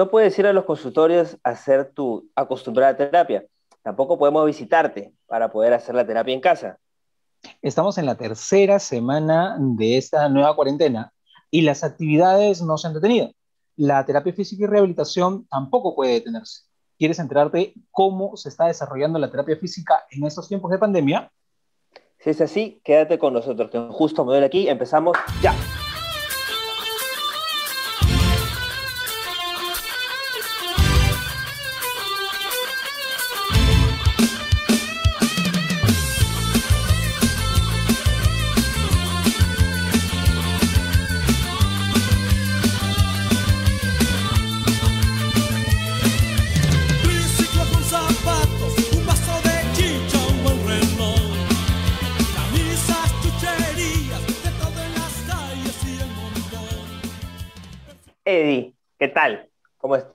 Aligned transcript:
no 0.00 0.08
puedes 0.08 0.38
ir 0.38 0.46
a 0.46 0.54
los 0.54 0.64
consultorios 0.64 1.36
a 1.44 1.50
hacer 1.50 1.92
tu 1.92 2.30
acostumbrada 2.34 2.96
terapia. 2.96 3.44
Tampoco 3.82 4.18
podemos 4.18 4.46
visitarte 4.46 5.12
para 5.26 5.52
poder 5.52 5.74
hacer 5.74 5.94
la 5.94 6.06
terapia 6.06 6.32
en 6.32 6.40
casa. 6.40 6.78
Estamos 7.60 7.98
en 7.98 8.06
la 8.06 8.14
tercera 8.14 8.78
semana 8.78 9.58
de 9.58 9.98
esta 9.98 10.26
nueva 10.30 10.56
cuarentena 10.56 11.12
y 11.50 11.60
las 11.60 11.84
actividades 11.84 12.62
no 12.62 12.78
se 12.78 12.86
han 12.86 12.94
detenido. 12.94 13.30
La 13.76 14.06
terapia 14.06 14.32
física 14.32 14.64
y 14.64 14.68
rehabilitación 14.68 15.46
tampoco 15.48 15.94
puede 15.94 16.14
detenerse. 16.14 16.62
¿Quieres 16.98 17.18
enterarte 17.18 17.74
cómo 17.90 18.38
se 18.38 18.48
está 18.48 18.68
desarrollando 18.68 19.18
la 19.18 19.30
terapia 19.30 19.58
física 19.58 20.06
en 20.08 20.24
estos 20.24 20.48
tiempos 20.48 20.70
de 20.70 20.78
pandemia? 20.78 21.30
Si 22.20 22.30
es 22.30 22.40
así, 22.40 22.80
quédate 22.84 23.18
con 23.18 23.34
nosotros, 23.34 23.70
que 23.70 23.78
justo 23.90 24.24
modelo 24.24 24.46
aquí 24.46 24.66
empezamos 24.66 25.18
ya. 25.42 25.54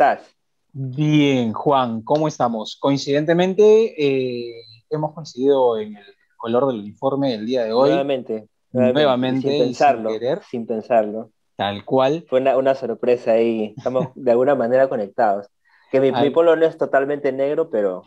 Estás? 0.05 0.36
Bien, 0.72 1.54
Juan, 1.54 2.02
¿cómo 2.02 2.27
estamos? 2.27 2.76
Coincidentemente, 2.80 3.93
eh, 3.98 4.62
hemos 4.90 5.13
coincidido 5.13 5.77
en 5.80 5.96
el 5.96 6.05
color 6.38 6.68
del 6.68 6.82
uniforme 6.82 7.34
el 7.34 7.46
día 7.46 7.63
de 7.63 7.74
hoy. 7.74 7.90
Nuevamente. 7.90 8.49
Nuevamente, 8.71 9.49
sin 9.49 9.60
pensarlo. 9.60 10.10
sin 10.10 10.20
querer. 10.20 10.43
Sin 10.43 10.68
pensarlo. 10.68 11.32
Tal 11.55 11.85
cual. 11.85 12.26
Fue 12.27 12.41
una, 12.41 12.57
una 12.57 12.76
sorpresa 12.76 13.32
ahí. 13.32 13.74
Estamos 13.77 14.07
de 14.15 14.32
alguna 14.32 14.55
manera 14.55 14.90
conectados. 14.90 15.48
Que 15.91 16.02
mi, 16.02 16.12
mi 16.12 16.30
polo 16.30 16.55
no 16.55 16.65
es 16.65 16.77
totalmente 16.77 17.32
negro, 17.32 17.70
pero 17.70 18.04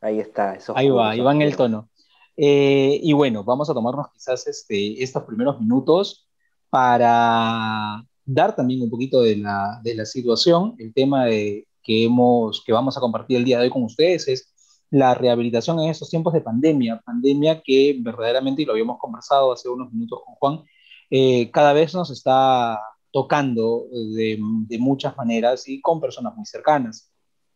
ahí 0.00 0.20
está. 0.20 0.54
es 0.54 0.70
Ahí 0.70 0.90
va, 0.90 1.10
ahí 1.10 1.20
va 1.20 1.32
en 1.32 1.42
el 1.42 1.56
tono. 1.56 1.88
Eh, 2.36 3.00
y 3.02 3.12
bueno, 3.14 3.42
vamos 3.42 3.68
a 3.68 3.74
tomarnos 3.74 4.06
quizás 4.12 4.46
este, 4.46 5.02
estos 5.02 5.24
primeros 5.24 5.60
minutos 5.60 6.28
para 6.70 8.04
dar 8.24 8.54
también 8.56 8.82
un 8.82 8.90
poquito 8.90 9.22
de 9.22 9.36
la, 9.36 9.80
de 9.82 9.94
la 9.94 10.04
situación. 10.06 10.74
El 10.78 10.92
tema 10.94 11.26
de, 11.26 11.66
que, 11.82 12.04
hemos, 12.04 12.62
que 12.64 12.72
vamos 12.72 12.96
a 12.96 13.00
compartir 13.00 13.36
el 13.38 13.44
día 13.44 13.58
de 13.58 13.64
hoy 13.64 13.70
con 13.70 13.82
ustedes 13.84 14.28
es 14.28 14.48
la 14.90 15.14
rehabilitación 15.14 15.80
en 15.80 15.88
estos 15.90 16.10
tiempos 16.10 16.32
de 16.34 16.42
pandemia, 16.42 17.00
pandemia 17.04 17.62
que 17.62 17.96
verdaderamente, 18.00 18.62
y 18.62 18.64
lo 18.66 18.72
habíamos 18.72 18.98
conversado 18.98 19.52
hace 19.52 19.68
unos 19.68 19.90
minutos 19.92 20.20
con 20.24 20.34
Juan, 20.34 20.64
eh, 21.10 21.50
cada 21.50 21.72
vez 21.72 21.94
nos 21.94 22.10
está 22.10 22.78
tocando 23.10 23.86
de, 23.90 24.38
de 24.66 24.78
muchas 24.78 25.16
maneras 25.16 25.66
y 25.68 25.80
con 25.80 26.00
personas 26.00 26.34
muy 26.36 26.46
cercanas. 26.46 27.10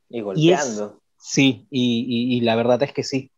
Y 0.09 0.17
Y 0.17 0.21
es- 0.21 0.25
golpeando. 0.25 1.01
Sí, 1.19 1.67
y, 1.71 2.07
y- 2.09 2.37
y 2.37 2.41
la 2.43 2.57
verdad 2.57 2.83
es 2.83 2.93
que 2.93 3.03
sí. 3.03 3.31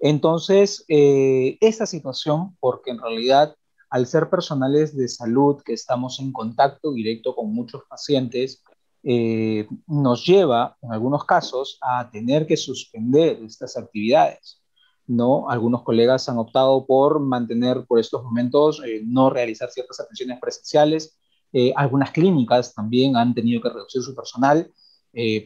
Entonces, 0.00 0.84
eh, 0.88 1.56
esta 1.60 1.86
situación, 1.86 2.56
porque 2.60 2.90
en 2.90 3.00
realidad, 3.00 3.56
al 3.94 4.08
ser 4.08 4.28
personales 4.28 4.96
de 4.96 5.06
salud 5.06 5.62
que 5.64 5.72
estamos 5.72 6.18
en 6.18 6.32
contacto 6.32 6.92
directo 6.92 7.32
con 7.32 7.54
muchos 7.54 7.84
pacientes, 7.88 8.60
eh, 9.04 9.68
nos 9.86 10.26
lleva, 10.26 10.76
en 10.82 10.90
algunos 10.90 11.24
casos, 11.24 11.78
a 11.80 12.10
tener 12.10 12.44
que 12.44 12.56
suspender 12.56 13.40
estas 13.44 13.76
actividades. 13.76 14.60
¿no? 15.06 15.48
Algunos 15.48 15.84
colegas 15.84 16.28
han 16.28 16.38
optado 16.38 16.84
por 16.86 17.20
mantener 17.20 17.84
por 17.86 18.00
estos 18.00 18.24
momentos, 18.24 18.82
eh, 18.84 19.00
no 19.06 19.30
realizar 19.30 19.70
ciertas 19.70 20.00
atenciones 20.00 20.40
presenciales. 20.40 21.16
Eh, 21.52 21.72
algunas 21.76 22.10
clínicas 22.10 22.74
también 22.74 23.16
han 23.16 23.32
tenido 23.32 23.62
que 23.62 23.68
reducir 23.68 24.02
su 24.02 24.12
personal 24.12 24.72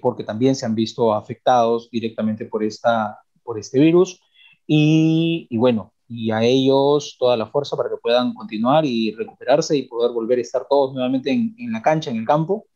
porque 0.01 0.25
también 0.25 0.55
se 0.55 0.65
han 0.65 0.75
visto 0.75 1.13
afectados 1.13 1.91
directamente 1.91 2.47
por, 2.47 2.65
esta, 2.65 3.19
por 3.43 3.59
este 3.59 3.79
virus. 3.79 4.19
Y, 4.67 5.55
bueno, 5.59 5.93
y 6.09 6.31
a 6.31 6.43
ellos 6.43 7.17
toda 7.19 7.37
la 7.37 7.47
fuerza 7.47 7.77
para 7.77 7.91
que 7.91 7.97
puedan 7.97 8.33
continuar 8.35 8.85
y 8.87 9.13
recuperarse 9.15 9.77
y 9.77 9.83
poder 9.83 10.13
volver 10.13 10.39
a 10.39 10.43
estar 10.43 10.67
todos 10.69 10.95
nuevamente 10.95 11.31
en, 11.31 11.55
en 11.59 11.73
la 11.73 11.83
cancha, 11.83 12.11
en 12.11 12.17
el 12.17 12.27
campo. 12.27 12.67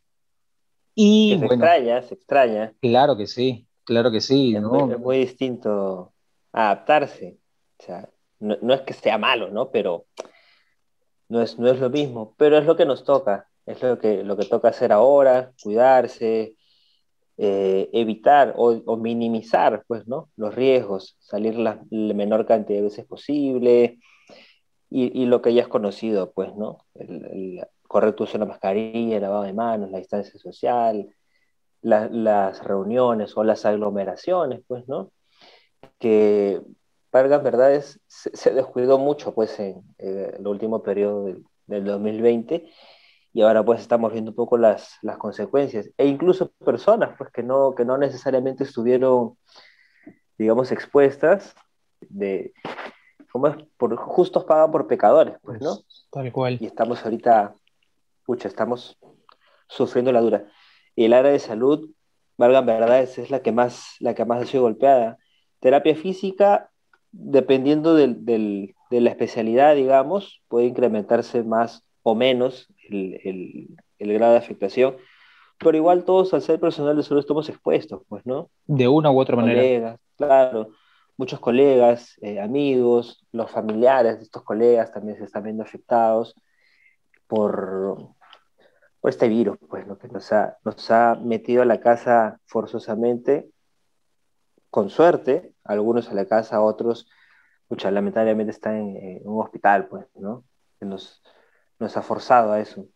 Y 0.95 1.37
se 1.39 1.47
bueno, 1.47 1.65
extraña, 1.65 2.03
se 2.03 2.15
extraña. 2.15 2.75
claro 2.81 3.17
que 3.17 3.27
sí, 3.27 3.67
claro 3.85 4.11
que 4.11 4.21
sí, 4.21 4.55
Es, 4.55 4.61
¿no? 4.61 4.71
muy, 4.71 4.95
es 4.95 5.01
muy 5.01 5.19
distinto 5.19 6.13
adaptarse. 6.53 7.39
O 7.79 7.83
sea, 7.85 8.09
no, 8.41 8.59
no 8.61 8.75
es 8.75 8.83
que 8.83 8.93
sea 8.93 9.17
malo, 9.17 9.49
¿no? 9.49 9.71
Pero 9.71 10.07
no 11.29 11.41
es, 11.41 11.59
no 11.59 11.71
es 11.71 11.81
lo 11.81 11.89
mismo. 11.89 12.35
Pero 12.37 12.59
es 12.59 12.67
lo 12.67 12.77
que 12.77 12.85
nos 12.85 13.05
toca. 13.05 13.49
Es 13.65 13.81
lo 13.83 13.99
que, 13.99 14.23
lo 14.23 14.37
que 14.37 14.45
toca 14.45 14.69
hacer 14.69 14.93
ahora, 14.93 15.53
cuidarse, 15.63 16.57
eh, 17.45 17.91
evitar 17.93 18.55
o, 18.57 18.97
minimizar, 18.97 19.83
pues, 19.89 20.07
¿no? 20.07 20.29
Los 20.37 20.55
riesgos, 20.55 21.17
salir 21.19 21.59
la, 21.59 21.83
menor 21.91 22.47
cantidad 22.47 22.79
de 22.79 22.85
veces 22.85 23.05
posible. 23.05 23.99
Y, 24.89 25.25
lo 25.27 25.43
que 25.43 25.53
ya 25.53 25.63
es 25.63 25.69
conocido, 25.69 26.31
pues, 26.33 26.55
¿no? 26.55 26.87
El, 26.95 27.61
correcto 27.89 28.25
uso 28.25 28.35
de 28.35 28.39
la 28.41 28.47
mascarilla, 28.47 29.17
el 29.17 29.23
lavado 29.23 29.43
de 29.43 29.53
manos, 29.55 29.91
la 29.91 29.99
distancia 29.99 30.39
social, 30.39 31.09
la- 31.81 32.09
las 32.09 32.63
reuniones 32.63 33.37
o 33.37 33.43
las 33.43 33.67
aglomeraciones, 33.67 34.61
pues, 34.69 34.87
¿no? 34.87 35.11
Que, 35.99 36.61
Vargas, 37.11 37.43
verdad, 37.43 37.75
es, 37.75 38.01
se, 38.07 38.37
se 38.37 38.51
descuidó 38.55 38.99
mucho, 38.99 39.35
pues, 39.35 39.59
en 39.59 39.83
eh, 39.99 40.37
el 40.39 40.47
último 40.47 40.81
periodo 40.85 41.25
del, 41.25 41.45
del 41.67 41.85
2020 41.87 42.71
y 43.33 43.43
ahora, 43.43 43.65
pues, 43.65 43.81
estamos 43.81 44.13
viendo 44.13 44.31
un 44.31 44.35
poco 44.37 44.59
las, 44.59 44.97
las 45.03 45.17
consecuencias. 45.19 45.91
E 45.97 46.07
incluso 46.07 46.51
personas, 46.65 47.15
pues, 47.17 47.31
que 47.31 47.43
no, 47.43 47.75
que 47.75 47.85
no 47.85 47.97
necesariamente 47.99 48.65
estuvieron, 48.65 49.37
digamos, 50.39 50.71
expuestas 50.73 51.55
de... 52.01 52.53
¿Cómo 53.33 53.47
es? 53.47 53.57
Por, 53.79 53.97
justos 53.97 54.45
pagan 54.45 54.71
por 54.71 54.87
pecadores, 54.87 55.37
pues, 55.43 55.61
¿no? 55.63 55.79
Tal 56.11 56.31
cual. 56.33 56.59
y 56.61 56.67
estamos 56.67 57.03
ahorita, 57.05 57.55
pucha, 58.27 58.49
estamos 58.49 58.99
sufriendo 59.69 60.13
la 60.13 60.21
dura. 60.21 60.47
Y 60.95 61.07
el 61.07 61.15
área 61.15 61.33
de 61.33 61.39
salud, 61.39 61.89
valga 62.37 62.59
en 62.59 62.67
verdad, 62.67 63.01
es, 63.01 63.17
es 63.19 63.31
la 63.31 63.41
que 63.41 63.51
más, 63.53 63.97
la 64.01 64.15
que 64.15 64.27
más 64.27 64.43
ha 64.43 64.47
sido 64.47 64.65
golpeada. 64.65 65.17
Terapia 65.61 65.97
física, 65.97 66.71
dependiendo 67.13 67.95
del, 67.95 68.25
del- 68.27 68.75
de 68.91 69.01
la 69.01 69.09
especialidad, 69.09 69.75
digamos, 69.75 70.43
puede 70.49 70.67
incrementarse 70.67 71.43
más 71.43 71.83
o 72.03 72.15
menos 72.15 72.69
el, 72.91 73.21
el- 73.25 73.69
el 73.99 74.13
grado 74.15 74.33
de 74.33 74.39
afectación, 74.39 74.97
pero 75.59 75.77
igual 75.77 76.05
todos 76.05 76.35
al 76.35 76.43
ser 76.43 76.59
personal 76.59 76.97
de 76.97 77.03
salud 77.05 77.21
estamos 77.21 77.49
expuestos, 77.49 78.03
pues, 78.09 78.27
¿no? 78.27 78.51
De 78.67 78.89
una 78.89 79.11
u 79.13 79.21
otra 79.21 79.37
manera. 79.37 79.61
colegas, 79.61 80.01
claro, 80.17 80.69
muchos 81.17 81.39
colegas, 81.39 82.17
eh, 82.21 82.41
amigos, 82.41 83.25
los 83.33 83.51
familiares 83.51 84.17
de 84.19 84.25
estos 84.25 84.43
colegas 84.43 84.93
también 84.93 85.19
se 85.19 85.25
están 85.25 85.45
viendo 85.45 85.63
afectados 85.63 86.35
por, 87.29 87.97
por 89.01 89.11
este 89.11 89.29
virus, 89.29 89.57
pues, 89.69 89.87
¿no? 89.87 89.99
que 89.99 90.09
nos 90.09 90.33
ha, 90.33 90.59
nos 90.65 90.91
ha 90.91 91.15
metido 91.23 91.63
a 91.63 91.67
la 91.67 91.81
casa 91.81 92.41
forzosamente, 92.47 93.49
con 94.71 94.91
suerte, 94.91 95.53
algunos 95.65 96.09
a 96.11 96.15
la 96.15 96.27
casa, 96.27 96.63
otros, 96.63 97.09
pucha, 97.69 97.91
lamentablemente 97.91 98.51
están 98.51 98.77
en, 98.77 98.97
en 98.97 99.29
un 99.29 99.43
hospital, 99.43 99.87
pues, 99.87 100.07
¿no? 100.15 100.45
Que 100.81 100.87
nos, 100.87 101.23
nos 101.83 101.97
ha 101.97 102.03
forzado 102.03 102.53
a 102.53 102.61
eso. 102.61 102.87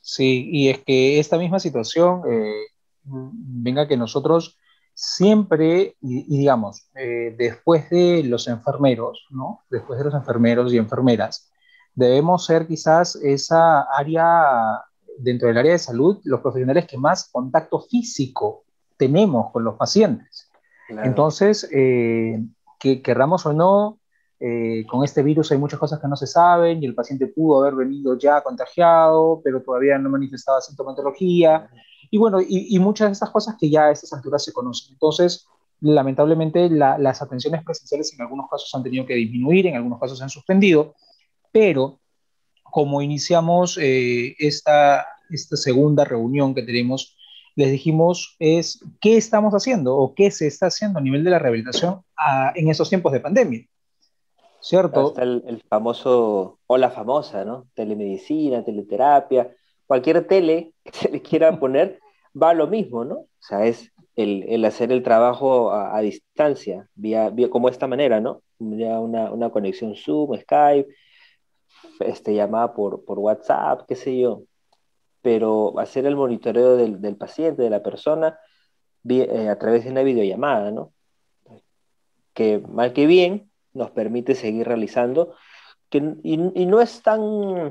Sí, 0.00 0.48
y 0.52 0.68
es 0.68 0.84
que 0.84 1.18
esta 1.18 1.36
misma 1.36 1.58
situación, 1.58 2.22
eh, 2.30 2.66
venga 3.02 3.88
que 3.88 3.96
nosotros 3.96 4.56
siempre, 4.94 5.96
y, 6.00 6.34
y 6.34 6.38
digamos, 6.38 6.88
eh, 6.94 7.34
después 7.36 7.90
de 7.90 8.22
los 8.22 8.46
enfermeros, 8.48 9.26
¿no? 9.30 9.62
Después 9.68 9.98
de 9.98 10.04
los 10.04 10.14
enfermeros 10.14 10.72
y 10.72 10.78
enfermeras, 10.78 11.50
debemos 11.94 12.46
ser 12.46 12.66
quizás 12.66 13.16
esa 13.16 13.82
área, 13.82 14.80
dentro 15.18 15.48
del 15.48 15.58
área 15.58 15.72
de 15.72 15.78
salud, 15.78 16.20
los 16.24 16.40
profesionales 16.40 16.86
que 16.86 16.98
más 16.98 17.28
contacto 17.30 17.80
físico 17.80 18.64
tenemos 18.96 19.50
con 19.50 19.64
los 19.64 19.74
pacientes. 19.74 20.50
Claro. 20.88 21.08
Entonces, 21.08 21.68
eh, 21.72 22.42
que 22.78 23.02
querramos 23.02 23.44
o 23.46 23.52
no, 23.52 23.98
eh, 24.38 24.84
con 24.86 25.02
este 25.04 25.22
virus 25.22 25.50
hay 25.52 25.58
muchas 25.58 25.78
cosas 25.78 26.00
que 26.00 26.08
no 26.08 26.16
se 26.16 26.26
saben 26.26 26.82
y 26.82 26.86
el 26.86 26.94
paciente 26.94 27.26
pudo 27.26 27.62
haber 27.62 27.74
venido 27.74 28.18
ya 28.18 28.42
contagiado, 28.42 29.40
pero 29.42 29.62
todavía 29.62 29.98
no 29.98 30.10
manifestaba 30.10 30.60
sintomatología. 30.60 31.70
Y 32.10 32.18
bueno, 32.18 32.40
y, 32.40 32.74
y 32.74 32.78
muchas 32.78 33.08
de 33.08 33.12
estas 33.12 33.30
cosas 33.30 33.56
que 33.58 33.70
ya 33.70 33.86
a 33.86 33.90
estas 33.92 34.12
alturas 34.12 34.44
se 34.44 34.52
conocen. 34.52 34.92
Entonces, 34.92 35.46
lamentablemente, 35.80 36.68
la, 36.70 36.98
las 36.98 37.22
atenciones 37.22 37.64
presenciales 37.64 38.12
en 38.14 38.22
algunos 38.22 38.48
casos 38.50 38.72
han 38.74 38.82
tenido 38.82 39.06
que 39.06 39.14
disminuir, 39.14 39.66
en 39.66 39.76
algunos 39.76 40.00
casos 40.00 40.18
se 40.18 40.24
han 40.24 40.30
suspendido, 40.30 40.94
pero 41.52 42.00
como 42.62 43.00
iniciamos 43.00 43.78
eh, 43.80 44.34
esta, 44.38 45.06
esta 45.30 45.56
segunda 45.56 46.04
reunión 46.04 46.54
que 46.54 46.62
tenemos 46.62 47.16
les 47.54 47.70
dijimos 47.72 48.36
es 48.38 48.84
qué 49.00 49.16
estamos 49.16 49.54
haciendo 49.54 49.96
o 49.96 50.14
qué 50.14 50.30
se 50.30 50.46
está 50.46 50.66
haciendo 50.66 50.98
a 50.98 51.02
nivel 51.02 51.24
de 51.24 51.30
la 51.30 51.38
rehabilitación 51.38 52.02
en 52.54 52.68
esos 52.68 52.90
tiempos 52.90 53.12
de 53.12 53.20
pandemia. 53.20 53.66
¿Cierto? 54.60 55.08
Está 55.08 55.22
el, 55.22 55.62
famoso, 55.68 56.58
o 56.66 56.76
la 56.76 56.90
famosa, 56.90 57.44
¿no? 57.44 57.66
Telemedicina, 57.74 58.64
teleterapia, 58.64 59.54
cualquier 59.86 60.26
tele 60.26 60.72
que 60.82 60.92
se 60.92 61.10
le 61.10 61.22
quiera 61.22 61.58
poner, 61.60 62.00
va 62.40 62.50
a 62.50 62.54
lo 62.54 62.66
mismo, 62.66 63.04
¿no? 63.04 63.14
O 63.14 63.28
sea, 63.40 63.66
es 63.66 63.92
el, 64.16 64.64
hacer 64.64 64.92
el 64.92 65.02
trabajo 65.02 65.72
a, 65.72 66.00
distancia, 66.00 66.88
vía, 66.94 67.30
vía, 67.30 67.50
como 67.50 67.68
esta 67.68 67.86
manera, 67.86 68.20
¿no? 68.20 68.42
Ya 68.58 68.98
una, 68.98 69.30
una 69.30 69.50
conexión 69.50 69.94
Zoom, 69.94 70.36
Skype, 70.38 70.88
este, 72.00 72.34
llamada 72.34 72.72
por, 72.72 73.04
por 73.04 73.18
WhatsApp, 73.18 73.82
qué 73.86 73.94
sé 73.94 74.18
yo. 74.18 74.42
Pero 75.22 75.78
hacer 75.78 76.06
el 76.06 76.16
monitoreo 76.16 76.76
del, 76.76 77.00
del 77.00 77.16
paciente, 77.16 77.62
de 77.62 77.70
la 77.70 77.82
persona, 77.82 78.38
eh, 79.08 79.48
a 79.48 79.58
través 79.58 79.84
de 79.84 79.90
una 79.90 80.02
videollamada, 80.02 80.70
¿no? 80.70 80.92
Que 82.32 82.58
mal 82.58 82.92
que 82.92 83.06
bien 83.06 83.50
nos 83.76 83.90
permite 83.90 84.34
seguir 84.34 84.66
realizando, 84.66 85.34
que, 85.90 85.98
y, 86.22 86.62
y 86.62 86.66
no 86.66 86.80
es 86.80 87.02
tan 87.02 87.70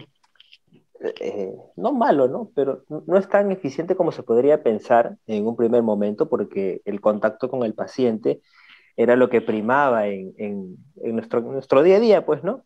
eh, 1.20 1.54
no 1.76 1.94
malo, 1.94 2.28
¿no? 2.28 2.52
Pero 2.56 2.84
no 2.88 3.18
es 3.18 3.28
tan 3.28 3.52
eficiente 3.52 3.96
como 3.96 4.12
se 4.12 4.24
podría 4.24 4.64
pensar 4.64 5.18
en 5.28 5.46
un 5.46 5.56
primer 5.56 5.84
momento, 5.84 6.30
porque 6.30 6.82
el 6.86 7.02
contacto 7.02 7.50
con 7.50 7.64
el 7.64 7.74
paciente 7.74 8.42
era 8.96 9.16
lo 9.16 9.30
que 9.30 9.42
primaba 9.42 10.08
en, 10.08 10.34
en, 10.38 11.16
nuestro, 11.16 11.42
nuestro, 11.42 11.84
día 11.84 11.98
a 11.98 12.00
día, 12.00 12.26
pues, 12.26 12.44
¿no? 12.44 12.64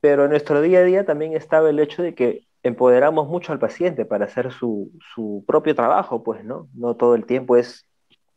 Pero 0.00 0.24
en 0.24 0.30
nuestro 0.30 0.60
día 0.60 0.80
a 0.80 0.82
día 0.82 1.06
también 1.06 1.34
estaba 1.34 1.70
el 1.70 1.78
hecho 1.78 2.02
de 2.02 2.14
que 2.14 2.46
empoderamos 2.64 3.28
mucho 3.28 3.52
al 3.52 3.60
paciente 3.60 4.04
para 4.04 4.24
hacer 4.24 4.52
su, 4.52 4.90
su 5.14 5.44
propio 5.46 5.74
trabajo, 5.74 6.24
pues, 6.24 6.44
¿no? 6.44 6.68
No 6.74 6.96
todo 6.96 7.14
el 7.14 7.26
tiempo 7.26 7.56
es 7.56 7.86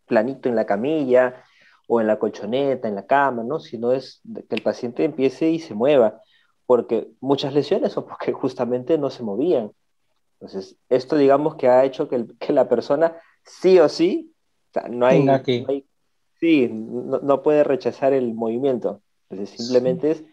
planito 0.06 0.50
en 0.50 0.56
la 0.56 0.68
camilla 0.68 1.44
o 1.88 2.02
en 2.02 2.08
la 2.08 2.18
colchoneta, 2.20 2.88
en 2.88 2.96
la 2.96 3.06
cama, 3.06 3.44
¿no? 3.44 3.60
Sino 3.60 3.92
es 3.92 4.22
que 4.50 4.56
el 4.56 4.62
paciente 4.62 5.04
empiece 5.04 5.50
y 5.50 5.60
se 5.60 5.74
mueva 5.74 6.22
porque 6.66 7.08
muchas 7.20 7.54
lesiones 7.54 7.98
o 7.98 8.06
porque 8.06 8.34
justamente 8.34 8.98
no 8.98 9.10
se 9.10 9.24
movían. 9.24 9.72
Entonces, 10.40 10.78
esto 10.90 11.16
digamos 11.16 11.56
que 11.56 11.68
ha 11.68 11.86
hecho 11.86 12.10
que, 12.10 12.26
que 12.40 12.54
la 12.54 12.68
persona 12.68 13.16
sí 13.44 13.80
o 13.80 13.88
sí, 13.88 14.34
no, 14.90 15.06
hay, 15.06 15.26
sí, 16.40 16.70
no, 16.70 17.42
puede 17.42 17.64
rechazar 17.64 18.14
el 18.14 18.34
movimiento. 18.34 19.02
Entonces, 19.30 19.58
simplemente 19.58 20.12
es 20.12 20.24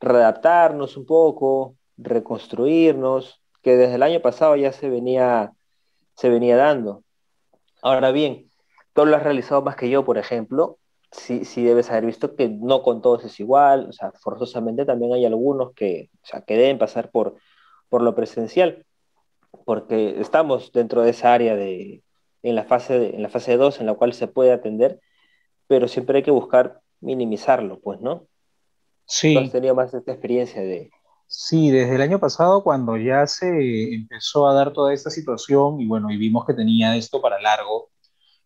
readaptarnos 0.00 0.96
un 0.96 1.06
poco, 1.06 1.76
reconstruirnos, 1.96 3.42
que 3.62 3.76
desde 3.76 3.96
el 3.96 4.02
año 4.02 4.20
pasado 4.20 4.56
ya 4.56 4.72
se 4.72 4.88
venía, 4.88 5.52
se 6.16 6.28
venía 6.28 6.56
dando. 6.56 7.02
Ahora 7.82 8.12
bien, 8.12 8.48
tú 8.92 9.04
lo 9.04 9.16
has 9.16 9.22
realizado 9.22 9.62
más 9.62 9.76
que 9.76 9.90
yo, 9.90 10.04
por 10.04 10.18
ejemplo, 10.18 10.78
sí, 11.12 11.44
sí 11.44 11.62
debes 11.62 11.90
haber 11.90 12.06
visto 12.06 12.34
que 12.34 12.48
no 12.48 12.82
con 12.82 13.02
todos 13.02 13.24
es 13.24 13.38
igual, 13.38 13.86
o 13.88 13.92
sea, 13.92 14.12
forzosamente 14.12 14.84
también 14.84 15.12
hay 15.12 15.24
algunos 15.24 15.72
que, 15.74 16.10
o 16.22 16.26
sea, 16.26 16.40
que 16.42 16.56
deben 16.56 16.78
pasar 16.78 17.10
por, 17.10 17.36
por 17.88 18.02
lo 18.02 18.14
presencial, 18.14 18.84
porque 19.64 20.20
estamos 20.20 20.72
dentro 20.72 21.02
de 21.02 21.10
esa 21.10 21.32
área 21.32 21.54
de, 21.54 22.02
en 22.42 22.54
la 22.54 22.64
fase 22.64 23.14
en 23.14 23.22
la 23.22 23.28
fase 23.28 23.56
2 23.56 23.80
en 23.80 23.86
la 23.86 23.94
cual 23.94 24.14
se 24.14 24.26
puede 24.26 24.52
atender, 24.52 25.00
pero 25.66 25.86
siempre 25.86 26.18
hay 26.18 26.22
que 26.22 26.30
buscar 26.30 26.80
minimizarlo, 27.00 27.80
pues, 27.80 28.00
¿no? 28.00 28.26
Sí. 29.06 29.36
has 29.36 29.52
tenido 29.52 29.74
más 29.74 29.92
esta 29.92 30.12
experiencia 30.12 30.62
de... 30.62 30.90
Sí, 31.26 31.70
desde 31.70 31.94
el 31.94 32.02
año 32.02 32.18
pasado 32.18 32.62
cuando 32.62 32.96
ya 32.96 33.26
se 33.26 33.94
empezó 33.94 34.48
a 34.48 34.54
dar 34.54 34.72
toda 34.72 34.92
esta 34.92 35.10
situación 35.10 35.80
y 35.80 35.86
bueno, 35.86 36.10
y 36.10 36.16
vimos 36.16 36.44
que 36.46 36.54
tenía 36.54 36.96
esto 36.96 37.20
para 37.20 37.40
largo, 37.40 37.90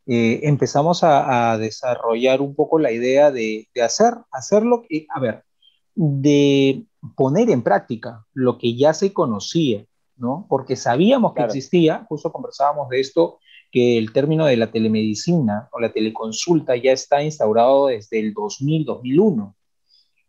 eh, 0.06 0.40
empezamos 0.44 1.00
a, 1.02 1.58
desarrollar 1.58 2.40
un 2.40 2.54
poco 2.54 2.78
la 2.78 2.92
idea 2.92 3.30
de, 3.30 3.68
hacer, 3.82 4.14
hacerlo, 4.30 4.84
a 5.12 5.20
ver, 5.20 5.44
de 5.94 6.84
poner 7.16 7.50
en 7.50 7.62
práctica 7.62 8.24
lo 8.32 8.56
que 8.58 8.76
ya 8.76 8.94
se 8.94 9.12
conocía, 9.12 9.84
¿no? 10.16 10.46
Porque 10.48 10.76
sabíamos 10.76 11.34
que 11.34 11.42
existía, 11.42 12.06
justo 12.08 12.32
conversábamos 12.32 12.88
de 12.88 13.00
esto, 13.00 13.40
que 13.72 13.98
el 13.98 14.12
término 14.12 14.46
de 14.46 14.56
la 14.56 14.70
telemedicina 14.70 15.68
o 15.72 15.80
la 15.80 15.92
teleconsulta 15.92 16.76
ya 16.76 16.92
está 16.92 17.22
instaurado 17.22 17.88
desde 17.88 18.20
el 18.20 18.32
2000-2001. 18.32 19.54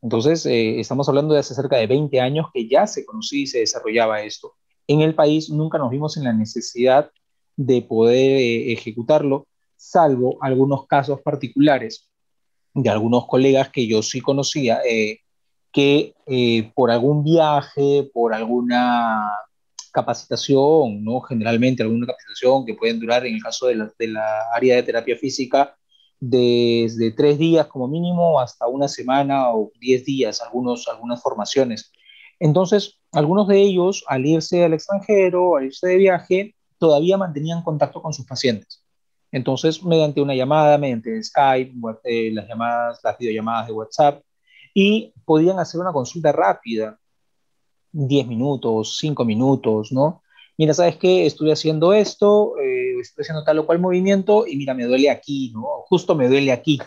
Entonces, 0.02 0.46
eh, 0.46 0.80
estamos 0.80 1.08
hablando 1.08 1.34
de 1.34 1.42
hace 1.42 1.54
cerca 1.54 1.78
de 1.78 1.88
20 1.88 2.20
años 2.20 2.48
que 2.54 2.68
ya 2.68 2.88
se 2.88 3.06
conocía 3.06 3.42
y 3.44 3.48
se 3.48 3.60
desarrollaba 3.60 4.24
esto. 4.24 4.54
En 4.88 5.02
el 5.02 5.14
país 5.16 5.50
nunca 5.50 5.78
nos 5.78 5.92
vimos 5.92 6.18
en 6.18 6.24
la 6.24 6.34
necesidad 6.34 7.12
de 7.56 7.82
poder 7.82 8.38
eh, 8.38 8.72
ejecutarlo 8.72 9.48
salvo 9.78 10.38
algunos 10.42 10.88
casos 10.88 11.22
particulares 11.22 12.10
de 12.74 12.90
algunos 12.90 13.26
colegas 13.28 13.70
que 13.70 13.88
yo 13.88 14.04
sí 14.04 14.22
conocía, 14.22 14.82
eh, 14.88 15.22
que 15.72 16.14
eh, 16.26 16.72
por 16.76 16.92
algún 16.92 17.24
viaje, 17.24 18.10
por 18.14 18.34
alguna 18.34 19.32
capacitación, 19.92 21.04
¿no? 21.04 21.22
generalmente 21.22 21.82
alguna 21.82 22.06
capacitación 22.06 22.66
que 22.66 22.76
pueden 22.76 23.00
durar 23.00 23.26
en 23.26 23.36
el 23.36 23.42
caso 23.42 23.68
de 23.68 23.76
la, 23.76 23.92
de 23.98 24.08
la 24.08 24.26
área 24.54 24.76
de 24.76 24.84
terapia 24.84 25.16
física, 25.18 25.76
desde 26.20 27.12
tres 27.12 27.38
días 27.38 27.68
como 27.68 27.88
mínimo 27.88 28.40
hasta 28.40 28.68
una 28.68 28.88
semana 28.88 29.52
o 29.54 29.72
diez 29.80 30.06
días, 30.06 30.42
algunos, 30.42 30.88
algunas 30.88 31.22
formaciones. 31.22 31.92
Entonces, 32.40 33.00
algunos 33.12 33.48
de 33.48 33.60
ellos, 33.60 34.04
al 34.08 34.26
irse 34.26 34.64
al 34.64 34.74
extranjero, 34.74 35.58
al 35.58 35.66
irse 35.66 35.88
de 35.88 35.98
viaje, 35.98 36.56
todavía 36.78 37.18
mantenían 37.18 37.64
contacto 37.64 38.02
con 38.02 38.14
sus 38.14 38.26
pacientes. 38.26 38.84
Entonces, 39.32 39.84
mediante 39.84 40.22
una 40.22 40.36
llamada, 40.36 40.78
mediante 40.78 41.22
Skype, 41.22 41.74
eh, 42.04 42.32
las 42.34 42.48
llamadas, 42.48 43.00
las 43.04 43.18
videollamadas 43.18 43.68
de 43.68 43.74
WhatsApp, 43.74 44.22
y 44.74 45.14
podían 45.26 45.60
hacer 45.60 45.82
una 45.82 45.92
consulta 45.92 46.32
rápida, 46.32 47.00
10 47.92 48.28
minutos, 48.28 48.98
5 49.00 49.26
minutos, 49.26 49.92
¿no? 49.92 50.22
Mira, 50.58 50.74
¿sabes 50.74 50.98
qué? 50.98 51.26
Estoy 51.26 51.52
haciendo 51.52 51.94
esto, 51.94 52.58
eh, 52.60 53.00
estoy 53.00 53.24
haciendo 53.24 53.44
tal 53.44 53.60
o 53.60 53.66
cual 53.66 53.80
movimiento 53.80 54.46
y 54.48 54.56
mira, 54.56 54.74
me 54.74 54.86
duele 54.86 55.10
aquí, 55.10 55.52
¿no? 55.54 55.66
Justo 55.88 56.16
me 56.16 56.28
duele 56.28 56.52
aquí. 56.52 56.80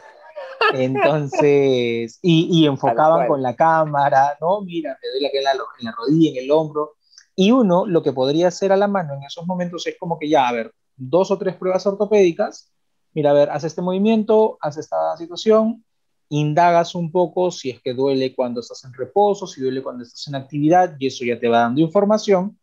Entonces, 0.74 2.18
y, 2.22 2.66
enfocaban 2.66 3.26
con 3.26 3.42
la 3.42 3.54
cámara, 3.54 4.36
¿no? 4.40 4.60
Mira, 4.62 4.96
me 5.02 5.10
duele 5.10 5.28
aquí 5.28 5.36
en 5.38 5.44
la, 5.44 5.52
en 5.52 5.84
la 5.84 5.92
rodilla, 5.92 6.30
en 6.30 6.44
el 6.44 6.50
hombro. 6.50 6.96
Y 7.36 7.52
uno 7.52 7.86
lo 7.86 8.02
que 8.02 8.12
podría 8.12 8.48
hacer 8.48 8.72
a 8.72 8.76
la 8.76 8.88
mano 8.88 9.14
en 9.14 9.22
esos 9.22 9.46
momentos 9.46 9.86
es 9.86 9.96
como 9.98 10.18
que 10.18 10.28
ya, 10.28 10.48
a 10.48 10.52
ver, 10.52 10.72
dos 11.00 11.30
o 11.30 11.38
tres 11.38 11.56
pruebas 11.56 11.86
ortopédicas, 11.86 12.70
mira, 13.14 13.30
a 13.30 13.34
ver, 13.34 13.50
haz 13.50 13.64
este 13.64 13.82
movimiento, 13.82 14.58
haz 14.60 14.76
esta 14.76 15.16
situación, 15.16 15.84
indagas 16.28 16.94
un 16.94 17.10
poco 17.10 17.50
si 17.50 17.70
es 17.70 17.80
que 17.80 17.94
duele 17.94 18.34
cuando 18.34 18.60
estás 18.60 18.84
en 18.84 18.92
reposo, 18.92 19.46
si 19.46 19.62
duele 19.62 19.82
cuando 19.82 20.04
estás 20.04 20.28
en 20.28 20.34
actividad, 20.34 20.94
y 20.98 21.06
eso 21.06 21.24
ya 21.24 21.40
te 21.40 21.48
va 21.48 21.60
dando 21.60 21.80
información, 21.80 22.58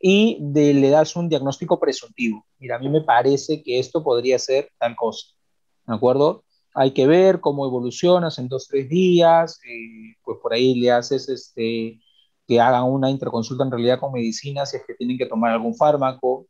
y 0.00 0.38
le 0.52 0.90
das 0.90 1.14
un 1.16 1.28
diagnóstico 1.28 1.78
presuntivo. 1.78 2.44
Mira, 2.58 2.76
a 2.76 2.78
mí 2.78 2.88
me 2.88 3.02
parece 3.02 3.62
que 3.62 3.78
esto 3.78 4.02
podría 4.02 4.38
ser 4.38 4.70
tal 4.78 4.96
cosa, 4.96 5.26
¿de 5.86 5.94
acuerdo? 5.94 6.44
Hay 6.74 6.92
que 6.92 7.06
ver 7.06 7.40
cómo 7.40 7.66
evolucionas 7.66 8.38
en 8.38 8.48
dos, 8.48 8.66
tres 8.68 8.88
días, 8.88 9.60
eh, 9.68 10.16
pues 10.24 10.38
por 10.40 10.54
ahí 10.54 10.80
le 10.80 10.90
haces 10.90 11.28
este, 11.28 12.00
que 12.46 12.60
hagan 12.60 12.84
una 12.84 13.10
interconsulta 13.10 13.64
en 13.64 13.70
realidad 13.70 14.00
con 14.00 14.12
medicina 14.12 14.64
si 14.64 14.78
es 14.78 14.84
que 14.86 14.94
tienen 14.94 15.18
que 15.18 15.26
tomar 15.26 15.52
algún 15.52 15.74
fármaco, 15.74 16.46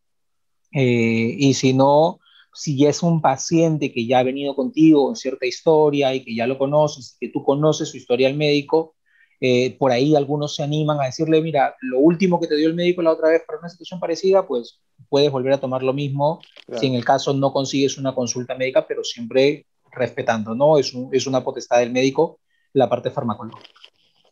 eh, 0.73 1.35
y 1.39 1.55
si 1.55 1.73
no, 1.73 2.21
si 2.55 2.87
es 2.87 3.03
un 3.03 3.21
paciente 3.21 3.93
que 3.93 4.07
ya 4.07 4.19
ha 4.19 4.23
venido 4.23 4.55
contigo 4.55 5.09
en 5.09 5.17
cierta 5.17 5.47
historia 5.47 6.15
y 6.15 6.25
que 6.25 6.35
ya 6.35 6.47
lo 6.47 6.59
conoces, 6.59 7.17
que 7.19 7.29
tú 7.29 7.43
conoces 7.43 7.89
su 7.89 7.97
historial 7.97 8.35
médico, 8.35 8.95
eh, 9.41 9.77
por 9.79 9.91
ahí 9.91 10.15
algunos 10.15 10.55
se 10.55 10.63
animan 10.63 11.01
a 11.01 11.07
decirle, 11.07 11.43
mira, 11.43 11.75
lo 11.81 11.99
último 11.99 12.39
que 12.39 12.47
te 12.47 12.57
dio 12.57 12.69
el 12.69 12.75
médico 12.75 13.03
la 13.03 13.11
otra 13.11 13.29
vez 13.29 13.43
para 13.47 13.59
una 13.59 13.69
situación 13.69 13.99
parecida, 13.99 14.47
pues 14.47 14.81
puedes 15.09 15.33
volver 15.33 15.53
a 15.53 15.61
tomar 15.61 15.83
lo 15.83 15.93
mismo 15.93 16.41
si 16.79 16.87
en 16.87 16.95
el 16.95 17.05
caso 17.05 17.35
no 17.35 17.53
consigues 17.53 17.99
una 17.99 18.15
consulta 18.15 18.55
médica, 18.55 18.87
pero 18.87 19.03
siempre 19.03 19.67
respetando, 19.91 20.55
¿no? 20.55 20.79
Es, 20.79 20.93
es 21.11 21.27
una 21.27 21.43
potestad 21.43 21.81
del 21.81 21.91
médico 21.91 22.39
la 22.73 22.89
parte 22.89 23.11
farmacológica. 23.11 23.69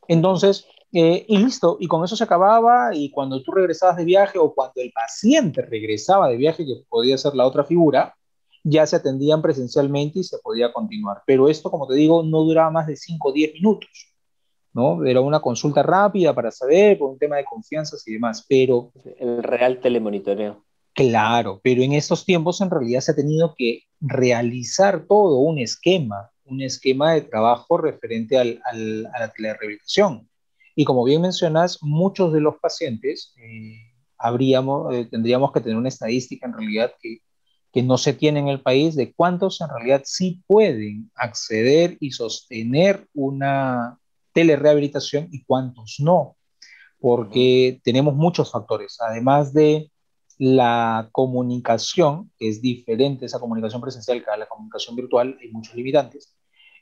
Entonces, 0.09 0.67
eh, 0.93 1.25
y 1.29 1.37
listo, 1.39 1.77
y 1.79 1.87
con 1.87 2.05
eso 2.05 2.17
se 2.17 2.25
acababa 2.25 2.95
y 2.95 3.11
cuando 3.11 3.41
tú 3.43 3.53
regresabas 3.53 3.97
de 3.97 4.05
viaje 4.05 4.39
o 4.39 4.53
cuando 4.53 4.81
el 4.81 4.91
paciente 4.91 5.63
regresaba 5.63 6.29
de 6.29 6.37
viaje, 6.37 6.67
que 6.67 6.83
podía 6.89 7.17
ser 7.17 7.35
la 7.35 7.47
otra 7.47 7.65
figura, 7.65 8.15
ya 8.65 8.85
se 8.87 8.97
atendían 8.97 9.41
presencialmente 9.41 10.19
y 10.19 10.25
se 10.25 10.39
podía 10.39 10.73
continuar. 10.73 11.23
Pero 11.27 11.49
esto, 11.49 11.71
como 11.71 11.87
te 11.87 11.95
digo, 11.95 12.25
no 12.25 12.43
duraba 12.43 12.71
más 12.71 12.87
de 12.89 12.97
5 12.97 13.29
o 13.29 13.33
10 13.33 13.55
minutos, 13.55 13.89
¿no? 14.73 15.05
Era 15.05 15.21
una 15.21 15.41
consulta 15.41 15.83
rápida 15.83 16.35
para 16.35 16.51
saber, 16.51 16.99
por 16.99 17.11
un 17.11 17.19
tema 17.19 17.37
de 17.37 17.45
confianza 17.45 17.97
y 18.05 18.13
demás, 18.13 18.45
pero... 18.49 18.91
El 19.19 19.45
real 19.45 19.81
telemonitoreo. 19.81 20.65
Claro, 20.93 21.61
pero 21.63 21.83
en 21.83 21.93
estos 21.93 22.25
tiempos 22.25 22.61
en 22.61 22.71
realidad 22.71 23.01
se 23.01 23.13
ha 23.13 23.17
tenido 23.17 23.55
que 23.57 23.85
realizar 24.01 25.07
todo 25.07 25.39
un 25.39 25.61
esquema, 25.61 26.31
un 26.45 26.61
esquema 26.63 27.13
de 27.13 27.23
trabajo 27.23 27.79
referente 27.79 28.37
al, 28.37 28.61
al, 28.65 29.07
a 29.15 29.21
la 29.21 29.33
telerehabilitación 29.33 30.30
y 30.81 30.85
como 30.85 31.05
bien 31.05 31.23
mencionas, 31.23 31.83
muchos 31.83 32.33
de 32.33 32.41
los 32.41 32.57
pacientes, 32.57 33.35
eh, 33.37 33.77
habríamos, 34.17 34.95
eh, 34.95 35.09
tendríamos 35.11 35.53
que 35.53 35.61
tener 35.61 35.77
una 35.77 35.89
estadística 35.89 36.47
en 36.47 36.55
realidad 36.55 36.93
que 37.01 37.19
que 37.73 37.83
no 37.83 37.99
se 37.99 38.13
tiene 38.13 38.41
en 38.41 38.49
el 38.49 38.61
país 38.61 38.97
de 38.97 39.13
cuántos 39.13 39.61
en 39.61 39.69
realidad 39.69 40.03
sí 40.05 40.43
pueden 40.47 41.11
acceder 41.15 41.97
y 42.01 42.11
sostener 42.13 43.07
una 43.15 43.99
telerehabilitación 44.33 45.29
y 45.31 45.45
cuántos 45.45 45.97
no, 46.01 46.37
porque 46.99 47.81
tenemos 47.85 48.15
muchos 48.15 48.51
factores, 48.51 48.99
además 49.01 49.53
de 49.53 49.91
la 50.39 51.09
comunicación, 51.13 52.33
que 52.39 52.49
es 52.49 52.63
diferente 52.63 53.27
esa 53.27 53.39
comunicación 53.39 53.81
presencial 53.81 54.25
que 54.25 54.39
la 54.39 54.49
comunicación 54.49 54.97
virtual, 54.97 55.37
hay 55.41 55.51
muchos 55.51 55.75
limitantes. 55.75 56.35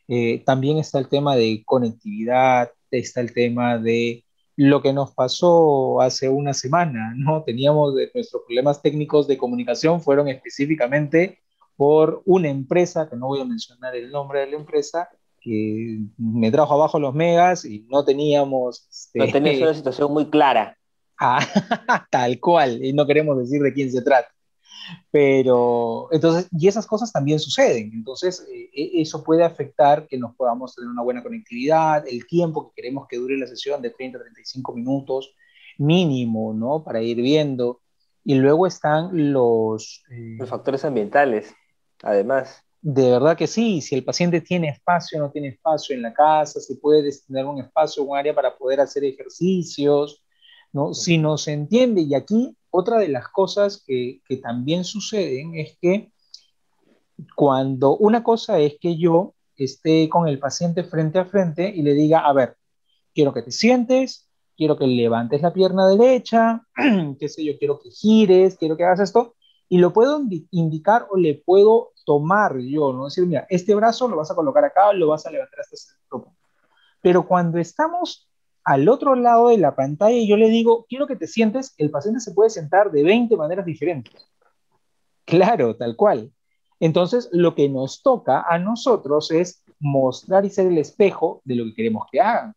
Eh, 0.07 0.43
también 0.47 0.79
está 0.79 0.99
el 1.01 1.09
tema 1.09 1.37
de 1.37 1.63
conectividad, 1.67 2.71
está 2.91 3.21
el 3.21 3.33
tema 3.33 3.79
de 3.79 4.25
lo 4.57 4.83
que 4.83 4.93
nos 4.93 5.13
pasó 5.13 6.01
hace 6.01 6.29
una 6.29 6.53
semana, 6.53 7.15
¿no? 7.17 7.45
Teníamos 7.45 7.95
de, 7.95 8.11
nuestros 8.13 8.43
problemas 8.45 8.83
técnicos 8.83 9.29
de 9.29 9.39
comunicación 9.39 10.01
fueron 10.01 10.29
específicamente 10.29 11.39
por 11.77 12.23
una 12.25 12.49
empresa, 12.49 13.09
que 13.09 13.15
no 13.15 13.29
voy 13.29 13.41
a 13.41 13.45
mencionar 13.45 13.95
el 13.95 14.11
nombre 14.11 14.41
de 14.41 14.49
la 14.49 14.57
empresa, 14.57 15.09
que 15.41 16.01
me 16.17 16.51
trajo 16.51 16.75
abajo 16.75 16.99
los 16.99 17.15
megas 17.15 17.65
y 17.65 17.87
no 17.89 18.05
teníamos... 18.05 18.89
Este, 18.91 19.21
no 19.21 19.29
tenías 19.29 19.61
una 19.61 19.75
situación 19.75 20.13
muy 20.13 20.29
clara. 20.29 20.77
Ah, 21.21 21.39
tal 22.11 22.41
cual, 22.41 22.85
y 22.85 22.93
no 22.93 23.07
queremos 23.07 23.39
decir 23.39 23.63
de 23.63 23.73
quién 23.73 23.93
se 23.93 24.03
trata. 24.03 24.29
Pero, 25.11 26.09
entonces, 26.13 26.49
y 26.53 26.69
esas 26.69 26.87
cosas 26.87 27.13
también 27.13 27.39
suceden. 27.39 27.91
Entonces, 27.93 28.47
eh, 28.53 28.71
e, 28.73 29.03
eso 29.03 29.23
puede 29.23 29.45
afectar 29.45 30.07
que 30.07 30.19
nos 30.19 30.35
podamos 30.35 30.75
tener 30.75 30.91
una 30.91 31.03
buena 31.03 31.23
conectividad, 31.23 32.07
el 32.07 32.27
tiempo 32.27 32.69
que 32.69 32.83
queremos 32.83 33.07
que 33.09 33.19
dure 33.19 33.37
la 33.37 33.47
sesión 33.47 33.83
de 33.83 33.91
30 33.91 34.19
a 34.19 34.23
35 34.23 34.75
minutos 34.75 35.35
mínimo, 35.79 36.53
¿no? 36.53 36.83
Para 36.83 37.03
ir 37.03 37.17
viendo. 37.19 37.81
Y 38.25 38.35
luego 38.35 38.67
están 38.67 39.33
los... 39.33 40.05
Eh, 40.11 40.37
los 40.39 40.49
factores 40.49 40.85
ambientales, 40.85 41.55
además. 42.03 42.63
De 42.81 43.11
verdad 43.11 43.37
que 43.37 43.47
sí, 43.47 43.81
si 43.81 43.95
el 43.95 44.05
paciente 44.05 44.41
tiene 44.41 44.69
espacio, 44.69 45.19
no 45.19 45.31
tiene 45.31 45.49
espacio 45.49 45.97
en 45.97 46.03
la 46.03 46.13
casa, 46.13 46.61
si 46.61 46.77
puede 46.77 47.11
tener 47.27 47.45
un 47.45 47.59
espacio, 47.59 48.03
un 48.03 48.17
área 48.17 48.35
para 48.35 48.57
poder 48.57 48.81
hacer 48.81 49.05
ejercicios, 49.05 50.23
¿no? 50.73 50.95
Si 50.95 51.19
no 51.19 51.39
se 51.39 51.53
entiende, 51.53 52.03
y 52.03 52.15
aquí 52.15 52.57
otra 52.71 52.99
de 52.99 53.09
las 53.09 53.29
cosas 53.29 53.83
que, 53.87 54.21
también 54.43 54.85
suceden 54.85 55.55
es 55.55 55.77
que 55.81 56.13
cuando 57.35 57.97
una 57.97 58.23
cosa 58.23 58.59
es 58.59 58.77
que 58.81 58.97
yo 58.97 59.35
esté 59.57 60.09
con 60.09 60.29
el 60.29 60.39
paciente 60.39 60.85
frente 60.85 61.19
a 61.19 61.25
frente 61.25 61.69
y 61.69 61.83
le 61.83 61.95
diga, 61.95 62.21
a 62.21 62.33
ver, 62.33 62.57
quiero 63.15 63.33
que 63.33 63.43
te 63.43 63.51
sientes, 63.51 64.29
quiero 64.57 64.77
que 64.77 64.87
levantes 64.87 65.43
la 65.43 65.53
pierna 65.53 65.89
derecha, 65.89 66.63
qué 67.19 67.29
sé 67.29 67.45
yo, 67.45 67.59
quiero 67.59 67.81
que 67.81 67.91
gires, 67.91 68.57
quiero 68.57 68.77
que 68.77 68.85
hagas 68.85 69.01
esto, 69.01 69.35
y 69.69 69.79
lo 69.79 69.93
puedo 69.93 70.23
indicar 70.51 71.07
o 71.11 71.17
le 71.17 71.35
puedo 71.35 71.93
tomar 72.07 72.59
yo, 72.59 72.93
¿no? 72.93 73.07
Decir, 73.07 73.27
mira, 73.27 73.47
este 73.51 73.75
brazo 73.75 74.09
lo 74.09 74.17
vas 74.17 74.31
a 74.31 74.35
colocar 74.35 74.65
acá, 74.65 74.93
lo 74.93 75.09
vas 75.09 75.27
a 75.27 75.31
levantar 75.31 75.61
hasta 75.61 75.75
este 75.75 75.93
punto. 76.09 76.35
Pero 77.03 77.27
cuando 77.27 77.59
estamos 77.59 78.28
al 78.69 78.87
otro 78.91 79.15
lado 79.15 79.49
de 79.49 79.57
la 79.57 79.75
pantalla 79.75 80.15
y 80.15 80.29
yo 80.29 80.37
le 80.37 80.51
digo, 80.51 80.85
quiero 80.91 81.07
que 81.07 81.17
te 81.17 81.27
sientes, 81.27 81.75
el 81.79 81.91
paciente 81.91 82.21
se 82.21 82.33
puede 82.33 82.51
sentar 82.51 82.91
de 82.91 83.03
20 83.03 83.35
maneras 83.35 83.65
diferentes. 83.65 84.29
Claro, 85.25 85.75
tal 85.75 85.97
cual. 85.97 86.31
Entonces, 86.79 87.31
lo 87.33 87.55
que 87.55 87.71
nos 87.71 88.03
toca 88.03 88.43
a 88.43 88.59
nosotros 88.59 89.31
es 89.31 89.65
mostrar 89.81 90.45
y 90.45 90.51
ser 90.51 90.67
el 90.67 90.77
espejo 90.77 91.41
de 91.45 91.55
lo 91.55 91.65
que 91.65 91.77
queremos 91.77 92.07
que 92.13 92.21
hagan. 92.21 92.53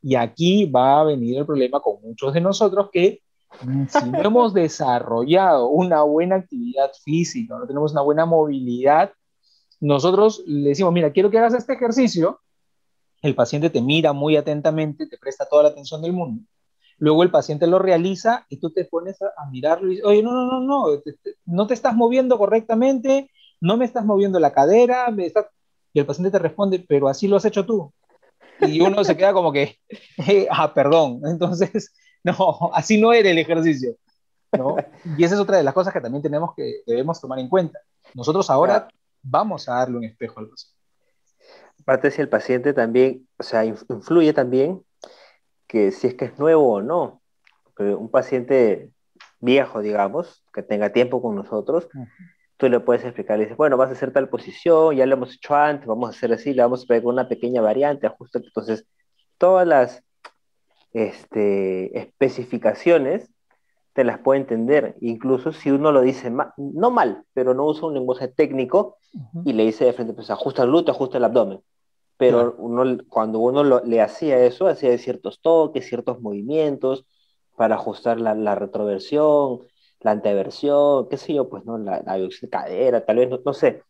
Y 0.00 0.14
aquí 0.14 0.66
va 0.66 1.00
a 1.00 1.04
venir 1.04 1.38
el 1.38 1.46
problema 1.46 1.80
con 1.80 2.00
muchos 2.00 2.32
de 2.32 2.40
nosotros 2.40 2.88
que 2.92 3.20
mm, 3.64 3.86
si 3.88 4.08
no 4.08 4.22
hemos 4.22 4.54
desarrollado 4.54 5.66
una 5.66 6.02
buena 6.02 6.36
actividad 6.36 6.92
física, 7.02 7.58
no 7.58 7.66
tenemos 7.66 7.90
una 7.90 8.02
buena 8.02 8.24
movilidad, 8.24 9.10
nosotros 9.80 10.44
le 10.46 10.68
decimos, 10.68 10.92
mira, 10.92 11.10
quiero 11.10 11.28
que 11.28 11.38
hagas 11.38 11.54
este 11.54 11.72
ejercicio, 11.72 12.38
el 13.22 13.34
paciente 13.34 13.70
te 13.70 13.82
mira 13.82 14.12
muy 14.12 14.36
atentamente, 14.36 15.06
te 15.06 15.18
presta 15.18 15.46
toda 15.46 15.64
la 15.64 15.68
atención 15.70 16.02
del 16.02 16.12
mundo. 16.12 16.42
Luego 16.98 17.22
el 17.22 17.30
paciente 17.30 17.66
lo 17.66 17.78
realiza 17.78 18.46
y 18.48 18.58
tú 18.58 18.70
te 18.70 18.84
pones 18.84 19.20
a, 19.22 19.48
mirarlo 19.50 19.88
y 19.88 19.90
dices, 19.90 20.04
oye, 20.04 20.22
no, 20.22 20.32
no, 20.32 20.60
no, 20.60 20.60
no, 20.60 21.02
no 21.46 21.66
te 21.66 21.74
estás 21.74 21.94
moviendo 21.94 22.36
correctamente, 22.38 23.30
no 23.60 23.76
me 23.76 23.84
estás 23.84 24.04
moviendo 24.04 24.38
la 24.38 24.52
cadera, 24.52 25.06
y 25.92 25.98
el 25.98 26.06
paciente 26.06 26.30
te 26.30 26.38
responde, 26.38 26.84
pero 26.86 27.08
así 27.08 27.26
lo 27.26 27.36
has 27.36 27.44
hecho 27.44 27.64
tú. 27.64 27.92
Y 28.60 28.80
uno 28.80 29.02
se 29.02 29.16
queda 29.16 29.32
como 29.32 29.52
que, 29.52 29.78
ah, 30.50 30.72
perdón, 30.74 31.22
entonces, 31.24 31.94
no, 32.24 32.70
así 32.74 33.00
no 33.00 33.12
era 33.12 33.30
el 33.30 33.38
ejercicio. 33.38 33.96
¿no? 34.52 34.76
Y 35.16 35.24
esa 35.24 35.36
es 35.36 35.40
otra 35.40 35.56
de 35.56 35.62
las 35.62 35.74
cosas 35.74 35.92
que 35.92 36.00
también 36.00 36.22
tenemos 36.22 36.54
que, 36.54 36.82
debemos 36.86 37.20
tomar 37.20 37.38
en 37.38 37.48
cuenta. 37.48 37.78
Nosotros 38.14 38.50
ahora 38.50 38.88
vamos 39.22 39.68
a 39.68 39.74
darle 39.76 39.98
un 39.98 40.04
espejo 40.04 40.40
al 40.40 40.48
paciente 40.48 40.79
aparte 41.80 42.10
si 42.10 42.20
el 42.20 42.28
paciente 42.28 42.72
también, 42.72 43.26
o 43.38 43.42
sea, 43.42 43.64
influye 43.64 44.32
también 44.32 44.82
que 45.66 45.92
si 45.92 46.08
es 46.08 46.14
que 46.14 46.26
es 46.26 46.38
nuevo 46.38 46.74
o 46.74 46.82
no. 46.82 47.22
Porque 47.64 47.94
un 47.94 48.10
paciente 48.10 48.90
viejo, 49.40 49.80
digamos, 49.80 50.44
que 50.52 50.62
tenga 50.62 50.92
tiempo 50.92 51.22
con 51.22 51.36
nosotros, 51.36 51.88
tú 52.56 52.68
le 52.68 52.80
puedes 52.80 53.04
explicar, 53.04 53.38
le 53.38 53.44
dices, 53.44 53.56
bueno, 53.56 53.76
vas 53.76 53.88
a 53.88 53.92
hacer 53.92 54.12
tal 54.12 54.28
posición, 54.28 54.96
ya 54.96 55.06
lo 55.06 55.14
hemos 55.14 55.34
hecho 55.34 55.54
antes, 55.54 55.86
vamos 55.86 56.08
a 56.08 56.16
hacer 56.16 56.32
así, 56.32 56.52
le 56.52 56.62
vamos 56.62 56.84
a 56.84 56.86
pegar 56.86 57.06
una 57.06 57.28
pequeña 57.28 57.62
variante, 57.62 58.06
ajusta. 58.06 58.38
Entonces, 58.38 58.86
todas 59.38 59.66
las 59.66 60.02
este, 60.92 61.98
especificaciones 61.98 63.30
te 64.00 64.04
las 64.04 64.20
puede 64.20 64.40
entender, 64.40 64.96
incluso 65.02 65.52
si 65.52 65.70
uno 65.70 65.92
lo 65.92 66.00
dice 66.00 66.32
no 66.56 66.90
mal, 66.90 67.22
pero 67.34 67.52
no 67.52 67.66
usa 67.66 67.86
un 67.86 67.92
lenguaje 67.92 68.28
técnico 68.28 68.96
y 69.44 69.52
le 69.52 69.66
dice 69.66 69.84
de 69.84 69.92
frente, 69.92 70.14
pues 70.14 70.30
ajusta 70.30 70.62
el 70.62 70.70
glúteo, 70.70 70.94
ajusta 70.94 71.18
el 71.18 71.24
abdomen. 71.24 71.60
Pero 72.16 72.54
uno, 72.56 72.96
cuando 73.10 73.40
uno 73.40 73.62
le 73.62 74.00
hacía 74.00 74.42
eso, 74.46 74.68
hacía 74.68 74.96
ciertos 74.96 75.42
toques, 75.42 75.86
ciertos 75.86 76.18
movimientos 76.22 77.04
para 77.58 77.74
ajustar 77.74 78.18
la, 78.18 78.34
la 78.34 78.54
retroversión, 78.54 79.66
la 80.00 80.12
anteversión, 80.12 81.06
qué 81.10 81.18
sé 81.18 81.34
yo, 81.34 81.50
pues 81.50 81.66
no, 81.66 81.76
la, 81.76 82.00
la 82.00 82.18
cadera, 82.50 83.04
tal 83.04 83.18
vez, 83.18 83.28
no, 83.28 83.38
no, 83.44 83.52
sé, 83.52 83.82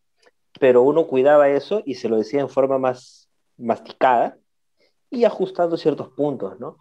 pero 0.59 0.83
uno 0.83 1.07
cuidaba 1.07 1.51
eso 1.51 1.83
y 1.87 1.95
se 1.95 2.09
lo 2.09 2.17
decía 2.17 2.41
en 2.41 2.49
forma 2.49 2.79
más 2.79 3.31
masticada 3.57 4.37
y 5.09 5.23
ajustando 5.23 5.77
ciertos 5.77 6.09
puntos, 6.09 6.59
¿no? 6.59 6.79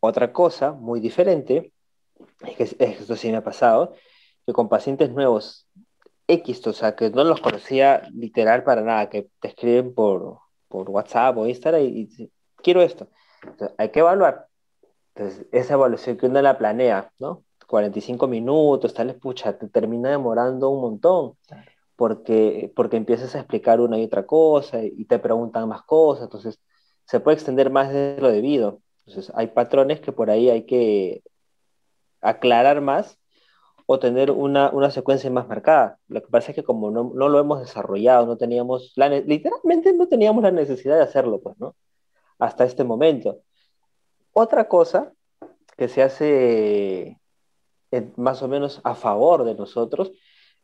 Otra 0.00 0.30
cosa 0.30 0.72
muy 0.72 1.00
diferente, 1.00 1.72
es 2.46 2.56
que 2.56 2.84
esto 2.84 3.16
sí 3.16 3.30
me 3.30 3.38
ha 3.38 3.44
pasado, 3.44 3.94
que 4.46 4.52
con 4.52 4.68
pacientes 4.68 5.10
nuevos 5.10 5.66
X, 6.26 6.66
o 6.66 6.72
sea, 6.72 6.94
que 6.94 7.10
no 7.10 7.24
los 7.24 7.40
conocía 7.40 8.08
literal 8.12 8.62
para 8.62 8.82
nada, 8.82 9.08
que 9.08 9.28
te 9.40 9.48
escriben 9.48 9.94
por, 9.94 10.38
por 10.68 10.90
WhatsApp 10.90 11.36
o 11.38 11.46
Instagram 11.46 11.82
y, 11.82 12.04
dicen, 12.04 12.30
quiero 12.56 12.82
esto. 12.82 13.08
hay 13.78 13.90
que 13.90 14.00
evaluar. 14.00 14.46
Entonces, 15.14 15.46
esa 15.52 15.74
evaluación 15.74 16.16
que 16.16 16.26
uno 16.26 16.40
la 16.42 16.58
planea, 16.58 17.12
¿no? 17.18 17.44
45 17.66 18.26
minutos, 18.28 18.94
tal 18.94 19.14
pucha, 19.16 19.58
te 19.58 19.68
termina 19.68 20.10
demorando 20.10 20.70
un 20.70 20.80
montón, 20.80 21.34
porque, 21.96 22.72
porque 22.74 22.96
empiezas 22.96 23.34
a 23.34 23.40
explicar 23.40 23.80
una 23.80 23.98
y 23.98 24.04
otra 24.04 24.24
cosa 24.26 24.82
y 24.82 25.04
te 25.04 25.18
preguntan 25.18 25.68
más 25.68 25.82
cosas, 25.82 26.24
entonces 26.24 26.58
se 27.04 27.20
puede 27.20 27.36
extender 27.36 27.70
más 27.70 27.92
de 27.92 28.16
lo 28.20 28.30
debido. 28.30 28.80
Entonces, 29.06 29.32
hay 29.34 29.48
patrones 29.48 30.00
que 30.00 30.12
por 30.12 30.30
ahí 30.30 30.50
hay 30.50 30.64
que 30.64 31.22
aclarar 32.20 32.80
más 32.80 33.18
o 33.86 33.98
tener 33.98 34.30
una, 34.30 34.70
una, 34.70 34.90
secuencia 34.90 35.30
más 35.30 35.48
marcada. 35.48 35.98
Lo 36.08 36.22
que 36.22 36.28
pasa 36.28 36.50
es 36.52 36.56
que 36.56 36.62
como 36.62 36.90
no, 36.90 37.12
no 37.14 37.28
lo 37.28 37.38
hemos 37.40 37.60
desarrollado, 37.60 38.26
no 38.26 38.36
teníamos, 38.36 38.92
la, 38.96 39.08
literalmente 39.08 39.94
no 39.94 40.08
teníamos 40.08 40.42
la 40.42 40.50
necesidad 40.50 40.96
de 40.96 41.04
hacerlo, 41.04 41.40
pues, 41.40 41.58
¿no? 41.58 41.74
Hasta 42.38 42.64
este 42.64 42.84
momento. 42.84 43.40
Otra 44.32 44.68
cosa 44.68 45.12
que 45.76 45.88
se 45.88 46.02
hace 46.02 47.18
más 48.16 48.42
o 48.42 48.48
menos 48.48 48.80
a 48.84 48.94
favor 48.94 49.44
de 49.44 49.54
nosotros 49.54 50.12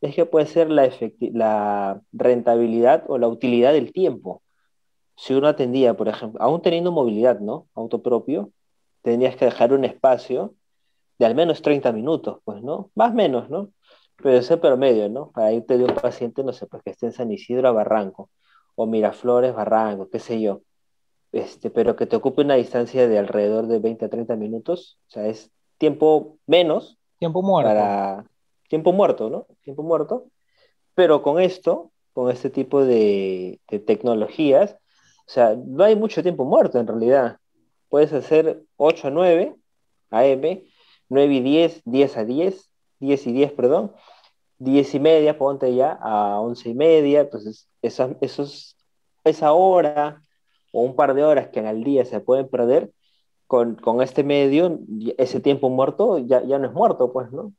es 0.00 0.14
que 0.14 0.26
puede 0.26 0.46
ser 0.46 0.68
la, 0.70 0.90
la 1.32 2.02
rentabilidad 2.12 3.04
o 3.08 3.16
la 3.16 3.28
utilidad 3.28 3.72
del 3.72 3.92
tiempo. 3.92 4.42
Si 5.16 5.32
uno 5.32 5.48
atendía, 5.48 5.94
por 5.94 6.08
ejemplo, 6.08 6.42
aún 6.42 6.60
teniendo 6.60 6.92
movilidad, 6.92 7.40
¿no? 7.40 7.68
Auto 7.74 8.02
propio, 8.02 8.50
tenías 9.02 9.36
que 9.36 9.46
dejar 9.46 9.72
un 9.72 9.84
espacio 9.84 10.54
de 11.18 11.26
al 11.26 11.34
menos 11.34 11.62
30 11.62 11.92
minutos, 11.92 12.38
pues, 12.44 12.62
¿no? 12.62 12.90
Más 12.94 13.12
o 13.12 13.14
menos, 13.14 13.50
¿no? 13.50 13.70
Pero 14.16 14.38
ese 14.38 14.56
promedio, 14.56 15.08
¿no? 15.08 15.30
Para 15.30 15.52
irte 15.52 15.78
de 15.78 15.84
un 15.84 15.94
paciente, 15.94 16.44
no 16.44 16.52
sé, 16.52 16.66
pues 16.66 16.82
que 16.82 16.90
esté 16.90 17.06
en 17.06 17.12
San 17.12 17.32
Isidro 17.32 17.68
a 17.68 17.72
Barranco, 17.72 18.30
o 18.74 18.86
Miraflores, 18.86 19.54
Barranco, 19.54 20.08
qué 20.10 20.18
sé 20.18 20.40
yo. 20.40 20.62
Este, 21.32 21.70
pero 21.70 21.96
que 21.96 22.06
te 22.06 22.16
ocupe 22.16 22.42
una 22.42 22.54
distancia 22.54 23.08
de 23.08 23.18
alrededor 23.18 23.66
de 23.66 23.80
20 23.80 24.04
a 24.04 24.08
30 24.08 24.36
minutos, 24.36 24.98
o 25.08 25.10
sea, 25.10 25.26
es 25.26 25.50
tiempo 25.78 26.38
menos. 26.46 26.98
Tiempo 27.18 27.42
muerto. 27.42 27.70
Para... 27.70 28.24
Tiempo 28.68 28.92
muerto, 28.92 29.30
¿no? 29.30 29.46
Tiempo 29.62 29.82
muerto. 29.82 30.26
Pero 30.94 31.22
con 31.22 31.40
esto, 31.40 31.90
con 32.12 32.30
este 32.30 32.50
tipo 32.50 32.84
de, 32.84 33.60
de 33.68 33.78
tecnologías, 33.80 34.76
o 35.26 35.30
sea, 35.30 35.56
no 35.56 35.84
hay 35.84 35.96
mucho 35.96 36.22
tiempo 36.22 36.44
muerto 36.44 36.78
en 36.78 36.86
realidad. 36.86 37.38
Puedes 37.88 38.12
hacer 38.12 38.62
8 38.76 39.08
a 39.08 39.10
9 39.10 39.56
AM 40.10 40.62
9 41.08 41.34
y 41.34 41.40
10, 41.40 41.82
10 41.84 42.16
a 42.16 42.24
10, 42.24 42.70
10 43.00 43.26
y 43.26 43.32
10, 43.32 43.52
perdón, 43.52 43.92
10 44.58 44.94
y 44.94 45.00
media, 45.00 45.38
ponte 45.38 45.74
ya, 45.74 45.98
a 46.00 46.40
11 46.40 46.70
y 46.70 46.74
media, 46.74 47.20
entonces 47.22 47.68
esa, 47.82 48.10
esos, 48.20 48.76
esa 49.24 49.52
hora 49.52 50.22
o 50.72 50.82
un 50.82 50.96
par 50.96 51.14
de 51.14 51.24
horas 51.24 51.48
que 51.48 51.60
en 51.60 51.66
el 51.66 51.84
día 51.84 52.04
se 52.04 52.20
pueden 52.20 52.48
perder, 52.48 52.92
con, 53.46 53.76
con 53.76 54.02
este 54.02 54.24
medio, 54.24 54.80
ese 55.18 55.40
tiempo 55.40 55.68
muerto 55.70 56.18
ya, 56.18 56.42
ya 56.42 56.58
no 56.58 56.66
es 56.66 56.72
muerto, 56.72 57.12
pues, 57.12 57.30
¿no? 57.30 57.52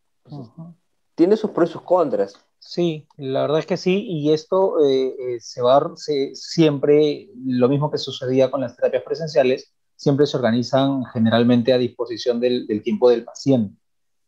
Tiene 1.16 1.38
sus 1.38 1.52
pros 1.52 1.70
y 1.70 1.74
sus 1.74 1.84
contras. 1.84 2.36
Sí, 2.60 3.08
la 3.18 3.42
verdad 3.42 3.60
es 3.60 3.66
que 3.66 3.78
sí, 3.78 4.06
y 4.08 4.34
esto 4.34 4.84
eh, 4.84 5.16
eh, 5.20 5.40
se 5.40 5.62
va 5.62 5.78
a, 5.78 5.94
siempre, 5.96 7.30
lo 7.46 7.70
mismo 7.70 7.92
que 7.92 8.00
sucedía 8.00 8.50
con 8.50 8.62
las 8.62 8.76
terapias 8.76 9.04
presenciales, 9.04 9.72
siempre 9.96 10.26
se 10.28 10.38
organizan 10.38 11.06
generalmente 11.06 11.74
a 11.74 11.78
disposición 11.78 12.40
del, 12.40 12.68
del 12.68 12.82
tiempo 12.84 13.10
del 13.10 13.24
paciente. 13.24 13.76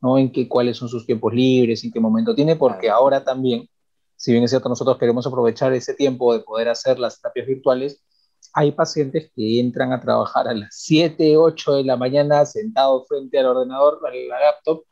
¿no? 0.01 0.17
En 0.17 0.31
qué, 0.31 0.47
cuáles 0.47 0.77
son 0.77 0.89
sus 0.89 1.05
tiempos 1.05 1.33
libres, 1.33 1.83
en 1.83 1.91
qué 1.91 1.99
momento 1.99 2.35
tiene, 2.35 2.55
porque 2.55 2.89
ahora 2.89 3.23
también, 3.23 3.67
si 4.15 4.31
bien 4.31 4.43
es 4.43 4.51
cierto, 4.51 4.69
nosotros 4.69 4.97
queremos 4.97 5.25
aprovechar 5.27 5.73
ese 5.73 5.93
tiempo 5.93 6.33
de 6.33 6.39
poder 6.41 6.69
hacer 6.69 6.99
las 6.99 7.19
terapias 7.21 7.47
virtuales, 7.47 8.03
hay 8.53 8.71
pacientes 8.71 9.31
que 9.35 9.59
entran 9.59 9.93
a 9.93 10.01
trabajar 10.01 10.47
a 10.47 10.53
las 10.53 10.75
7, 10.79 11.37
8 11.37 11.75
de 11.75 11.83
la 11.83 11.97
mañana 11.97 12.45
sentados 12.45 13.07
frente 13.07 13.37
al 13.39 13.47
ordenador, 13.47 13.99
a 14.05 14.09
la 14.09 14.39
laptop, 14.39 14.83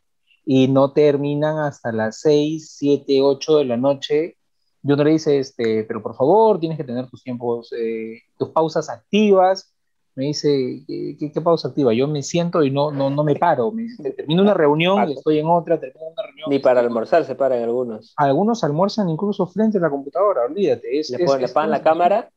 y 0.45 0.67
no 0.67 0.93
terminan 0.93 1.57
hasta 1.59 1.91
las 1.91 2.19
6, 2.21 2.75
7, 2.77 3.21
8 3.21 3.57
de 3.57 3.65
la 3.65 3.77
noche. 3.77 4.37
Yo 4.83 4.95
no 4.95 5.03
le 5.03 5.11
dice, 5.11 5.39
este, 5.39 5.83
pero 5.83 6.03
por 6.03 6.15
favor, 6.15 6.59
tienes 6.59 6.77
que 6.77 6.83
tener 6.83 7.09
tus 7.09 7.23
tiempos, 7.23 7.71
eh, 7.73 8.19
tus 8.37 8.49
pausas 8.49 8.89
activas, 8.89 9.74
me 10.15 10.25
dice, 10.25 10.83
¿qué, 10.87 11.41
pausa 11.41 11.67
activa? 11.67 11.93
Yo 11.93 12.07
me 12.07 12.23
siento 12.23 12.63
y 12.63 12.71
no, 12.71 12.89
no, 12.89 13.09
no 13.09 13.23
me 13.23 13.35
paro. 13.35 13.71
Me 13.71 14.11
termino 14.11 14.43
una 14.43 14.53
reunión 14.53 15.09
y 15.09 15.13
estoy 15.13 15.39
en 15.39 15.47
otra, 15.47 15.77
termino 15.77 16.07
una 16.07 16.23
reunión. 16.23 16.49
Ni 16.49 16.59
para 16.59 16.79
almorzar 16.79 17.25
se 17.25 17.35
paran 17.35 17.61
algunos. 17.61 18.13
Algunos 18.15 18.63
almuerzan 18.63 19.09
incluso 19.09 19.45
frente 19.45 19.77
a 19.77 19.81
la 19.81 19.89
computadora, 19.89 20.45
olvídate. 20.45 20.99
Es, 20.99 21.09
le 21.09 21.25
ponen 21.25 21.51
pan 21.53 21.69
la 21.69 21.83
cámara, 21.83 22.31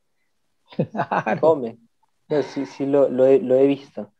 come. 1.40 1.78
sí, 2.52 2.66
sí, 2.66 2.84
lo, 2.84 3.08
lo, 3.08 3.26
he, 3.26 3.38
lo 3.38 3.54
he 3.54 3.66
visto. 3.68 4.12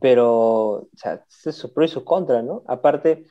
Pero, 0.00 0.70
o 0.70 0.88
sea, 0.96 1.24
es 1.44 1.54
su 1.54 1.72
pro 1.72 1.84
y 1.84 1.88
su 1.88 2.02
contra, 2.02 2.42
¿no? 2.42 2.64
Aparte, 2.66 3.26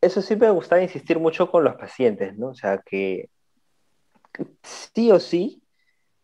eso 0.00 0.22
sí 0.22 0.34
me 0.36 0.50
gustaba 0.50 0.80
insistir 0.80 1.18
mucho 1.18 1.50
con 1.50 1.62
los 1.62 1.74
pacientes, 1.76 2.38
¿no? 2.38 2.48
O 2.48 2.54
sea, 2.54 2.78
que 2.78 3.28
sí 4.62 5.10
o 5.10 5.20
sí 5.20 5.62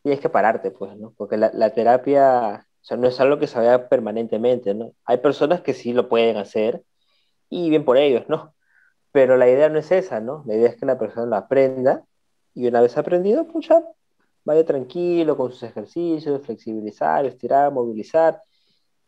tienes 0.05 0.21
que 0.21 0.29
pararte, 0.29 0.71
pues, 0.71 0.97
¿no? 0.99 1.15
Porque 1.17 1.39
la, 1.39 1.51
la 1.55 1.71
terapia, 1.71 2.67
o 2.83 2.85
sea, 2.85 2.99
no 2.99 3.09
es 3.09 3.19
algo 3.21 3.39
que 3.39 3.47
se 3.47 3.59
vea 3.59 3.89
permanentemente, 3.89 4.75
¿no? 4.75 4.93
Hay 5.07 5.17
personas 5.17 5.63
que 5.63 5.73
sí 5.73 5.95
lo 5.95 6.11
pueden 6.11 6.37
hacer 6.37 6.83
y 7.49 7.71
bien 7.71 7.87
por 7.87 7.97
ellos, 7.97 8.27
¿no? 8.29 8.55
Pero 9.13 9.39
la 9.39 9.49
idea 9.49 9.71
no 9.71 9.79
es 9.79 9.91
esa, 9.91 10.21
¿no? 10.21 10.45
La 10.47 10.57
idea 10.57 10.69
es 10.69 10.77
que 10.77 10.85
la 10.85 10.99
persona 10.99 11.25
lo 11.25 11.37
aprenda 11.37 12.05
y 12.53 12.67
una 12.67 12.83
vez 12.83 12.99
aprendido, 12.99 13.47
pues 13.47 13.67
ya 13.67 13.83
vaya 14.45 14.63
tranquilo 14.67 15.39
con 15.39 15.51
sus 15.51 15.63
ejercicios, 15.63 16.43
flexibilizar, 16.45 17.25
estirar, 17.25 17.73
movilizar. 17.73 18.43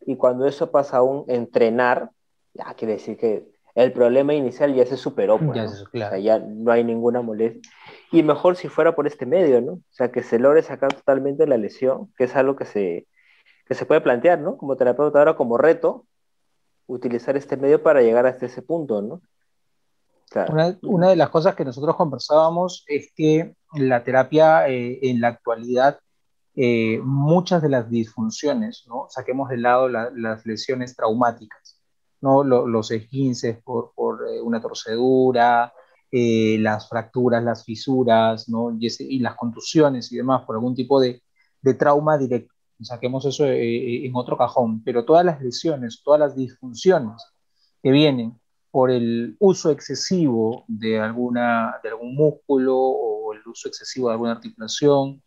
Y 0.01 0.15
cuando 0.15 0.47
eso 0.47 0.71
pasa 0.71 0.97
a 0.97 1.03
un 1.03 1.25
entrenar, 1.27 2.09
ya 2.55 2.73
quiere 2.73 2.93
decir 2.93 3.17
que 3.17 3.45
el 3.75 3.91
problema 3.91 4.33
inicial 4.33 4.73
ya 4.73 4.87
se 4.87 4.97
superó, 4.97 5.37
pues, 5.37 5.55
ya, 5.55 5.65
¿no? 5.65 6.07
o 6.07 6.09
sea, 6.09 6.17
ya 6.17 6.39
no 6.39 6.71
hay 6.71 6.83
ninguna 6.83 7.21
molestia. 7.21 7.71
Y 8.11 8.23
mejor 8.23 8.55
si 8.55 8.69
fuera 8.69 8.95
por 8.95 9.07
este 9.07 9.25
medio, 9.25 9.61
¿no? 9.61 9.73
O 9.73 9.83
sea, 9.89 10.11
que 10.11 10.23
se 10.23 10.39
logre 10.39 10.63
sacar 10.63 10.93
totalmente 10.93 11.45
la 11.45 11.57
lesión, 11.57 12.11
que 12.17 12.25
es 12.25 12.35
algo 12.35 12.55
que 12.55 12.65
se, 12.65 13.07
que 13.65 13.75
se 13.75 13.85
puede 13.85 14.01
plantear, 14.01 14.39
¿no? 14.39 14.57
Como 14.57 14.77
terapeuta 14.77 15.19
ahora 15.19 15.35
como 15.35 15.57
reto, 15.57 16.05
utilizar 16.87 17.35
este 17.35 17.57
medio 17.57 17.83
para 17.83 18.01
llegar 18.01 18.25
hasta 18.25 18.45
ese 18.45 18.61
punto, 18.61 19.01
¿no? 19.01 19.21
una, 20.49 20.77
una, 20.81 21.09
de 21.09 21.15
las 21.15 21.29
cosas 21.29 21.55
que 21.55 21.63
nosotros 21.63 21.95
conversábamos 21.95 22.83
es 22.87 23.13
que 23.15 23.55
la 23.73 24.03
terapia 24.03 24.67
eh, 24.67 24.99
en 25.03 25.21
la 25.21 25.29
actualidad, 25.29 25.99
eh, 26.53 26.99
muchas 27.01 27.61
de 27.61 27.69
las 27.69 27.89
disfunciones, 27.89 28.83
¿no? 28.87 29.07
Saquemos 29.09 29.47
de 29.47 29.57
lado 29.57 29.87
las 29.87 30.45
lesiones 30.45 30.97
traumáticas 30.97 31.77
¿no? 32.21 32.43
los 32.43 32.91
esguinces 32.91 33.61
por, 33.63 33.93
por 33.95 34.27
eh, 34.27 34.41
una 34.41 34.61
torcedura, 34.61 35.73
eh, 36.11 36.57
las 36.59 36.87
fracturas, 36.89 37.43
las 37.43 37.63
fisuras, 37.63 38.47
¿no? 38.49 38.75
y, 38.79 39.19
las 39.19 39.35
contusiones 39.35 40.11
y 40.11 40.17
demás 40.17 40.43
por 40.45 40.55
algún 40.55 40.75
tipo 40.75 40.99
de, 40.99 41.21
trauma 41.77 42.17
directo. 42.17 42.53
Saquemos 42.81 43.25
eso 43.25 43.45
eh, 43.45 44.05
en 44.05 44.15
otro 44.15 44.37
cajón, 44.37 44.81
pero 44.83 45.03
todas 45.03 45.25
las 45.25 45.41
lesiones, 45.41 46.01
todas 46.03 46.19
las 46.19 46.35
disfunciones 46.35 47.21
que 47.83 47.91
vienen 47.91 48.39
por 48.71 48.91
el 48.91 49.35
uso 49.39 49.71
excesivo 49.71 50.63
de, 50.67 50.99
alguna, 50.99 51.75
de 51.83 51.89
algún 51.89 52.15
músculo 52.15 52.77
o 52.77 53.33
el 53.33 53.41
uso 53.45 53.67
excesivo 53.67 54.07
de 54.07 54.13
alguna 54.13 54.33
articulación, 54.33 55.21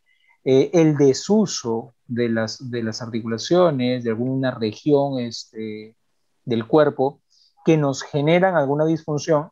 el 0.44 0.96
desuso 0.96 1.94
de 2.06 2.28
las, 2.30 2.70
de 2.70 2.82
las 2.82 3.02
articulaciones, 3.02 4.02
de 4.04 4.10
alguna 4.10 4.52
región 4.52 5.18
este, 5.18 5.96
del 6.44 6.66
cuerpo 6.66 7.20
que 7.64 7.76
nos 7.76 8.02
generan 8.02 8.56
alguna 8.56 8.84
disfunción, 8.84 9.50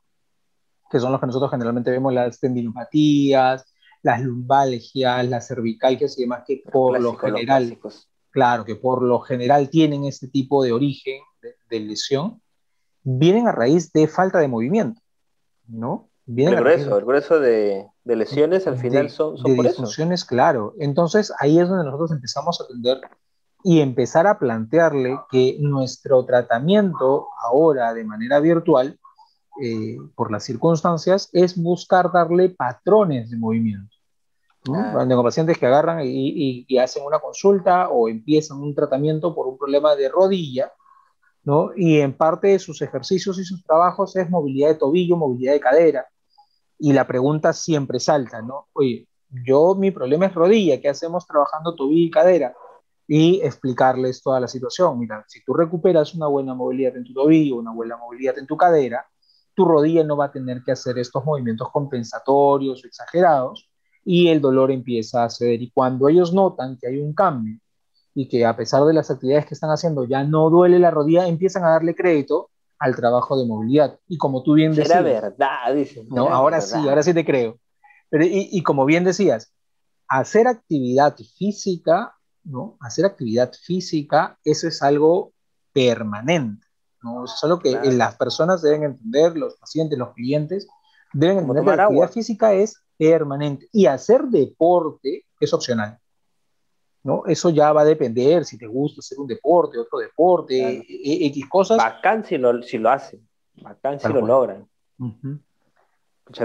que 0.90 1.00
son 1.00 1.12
los 1.12 1.20
que 1.20 1.26
nosotros 1.26 1.50
generalmente 1.50 1.90
vemos 1.90 2.12
las 2.12 2.40
tendinopatías, 2.40 3.64
las 4.02 4.22
lumbalgias, 4.22 5.26
las 5.28 5.48
cervicalgias 5.48 6.18
y 6.18 6.22
demás, 6.22 6.44
que 6.46 6.62
por 6.70 7.00
lo 7.00 7.16
general, 7.16 7.78
claro, 8.30 8.64
que 8.64 8.76
por 8.76 9.02
lo 9.02 9.20
general 9.20 9.70
tienen 9.70 10.04
este 10.04 10.28
tipo 10.28 10.62
de 10.62 10.72
origen 10.72 11.20
de, 11.70 11.80
lesión, 11.80 12.40
vienen 13.02 13.48
a 13.48 13.52
raíz 13.52 13.92
de 13.92 14.06
falta 14.08 14.38
de 14.38 14.48
movimiento, 14.48 15.00
¿no? 15.66 16.08
el 16.26 16.56
grueso, 16.56 16.98
el 16.98 17.04
grueso 17.06 17.40
de, 17.40 17.86
de 18.04 18.16
lesiones 18.16 18.66
al 18.66 18.76
final 18.76 19.08
son, 19.08 19.38
son 19.38 19.56
de 19.56 19.62
disfunciones, 19.62 20.26
claro. 20.26 20.74
Entonces 20.78 21.32
ahí 21.38 21.58
es 21.58 21.68
donde 21.68 21.84
nosotros 21.84 22.12
empezamos 22.12 22.60
a 22.60 22.64
atender 22.64 23.00
y 23.64 23.80
empezar 23.80 24.26
a 24.26 24.38
plantearle 24.38 25.18
que 25.30 25.56
nuestro 25.60 26.24
tratamiento 26.24 27.28
ahora 27.42 27.94
de 27.94 28.04
manera 28.04 28.40
virtual, 28.40 28.98
eh, 29.62 29.98
por 30.14 30.30
las 30.30 30.44
circunstancias, 30.44 31.28
es 31.32 31.60
buscar 31.60 32.10
darle 32.12 32.50
patrones 32.50 33.30
de 33.30 33.36
movimiento. 33.36 33.94
¿no? 34.66 35.06
Tengo 35.06 35.22
pacientes 35.22 35.56
que 35.56 35.66
agarran 35.66 36.00
y, 36.04 36.66
y, 36.68 36.78
hacen 36.78 37.04
una 37.04 37.18
consulta 37.18 37.88
o 37.88 38.08
empiezan 38.08 38.58
un 38.58 38.74
tratamiento 38.74 39.34
por 39.34 39.46
un 39.46 39.56
problema 39.56 39.94
de 39.94 40.08
rodilla, 40.08 40.72
¿no? 41.44 41.70
Y 41.74 42.00
en 42.00 42.12
parte 42.12 42.48
de 42.48 42.58
sus 42.58 42.82
ejercicios 42.82 43.38
y 43.38 43.44
sus 43.44 43.62
trabajos 43.64 44.14
es 44.16 44.28
movilidad 44.28 44.68
de 44.68 44.74
tobillo, 44.74 45.16
movilidad 45.16 45.54
de 45.54 45.60
cadera. 45.60 46.06
Y 46.78 46.92
la 46.92 47.06
pregunta 47.06 47.52
siempre 47.54 47.98
salta, 47.98 48.42
¿no? 48.42 48.66
Oye, 48.74 49.08
yo 49.30 49.74
mi 49.74 49.90
problema 49.90 50.26
es 50.26 50.34
rodilla, 50.34 50.80
¿qué 50.80 50.90
hacemos 50.90 51.26
trabajando 51.26 51.74
tobillo 51.74 52.06
y 52.06 52.10
cadera? 52.10 52.54
y 53.10 53.40
explicarles 53.42 54.22
toda 54.22 54.38
la 54.38 54.46
situación. 54.46 54.98
Mira, 54.98 55.24
si 55.26 55.42
tú 55.42 55.54
recuperas 55.54 56.14
una 56.14 56.26
buena 56.26 56.54
movilidad 56.54 56.94
en 56.94 57.04
tu 57.04 57.14
tobillo, 57.14 57.56
una 57.56 57.72
buena 57.72 57.96
movilidad 57.96 58.36
en 58.38 58.46
tu 58.46 58.56
cadera, 58.56 59.08
tu 59.58 59.64
rodilla 59.64 60.04
no 60.04 60.16
va 60.16 60.26
a 60.26 60.30
tener 60.30 60.62
que 60.62 60.70
hacer 60.70 60.96
estos 60.98 61.24
movimientos 61.24 61.68
compensatorios 61.72 62.84
o 62.84 62.86
exagerados 62.86 63.68
y 64.04 64.28
el 64.28 64.40
dolor 64.40 64.70
empieza 64.70 65.24
a 65.24 65.30
ceder. 65.30 65.60
Y 65.60 65.72
cuando 65.72 66.08
ellos 66.08 66.32
notan 66.32 66.78
que 66.78 66.86
hay 66.86 67.00
un 67.00 67.12
cambio 67.12 67.58
y 68.14 68.28
que 68.28 68.46
a 68.46 68.56
pesar 68.56 68.84
de 68.84 68.94
las 68.94 69.10
actividades 69.10 69.46
que 69.46 69.54
están 69.54 69.70
haciendo 69.70 70.04
ya 70.04 70.22
no 70.22 70.48
duele 70.48 70.78
la 70.78 70.92
rodilla, 70.92 71.26
empiezan 71.26 71.64
a 71.64 71.70
darle 71.70 71.96
crédito 71.96 72.50
al 72.78 72.94
trabajo 72.94 73.36
de 73.36 73.46
movilidad. 73.46 73.98
Y 74.06 74.16
como 74.16 74.44
tú 74.44 74.54
bien 74.54 74.70
decías... 74.70 74.90
Era 74.90 75.02
verdad, 75.02 75.74
dice. 75.74 76.06
No, 76.08 76.28
ahora 76.28 76.60
sí, 76.60 76.78
ahora 76.78 77.02
sí 77.02 77.12
te 77.12 77.24
creo. 77.24 77.58
Pero, 78.08 78.24
y, 78.24 78.48
y 78.52 78.62
como 78.62 78.84
bien 78.86 79.02
decías, 79.02 79.52
hacer 80.06 80.46
actividad 80.46 81.16
física 81.36 82.14
¿no? 82.48 82.76
Hacer 82.80 83.04
actividad 83.04 83.52
física, 83.52 84.38
eso 84.44 84.68
es 84.68 84.82
algo 84.82 85.32
permanente, 85.72 86.66
¿no? 87.02 87.24
Eso 87.24 87.34
es 87.36 87.44
algo 87.44 87.58
que 87.58 87.78
las 87.92 88.16
personas 88.16 88.62
deben 88.62 88.84
entender, 88.84 89.36
los 89.36 89.56
pacientes, 89.56 89.98
los 89.98 90.12
clientes, 90.14 90.66
deben 91.12 91.38
entender 91.38 91.64
que 91.64 91.76
la 91.76 91.84
actividad 91.84 92.10
física 92.10 92.52
es 92.52 92.82
permanente 92.96 93.68
y 93.72 93.86
hacer 93.86 94.24
deporte 94.24 95.24
es 95.40 95.52
opcional. 95.52 95.98
¿no? 97.02 97.24
Eso 97.26 97.50
ya 97.50 97.72
va 97.72 97.82
a 97.82 97.84
depender 97.84 98.44
si 98.44 98.58
te 98.58 98.66
gusta 98.66 99.00
hacer 99.00 99.18
un 99.18 99.26
deporte, 99.26 99.78
otro 99.78 99.98
deporte, 99.98 100.58
e, 100.58 100.84
e, 100.88 101.26
X 101.26 101.48
cosas. 101.48 101.78
Bacán 101.78 102.24
si 102.24 102.36
lo, 102.36 102.62
si 102.62 102.78
lo 102.78 102.90
hacen, 102.90 103.26
bacán 103.62 104.00
si 104.00 104.08
lo 104.08 104.20
logran. 104.20 104.68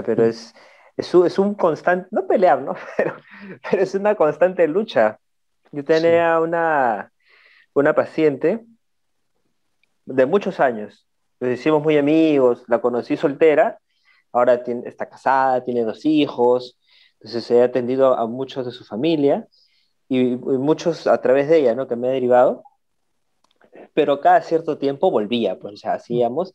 pero 0.04 0.24
es, 0.24 0.54
es, 0.96 1.12
es, 1.12 1.38
un 1.38 1.54
constante, 1.54 2.08
no 2.12 2.26
pelear, 2.26 2.62
¿no? 2.62 2.74
Pero, 2.96 3.16
pero 3.68 3.82
es 3.82 3.94
una 3.94 4.14
constante 4.14 4.66
lucha 4.68 5.18
yo 5.74 5.84
tenía 5.84 6.38
una, 6.38 7.12
una 7.74 7.94
paciente 7.94 8.64
de 10.06 10.26
muchos 10.26 10.60
años. 10.60 11.06
Nos 11.40 11.52
hicimos 11.52 11.82
muy 11.82 11.96
amigos, 11.96 12.64
la 12.68 12.80
conocí 12.80 13.16
soltera, 13.16 13.78
ahora 14.32 14.62
está 14.84 15.08
casada, 15.08 15.64
tiene 15.64 15.84
dos 15.84 16.04
hijos, 16.04 16.78
entonces 17.20 17.50
he 17.50 17.62
atendido 17.62 18.14
a 18.14 18.26
muchos 18.26 18.66
de 18.66 18.72
su 18.72 18.84
familia 18.84 19.46
y, 20.08 20.36
muchos 20.36 21.06
a 21.06 21.20
través 21.20 21.48
de 21.48 21.58
ella, 21.58 21.74
¿no? 21.74 21.88
Que 21.88 21.96
me 21.96 22.08
ha 22.08 22.12
derivado. 22.12 22.62
Pero 23.94 24.20
cada 24.20 24.42
cierto 24.42 24.78
tiempo 24.78 25.10
volvía, 25.10 25.58
pues, 25.58 25.74
o 25.74 25.76
sea, 25.76 25.94
hacíamos. 25.94 26.54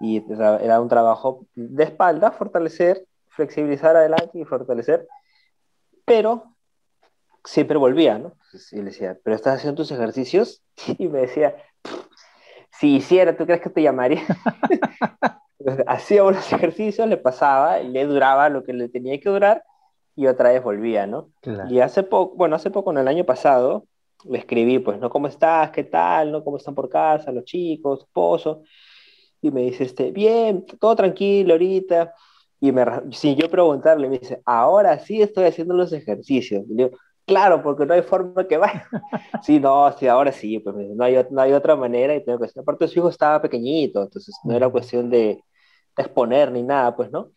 y 0.00 0.22
era 0.62 0.80
un 0.80 0.88
trabajo 0.88 1.46
de 1.54 1.84
espalda, 1.84 2.32
fortalecer, 2.32 3.06
flexibilizar 3.28 3.96
adelante 3.96 4.38
y 4.38 4.44
fortalecer, 4.44 5.06
pero 6.04 6.56
siempre 7.44 7.76
volvía, 7.76 8.18
¿no? 8.18 8.34
Y 8.72 8.76
le 8.76 8.84
decía, 8.84 9.18
¿pero 9.22 9.36
estás 9.36 9.56
haciendo 9.56 9.82
tus 9.82 9.90
ejercicios? 9.90 10.62
Y 10.98 11.08
me 11.08 11.20
decía, 11.20 11.56
si 12.80 12.96
hiciera, 12.96 13.36
¿tú 13.36 13.44
crees 13.44 13.60
que 13.60 13.68
te 13.68 13.82
llamaría? 13.82 14.22
hacía 15.86 16.24
unos 16.24 16.50
ejercicios, 16.50 17.06
le 17.06 17.18
pasaba, 17.18 17.78
le 17.80 18.06
duraba 18.06 18.48
lo 18.48 18.64
que 18.64 18.72
le 18.72 18.88
tenía 18.88 19.20
que 19.20 19.28
durar 19.28 19.62
y 20.16 20.26
otra 20.26 20.50
vez 20.50 20.62
volvía, 20.62 21.06
¿no? 21.06 21.30
Y 21.68 21.80
hace 21.80 22.02
poco, 22.02 22.34
bueno, 22.36 22.56
hace 22.56 22.70
poco, 22.70 22.90
en 22.90 22.98
el 22.98 23.08
año 23.08 23.24
pasado, 23.24 23.84
le 24.24 24.38
escribí, 24.38 24.78
pues, 24.78 24.98
¿no? 24.98 25.10
¿Cómo 25.10 25.26
estás? 25.26 25.70
¿Qué 25.70 25.84
tal? 25.84 26.32
¿No? 26.32 26.42
¿Cómo 26.42 26.56
están 26.56 26.74
por 26.74 26.88
casa 26.88 27.32
los 27.32 27.44
chicos, 27.44 28.00
esposo? 28.00 28.62
Y 29.42 29.50
me 29.50 29.62
dice, 29.62 29.84
este, 29.84 30.10
bien, 30.10 30.64
todo 30.78 30.96
tranquilo 30.96 31.52
ahorita. 31.54 32.14
Y 32.60 32.72
me, 32.72 32.84
sin 33.12 33.36
yo 33.36 33.50
preguntarle, 33.50 34.08
me 34.08 34.18
dice, 34.18 34.40
ahora 34.46 34.98
sí 34.98 35.20
estoy 35.20 35.44
haciendo 35.44 35.74
los 35.74 35.92
ejercicios. 35.92 36.64
Y 36.68 36.78
yo, 36.78 36.90
claro, 37.30 37.62
porque 37.62 37.86
no 37.86 37.94
hay 37.94 38.02
forma 38.02 38.46
que 38.48 38.56
vaya. 38.56 38.88
sí, 39.42 39.60
no, 39.60 39.92
sí, 39.96 40.08
ahora 40.08 40.32
sí, 40.32 40.58
pues 40.58 40.74
no 40.76 41.04
hay, 41.04 41.24
no 41.30 41.40
hay 41.40 41.52
otra 41.52 41.76
manera 41.76 42.14
y 42.14 42.24
tengo 42.24 42.40
que 42.40 42.60
Aparte, 42.60 42.88
su 42.88 42.98
hijo 42.98 43.08
estaba 43.08 43.40
pequeñito, 43.40 44.02
entonces 44.02 44.34
no 44.44 44.56
era 44.56 44.68
cuestión 44.68 45.10
de, 45.10 45.42
exponer 45.96 46.50
ni 46.52 46.62
nada, 46.62 46.96
pues, 46.96 47.10
¿no? 47.12 47.32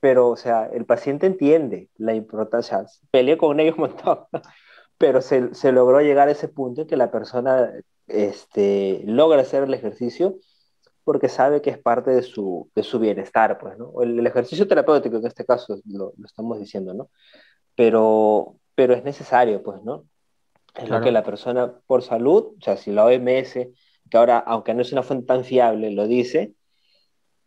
Pero, 0.00 0.30
o 0.30 0.36
sea, 0.36 0.66
el 0.72 0.86
paciente 0.86 1.26
entiende 1.26 1.90
la 1.96 2.14
importancia, 2.14 2.84
peleé 3.10 3.36
con 3.38 3.60
ellos 3.60 3.76
un 3.76 3.82
montón, 3.82 4.20
pero 4.98 5.20
se, 5.22 5.54
se, 5.54 5.72
logró 5.72 6.00
llegar 6.00 6.28
a 6.28 6.32
ese 6.32 6.48
punto 6.48 6.82
en 6.82 6.88
que 6.88 6.96
la 6.96 7.10
persona 7.10 7.72
este, 8.06 9.02
logra 9.06 9.42
hacer 9.42 9.64
el 9.64 9.74
ejercicio 9.74 10.36
porque 11.04 11.28
sabe 11.28 11.62
que 11.62 11.70
es 11.70 11.78
parte 11.78 12.10
de 12.12 12.22
su, 12.22 12.70
de 12.74 12.82
su 12.82 12.98
bienestar, 12.98 13.58
pues, 13.58 13.76
¿no? 13.78 13.92
El, 14.02 14.26
ejercicio 14.26 14.66
terapéutico, 14.68 15.16
en 15.18 15.26
este 15.26 15.44
caso 15.44 15.78
lo, 15.86 16.14
lo, 16.16 16.26
estamos 16.26 16.58
diciendo, 16.58 16.94
¿no? 16.94 17.10
Pero, 17.74 18.58
pero 18.74 18.94
es 18.94 19.04
necesario, 19.04 19.62
pues, 19.62 19.82
¿no? 19.82 20.04
Es 20.74 20.88
lo 20.88 21.00
que 21.00 21.12
la 21.12 21.22
persona, 21.22 21.72
por 21.86 22.02
salud, 22.02 22.54
o 22.58 22.60
sea, 22.60 22.76
si 22.76 22.90
la 22.90 23.04
OMS, 23.04 23.52
que 23.52 24.16
ahora, 24.16 24.38
aunque 24.38 24.74
no 24.74 24.82
es 24.82 24.92
una 24.92 25.04
fuente 25.04 25.26
tan 25.26 25.44
fiable, 25.44 25.92
lo 25.92 26.08
dice, 26.08 26.54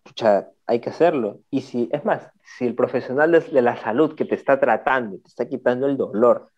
pucha, 0.03 0.49
hay 0.65 0.79
que 0.79 0.89
hacerlo. 0.89 1.41
Y 1.49 1.61
si, 1.61 1.89
es 1.91 2.05
más, 2.05 2.29
si 2.57 2.65
el 2.65 2.75
profesional 2.75 3.31
de 3.31 3.61
la 3.61 3.75
salud 3.75 4.15
que 4.15 4.23
te 4.23 4.35
está 4.35 4.59
tratando, 4.59 5.17
te 5.17 5.27
está 5.27 5.47
quitando 5.47 5.87
el 5.87 5.97
dolor, 5.97 6.51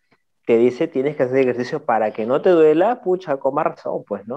te 0.46 0.58
dice 0.58 0.88
tienes 0.88 1.16
que 1.16 1.24
hacer 1.24 1.38
ejercicio 1.38 1.86
para 1.86 2.12
que 2.12 2.26
no 2.26 2.42
te 2.42 2.50
duela, 2.50 3.02
pucha, 3.02 3.38
con 3.38 3.54
más 3.54 3.66
razón, 3.66 4.04
pues, 4.08 4.28
¿no? 4.28 4.36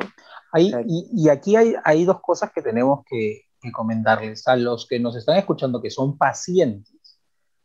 y, 0.55 1.29
aquí 1.31 1.57
hay, 1.57 1.75
hay, 1.85 2.05
dos 2.05 2.21
cosas 2.21 2.53
que 2.53 2.61
tenemos 2.61 3.03
que, 3.09 3.47
comentarles 3.73 4.47
a 4.49 4.57
los 4.57 4.87
que 4.87 4.99
nos 4.99 5.17
están 5.17 5.37
escuchando, 5.37 5.81
que 5.81 5.91
son 5.91 6.19
pacientes, 6.19 6.95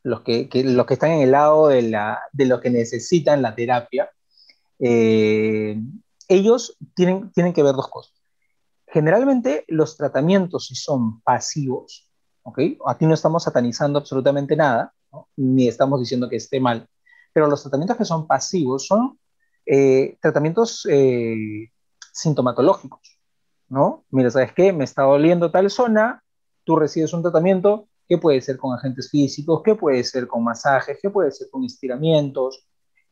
los 0.08 0.22
que, 0.22 0.50
los 0.64 0.86
que 0.86 0.94
están 0.94 1.12
en 1.12 1.22
el 1.22 1.32
lado 1.32 1.68
de, 1.68 1.82
la, 1.82 2.22
de 2.32 2.46
los 2.46 2.62
que 2.62 2.70
necesitan 2.70 3.42
la 3.42 3.54
terapia. 3.54 4.10
Eh, 4.80 5.78
ellos 6.30 6.78
tienen, 6.96 7.30
tienen 7.32 7.52
que 7.52 7.62
ver 7.62 7.76
dos 7.76 7.90
cosas. 7.90 8.14
Generalmente 8.88 9.66
los 9.68 9.98
tratamientos, 9.98 10.68
si 10.68 10.76
son 10.76 11.20
pasivos, 11.22 12.10
¿ok? 12.44 12.60
Aquí 12.88 13.06
no 13.06 13.14
estamos 13.14 13.44
satanizando 13.44 14.00
absolutamente 14.00 14.56
nada, 14.56 14.94
ni 15.36 15.68
estamos 15.68 16.00
diciendo 16.00 16.30
que 16.30 16.38
esté 16.38 16.62
mal, 16.62 16.88
pero 17.34 17.48
los 17.48 17.62
tratamientos 17.62 17.98
que 17.98 18.06
son 18.06 18.28
pasivos 18.28 18.88
son 18.88 19.20
eh, 19.66 20.18
tratamientos 20.22 20.88
eh, 20.90 21.70
sintomatológicos, 22.14 23.20
¿no? 23.68 24.06
Mira, 24.10 24.32
¿sabes 24.32 24.54
qué? 24.54 24.72
Me 24.72 24.86
está 24.86 25.04
doliendo 25.04 25.52
tal 25.52 25.70
zona, 25.70 26.24
tú 26.64 26.78
recibes 26.78 27.12
un 27.12 27.24
tratamiento 27.24 27.90
que 28.08 28.18
puede 28.18 28.42
ser 28.42 28.58
con 28.58 28.74
agentes 28.74 29.10
físicos, 29.10 29.62
que 29.64 29.76
puede 29.76 30.04
ser 30.04 30.28
con 30.28 30.44
masajes, 30.44 30.98
que 31.02 31.10
puede 31.10 31.32
ser 31.32 31.50
con 31.50 31.64
estiramientos, 31.64 32.68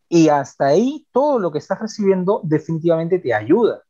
y 0.07 0.29
hasta 0.29 0.67
ahí 0.67 1.05
todo 1.11 1.39
lo 1.39 1.51
que 1.51 1.57
estás 1.57 1.79
recibiendo 1.79 2.41
definitivamente 2.43 3.19
te 3.19 3.33
ayuda 3.33 3.81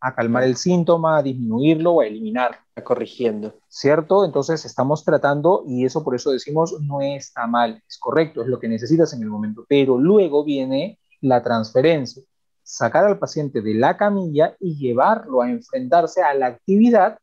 a 0.00 0.14
calmar 0.14 0.44
el 0.44 0.56
síntoma, 0.56 1.18
a 1.18 1.22
disminuirlo 1.22 1.92
o 1.92 2.00
a 2.00 2.06
eliminarlo. 2.06 2.58
Corrigiendo. 2.84 3.54
¿Cierto? 3.68 4.24
Entonces 4.24 4.64
estamos 4.64 5.04
tratando, 5.04 5.64
y 5.66 5.84
eso 5.84 6.04
por 6.04 6.14
eso 6.14 6.30
decimos, 6.30 6.76
no 6.82 7.00
está 7.00 7.46
mal, 7.46 7.82
es 7.88 7.98
correcto, 7.98 8.42
es 8.42 8.48
lo 8.48 8.60
que 8.60 8.68
necesitas 8.68 9.12
en 9.14 9.22
el 9.22 9.28
momento, 9.28 9.64
pero 9.68 9.98
luego 9.98 10.44
viene 10.44 10.98
la 11.22 11.42
transferencia, 11.42 12.22
sacar 12.62 13.04
al 13.04 13.18
paciente 13.18 13.62
de 13.62 13.74
la 13.74 13.96
camilla 13.96 14.54
y 14.60 14.76
llevarlo 14.76 15.40
a 15.40 15.50
enfrentarse 15.50 16.22
a 16.22 16.34
la 16.34 16.46
actividad 16.46 17.18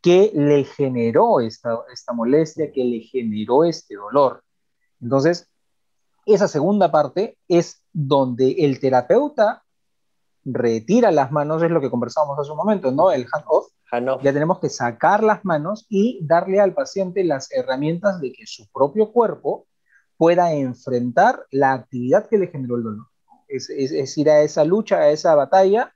que 0.00 0.30
le 0.34 0.64
generó 0.64 1.40
esta, 1.40 1.78
esta 1.92 2.12
molestia, 2.12 2.70
que 2.72 2.84
le 2.84 3.00
generó 3.00 3.64
este 3.64 3.96
dolor. 3.96 4.42
Entonces, 5.00 5.48
esa 6.26 6.48
segunda 6.48 6.90
parte 6.90 7.38
es 7.48 7.82
donde 7.92 8.52
el 8.58 8.80
terapeuta 8.80 9.64
retira 10.44 11.10
las 11.10 11.32
manos, 11.32 11.62
es 11.62 11.70
lo 11.70 11.80
que 11.80 11.90
conversábamos 11.90 12.38
hace 12.38 12.50
un 12.50 12.56
momento, 12.56 12.90
¿no? 12.90 13.10
El 13.10 13.26
hand-off. 13.32 13.68
ya 14.22 14.32
tenemos 14.32 14.60
que 14.60 14.68
sacar 14.68 15.22
las 15.22 15.44
manos 15.44 15.86
y 15.88 16.20
darle 16.22 16.60
al 16.60 16.74
paciente 16.74 17.24
las 17.24 17.50
herramientas 17.52 18.20
de 18.20 18.32
que 18.32 18.46
su 18.46 18.66
propio 18.70 19.12
cuerpo 19.12 19.66
pueda 20.16 20.52
enfrentar 20.52 21.46
la 21.50 21.72
actividad 21.72 22.28
que 22.28 22.38
le 22.38 22.48
generó 22.48 22.76
el 22.76 22.82
dolor. 22.82 23.06
Es, 23.46 23.70
es, 23.70 24.18
ir 24.18 24.28
a 24.28 24.42
esa 24.42 24.64
lucha, 24.64 24.98
a 24.98 25.10
esa 25.10 25.34
batalla, 25.34 25.94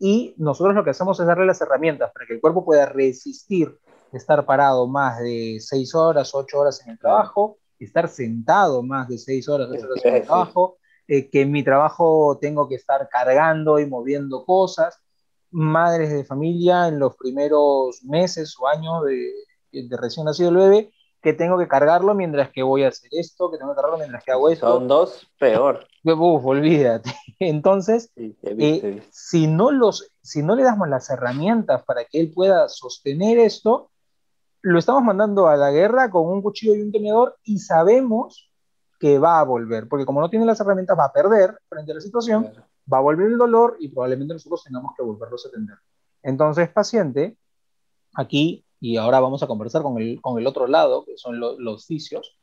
y 0.00 0.34
nosotros 0.38 0.74
lo 0.74 0.82
que 0.82 0.90
hacemos 0.90 1.20
es 1.20 1.26
darle 1.26 1.44
las 1.44 1.60
herramientas 1.60 2.10
para 2.12 2.26
que 2.26 2.32
el 2.32 2.40
cuerpo 2.40 2.64
pueda 2.64 2.86
resistir 2.86 3.78
estar 4.12 4.44
parado 4.46 4.88
más 4.88 5.20
de 5.20 5.58
seis 5.60 5.94
horas, 5.94 6.34
ocho 6.34 6.58
horas 6.58 6.82
en 6.84 6.92
el 6.92 6.98
trabajo, 6.98 7.58
estar 7.78 8.08
sentado 8.08 8.82
más 8.82 9.08
de 9.08 9.18
seis 9.18 9.46
horas, 9.48 9.68
ocho 9.70 9.86
horas 9.86 10.04
en 10.04 10.14
el 10.16 10.22
trabajo, 10.22 10.78
eh, 11.06 11.28
que 11.28 11.42
en 11.42 11.52
mi 11.52 11.62
trabajo 11.62 12.38
tengo 12.40 12.66
que 12.66 12.76
estar 12.76 13.08
cargando 13.10 13.78
y 13.78 13.86
moviendo 13.86 14.44
cosas, 14.46 14.98
madres 15.50 16.10
de 16.10 16.24
familia 16.24 16.88
en 16.88 16.98
los 16.98 17.14
primeros 17.16 18.02
meses 18.02 18.56
o 18.58 18.68
años 18.68 19.04
de, 19.04 19.32
de 19.70 19.96
recién 19.98 20.24
nacido 20.24 20.48
el 20.48 20.56
bebé, 20.56 20.92
que 21.22 21.34
tengo 21.34 21.58
que 21.58 21.68
cargarlo 21.68 22.14
mientras 22.14 22.50
que 22.50 22.62
voy 22.62 22.84
a 22.84 22.88
hacer 22.88 23.10
esto, 23.12 23.50
que 23.50 23.58
tengo 23.58 23.72
que 23.72 23.76
cargarlo 23.76 23.98
mientras 23.98 24.24
que 24.24 24.32
hago 24.32 24.48
esto. 24.48 24.66
Son 24.66 24.88
dos, 24.88 25.30
peor. 25.38 25.86
Uf, 26.04 26.44
olvídate. 26.46 27.10
Entonces, 27.40 28.12
eh, 28.16 29.02
si, 29.10 29.46
no 29.46 29.70
los, 29.70 30.12
si 30.22 30.42
no 30.42 30.54
le 30.54 30.62
damos 30.62 30.88
las 30.88 31.08
herramientas 31.08 31.82
para 31.84 32.04
que 32.04 32.20
él 32.20 32.32
pueda 32.34 32.68
sostener 32.68 33.38
esto, 33.38 33.90
lo 34.60 34.78
estamos 34.78 35.02
mandando 35.02 35.48
a 35.48 35.56
la 35.56 35.70
guerra 35.70 36.10
con 36.10 36.26
un 36.26 36.42
cuchillo 36.42 36.74
y 36.74 36.82
un 36.82 36.92
tenedor 36.92 37.38
y 37.42 37.58
sabemos 37.58 38.50
que 38.98 39.18
va 39.18 39.40
a 39.40 39.44
volver, 39.44 39.88
porque 39.88 40.04
como 40.04 40.20
no 40.20 40.28
tiene 40.28 40.44
las 40.44 40.60
herramientas 40.60 40.98
va 40.98 41.06
a 41.06 41.12
perder 41.12 41.58
frente 41.66 41.92
a 41.92 41.94
la 41.94 42.02
situación, 42.02 42.52
va 42.92 42.98
a 42.98 43.00
volver 43.00 43.28
el 43.28 43.38
dolor 43.38 43.78
y 43.80 43.88
probablemente 43.88 44.34
nosotros 44.34 44.62
tengamos 44.62 44.92
que 44.94 45.02
volverlos 45.02 45.46
a 45.46 45.48
atender. 45.48 45.76
Entonces, 46.22 46.68
paciente, 46.68 47.38
aquí, 48.14 48.66
y 48.80 48.98
ahora 48.98 49.18
vamos 49.18 49.42
a 49.42 49.46
conversar 49.46 49.82
con 49.82 49.98
el, 49.98 50.20
con 50.20 50.38
el 50.38 50.46
otro 50.46 50.66
lado, 50.66 51.06
que 51.06 51.16
son 51.16 51.40
los 51.40 51.88
vicios, 51.88 52.36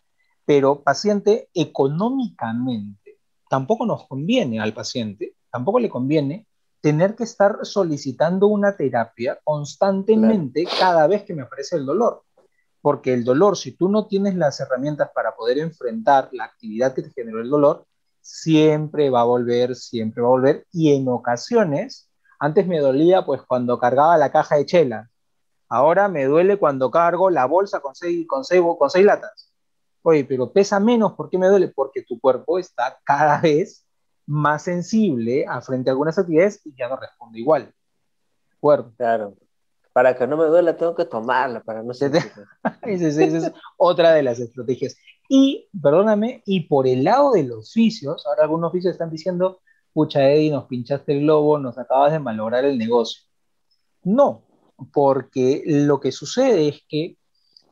pero 0.43 0.81
paciente 0.81 1.49
económicamente, 1.53 3.06
tampoco 3.49 3.85
nos 3.85 4.07
conviene 4.07 4.59
al 4.59 4.73
paciente, 4.73 5.35
tampoco 5.51 5.79
le 5.79 5.89
conviene 5.89 6.47
tener 6.81 7.15
que 7.15 7.23
estar 7.23 7.59
solicitando 7.63 8.47
una 8.47 8.75
terapia 8.75 9.39
constantemente 9.43 10.65
cada 10.79 11.07
vez 11.07 11.23
que 11.23 11.33
me 11.33 11.41
aparece 11.43 11.75
el 11.75 11.85
dolor 11.85 12.23
porque 12.87 13.13
el 13.13 13.25
dolor, 13.25 13.57
si 13.57 13.73
tú 13.73 13.89
no 13.89 14.07
tienes 14.07 14.35
las 14.35 14.61
herramientas 14.61 15.09
para 15.13 15.35
poder 15.35 15.57
enfrentar 15.57 16.29
la 16.31 16.45
actividad 16.45 16.93
que 16.93 17.01
te 17.01 17.11
generó 17.11 17.41
el 17.41 17.49
dolor, 17.49 17.85
siempre 18.21 19.09
va 19.09 19.21
a 19.21 19.25
volver, 19.25 19.75
siempre 19.75 20.21
va 20.21 20.29
a 20.29 20.31
volver. 20.31 20.65
Y 20.71 20.93
en 20.93 21.07
ocasiones, 21.09 22.09
antes 22.39 22.65
me 22.65 22.79
dolía 22.79 23.25
pues 23.25 23.41
cuando 23.41 23.77
cargaba 23.77 24.17
la 24.17 24.31
caja 24.31 24.55
de 24.55 24.65
chela. 24.65 25.09
Ahora 25.67 26.07
me 26.07 26.23
duele 26.23 26.57
cuando 26.57 26.89
cargo 26.89 27.29
la 27.29 27.45
bolsa 27.45 27.81
con 27.81 27.93
seis, 27.93 28.25
con 28.25 28.45
seis, 28.45 28.61
con 28.79 28.89
seis 28.89 29.05
latas. 29.05 29.46
Oye, 30.01 30.23
pero 30.25 30.51
pesa 30.51 30.79
menos, 30.79 31.13
¿por 31.13 31.29
qué 31.29 31.37
me 31.37 31.47
duele? 31.47 31.67
Porque 31.69 32.03
tu 32.03 32.19
cuerpo 32.19 32.59
está 32.59 32.99
cada 33.03 33.41
vez 33.41 33.85
más 34.25 34.63
sensible 34.63 35.45
a 35.47 35.61
frente 35.61 35.89
a 35.89 35.93
algunas 35.93 36.17
actividades 36.17 36.61
y 36.65 36.73
ya 36.75 36.87
no 36.87 36.97
responde 36.97 37.39
igual. 37.39 37.73
¿De 38.61 38.83
Claro 38.97 39.35
para 39.97 40.15
que 40.15 40.27
no 40.27 40.37
me 40.37 40.45
duela, 40.45 40.77
tengo 40.77 40.93
que 40.93 41.05
tomarla, 41.05 41.59
para 41.63 41.81
no 41.81 41.91
ser... 41.91 42.11
esa, 42.83 43.23
es 43.23 43.51
otra 43.77 44.13
de 44.13 44.21
las 44.21 44.39
estrategias. 44.39 44.95
Y, 45.27 45.67
perdóname, 45.81 46.43
y 46.45 46.67
por 46.67 46.85
el 46.85 47.03
lado 47.03 47.31
de 47.31 47.41
los 47.41 47.71
oficios, 47.71 48.23
ahora 48.27 48.43
algunos 48.43 48.69
oficios 48.69 48.91
están 48.91 49.09
diciendo, 49.09 49.59
pucha 49.93 50.29
Eddie, 50.29 50.51
nos 50.51 50.65
pinchaste 50.65 51.13
el 51.13 51.21
globo, 51.21 51.57
nos 51.57 51.79
acabas 51.79 52.11
de 52.11 52.19
malograr 52.19 52.63
el 52.63 52.77
negocio. 52.77 53.23
No, 54.03 54.43
porque 54.93 55.63
lo 55.65 55.99
que 55.99 56.11
sucede 56.11 56.67
es 56.67 56.83
que 56.87 57.17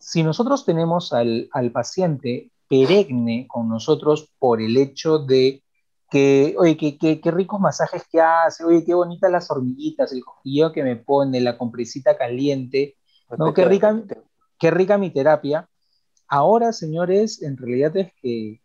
si 0.05 0.21
nosotros 0.21 0.65
tenemos 0.65 1.13
al, 1.13 1.49
al 1.51 1.71
paciente 1.71 2.51
perenne 2.69 3.47
con 3.49 3.67
nosotros 3.67 4.31
por 4.37 4.61
el 4.61 4.77
hecho 4.77 5.17
de 5.17 5.63
que, 6.11 6.53
oye, 6.59 6.77
qué, 6.77 7.19
qué, 7.19 7.31
ricos 7.31 7.59
masajes 7.59 8.03
que 8.11 8.21
hace, 8.21 8.63
oye, 8.63 8.85
qué 8.85 8.93
bonitas 8.93 9.31
las 9.31 9.49
hormiguitas, 9.49 10.13
el 10.13 10.23
cosquillo 10.23 10.71
que 10.71 10.83
me 10.83 10.95
pone, 10.95 11.41
la 11.41 11.57
compresita 11.57 12.15
caliente, 12.15 12.97
No, 13.35 13.51
qué 13.51 13.65
rica, 13.65 13.99
qué 14.59 14.69
rica 14.69 14.99
mi 14.99 15.09
terapia. 15.09 15.67
Ahora, 16.27 16.71
señores, 16.71 17.41
en 17.41 17.57
realidad 17.57 17.97
es 17.97 18.13
que 18.21 18.61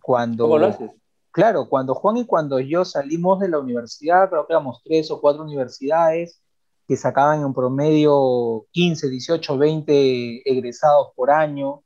cuando... 0.00 0.44
¿Cómo 0.44 0.58
lo 0.58 0.66
haces? 0.68 0.90
Claro, 1.32 1.68
cuando 1.68 1.94
Juan 1.96 2.16
y 2.16 2.24
cuando 2.24 2.60
yo 2.60 2.86
salimos 2.86 3.40
de 3.40 3.50
la 3.50 3.58
universidad, 3.58 4.30
creo 4.30 4.46
que 4.46 4.54
éramos 4.54 4.80
tres 4.82 5.10
o 5.10 5.20
cuatro 5.20 5.42
universidades 5.42 6.40
que 6.88 6.96
sacaban 6.96 7.42
en 7.42 7.52
promedio 7.52 8.64
15, 8.72 9.10
18, 9.10 9.58
20 9.58 10.50
egresados 10.50 11.08
por 11.14 11.30
año, 11.30 11.82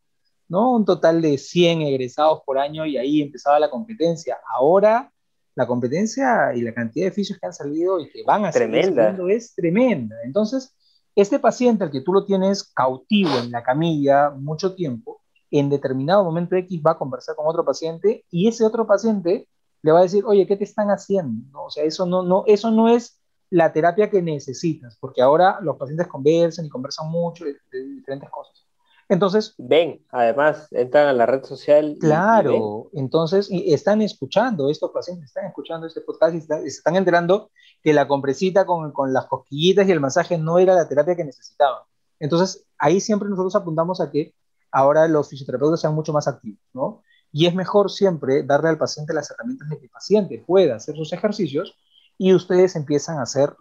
¿no? 0.49 0.77
Un 0.77 0.85
total 0.85 1.21
de 1.21 1.39
100 1.39 1.83
egresados 1.83 2.43
por 2.47 2.57
año 2.57 2.87
y 2.87 2.97
ahí 2.97 3.21
empezaba 3.21 3.59
la 3.59 3.69
competencia. 3.69 4.39
Ahora 4.55 5.13
la 5.57 5.67
competencia 5.67 6.55
y 6.55 6.63
la 6.63 6.73
cantidad 6.73 7.07
de 7.07 7.11
oficios 7.11 7.39
que 7.39 7.47
han 7.47 7.53
salido 7.53 7.99
y 7.99 8.09
que 8.11 8.23
van 8.23 8.45
a 8.45 8.53
tremenda. 8.53 9.03
saliendo 9.03 9.29
es 9.29 9.55
tremenda. 9.55 10.17
Entonces, 10.25 10.73
este 11.17 11.41
paciente 11.41 11.83
al 11.83 11.91
que 11.91 12.01
tú 12.01 12.13
lo 12.13 12.25
tienes 12.25 12.63
cautivo 12.63 13.37
en 13.39 13.51
la 13.51 13.63
camilla 13.65 14.31
mucho 14.31 14.77
tiempo, 14.77 15.21
en 15.51 15.69
determinado 15.69 16.25
momento 16.25 16.55
X 16.57 16.81
va 16.87 16.93
a 16.93 16.99
conversar 16.99 17.35
con 17.35 17.47
otro 17.47 17.65
paciente 17.65 18.25
y 18.31 18.47
ese 18.49 18.65
otro 18.65 18.87
paciente 18.87 19.49
le 19.83 19.93
va 19.93 19.99
a 19.99 20.03
decir, 20.03 20.25
oye, 20.25 20.47
¿qué 20.47 20.57
te 20.57 20.65
están 20.65 20.89
haciendo? 20.89 21.61
O 21.61 21.71
sea, 21.71 21.83
eso 21.83 22.07
no, 22.07 22.23
no, 22.23 22.45
eso 22.47 22.71
no 22.71 22.89
es 22.89 23.21
la 23.53 23.73
terapia 23.73 24.09
que 24.09 24.23
necesitas, 24.23 24.97
porque 24.99 25.21
ahora 25.21 25.59
los 25.61 25.77
pacientes 25.77 26.07
conversan 26.09 26.65
y 26.65 26.69
conversan 26.71 27.11
mucho 27.11 27.45
de, 27.45 27.57
de 27.71 27.85
diferentes 27.85 28.31
cosas. 28.31 28.67
Entonces. 29.09 29.55
Ven, 29.59 30.03
además, 30.11 30.69
entran 30.71 31.09
a 31.09 31.13
la 31.13 31.27
red 31.27 31.45
social. 31.45 31.97
Claro, 32.01 32.89
entonces, 32.95 33.51
y 33.51 33.75
están 33.75 34.01
escuchando, 34.01 34.71
estos 34.71 34.91
pacientes 34.91 35.27
están 35.27 35.47
escuchando 35.47 35.87
este 35.87 36.01
podcast 36.01 36.35
y 36.35 36.41
se 36.41 36.67
están 36.67 36.97
enterando 36.97 37.51
que 37.83 37.93
la 37.93 38.09
compresita 38.09 38.65
con, 38.65 38.91
con, 38.93 39.13
las 39.13 39.27
cosquillitas 39.27 39.87
y 39.87 39.93
el 39.93 40.01
masaje 40.01 40.39
no 40.39 40.59
era 40.59 40.75
la 40.75 40.89
terapia 40.89 41.15
que 41.15 41.25
necesitaban. 41.25 41.83
Entonces, 42.21 42.65
ahí 42.79 43.01
siempre 43.01 43.29
nosotros 43.29 43.55
apuntamos 43.55 44.01
a 44.01 44.11
que 44.11 44.35
ahora 44.71 45.07
los 45.09 45.29
fisioterapeutas 45.29 45.81
sean 45.81 45.95
mucho 45.95 46.15
más 46.15 46.27
activos, 46.27 46.61
¿no? 46.73 47.03
Y 47.31 47.47
es 47.47 47.55
mejor 47.55 47.91
siempre 47.91 48.43
darle 48.45 48.71
al 48.71 48.79
paciente 48.79 49.13
las 49.13 49.31
herramientas 49.31 49.69
de 49.69 49.79
que 49.79 49.85
el 49.85 49.91
paciente 49.91 50.45
pueda 50.47 50.77
hacer 50.77 50.97
sus 50.97 51.13
ejercicios 51.13 51.77
y 52.23 52.33
ustedes 52.35 52.77
empiezan 52.77 53.19
a 53.19 53.23
hacer 53.23 53.57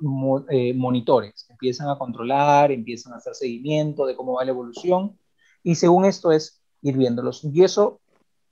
eh, 0.50 0.76
monitores, 0.76 1.47
empiezan 1.50 1.89
a 1.89 1.97
controlar, 1.97 2.71
empiezan 2.71 3.12
a 3.12 3.15
hacer 3.15 3.34
seguimiento 3.34 4.06
de 4.06 4.15
cómo 4.15 4.34
va 4.34 4.45
la 4.45 4.52
evolución 4.52 5.17
y 5.63 5.74
según 5.74 6.06
esto 6.06 6.32
es 6.32 6.62
ir 6.84 6.95
viéndolos. 6.95 7.43
Y 7.43 7.63
eso, 7.63 8.02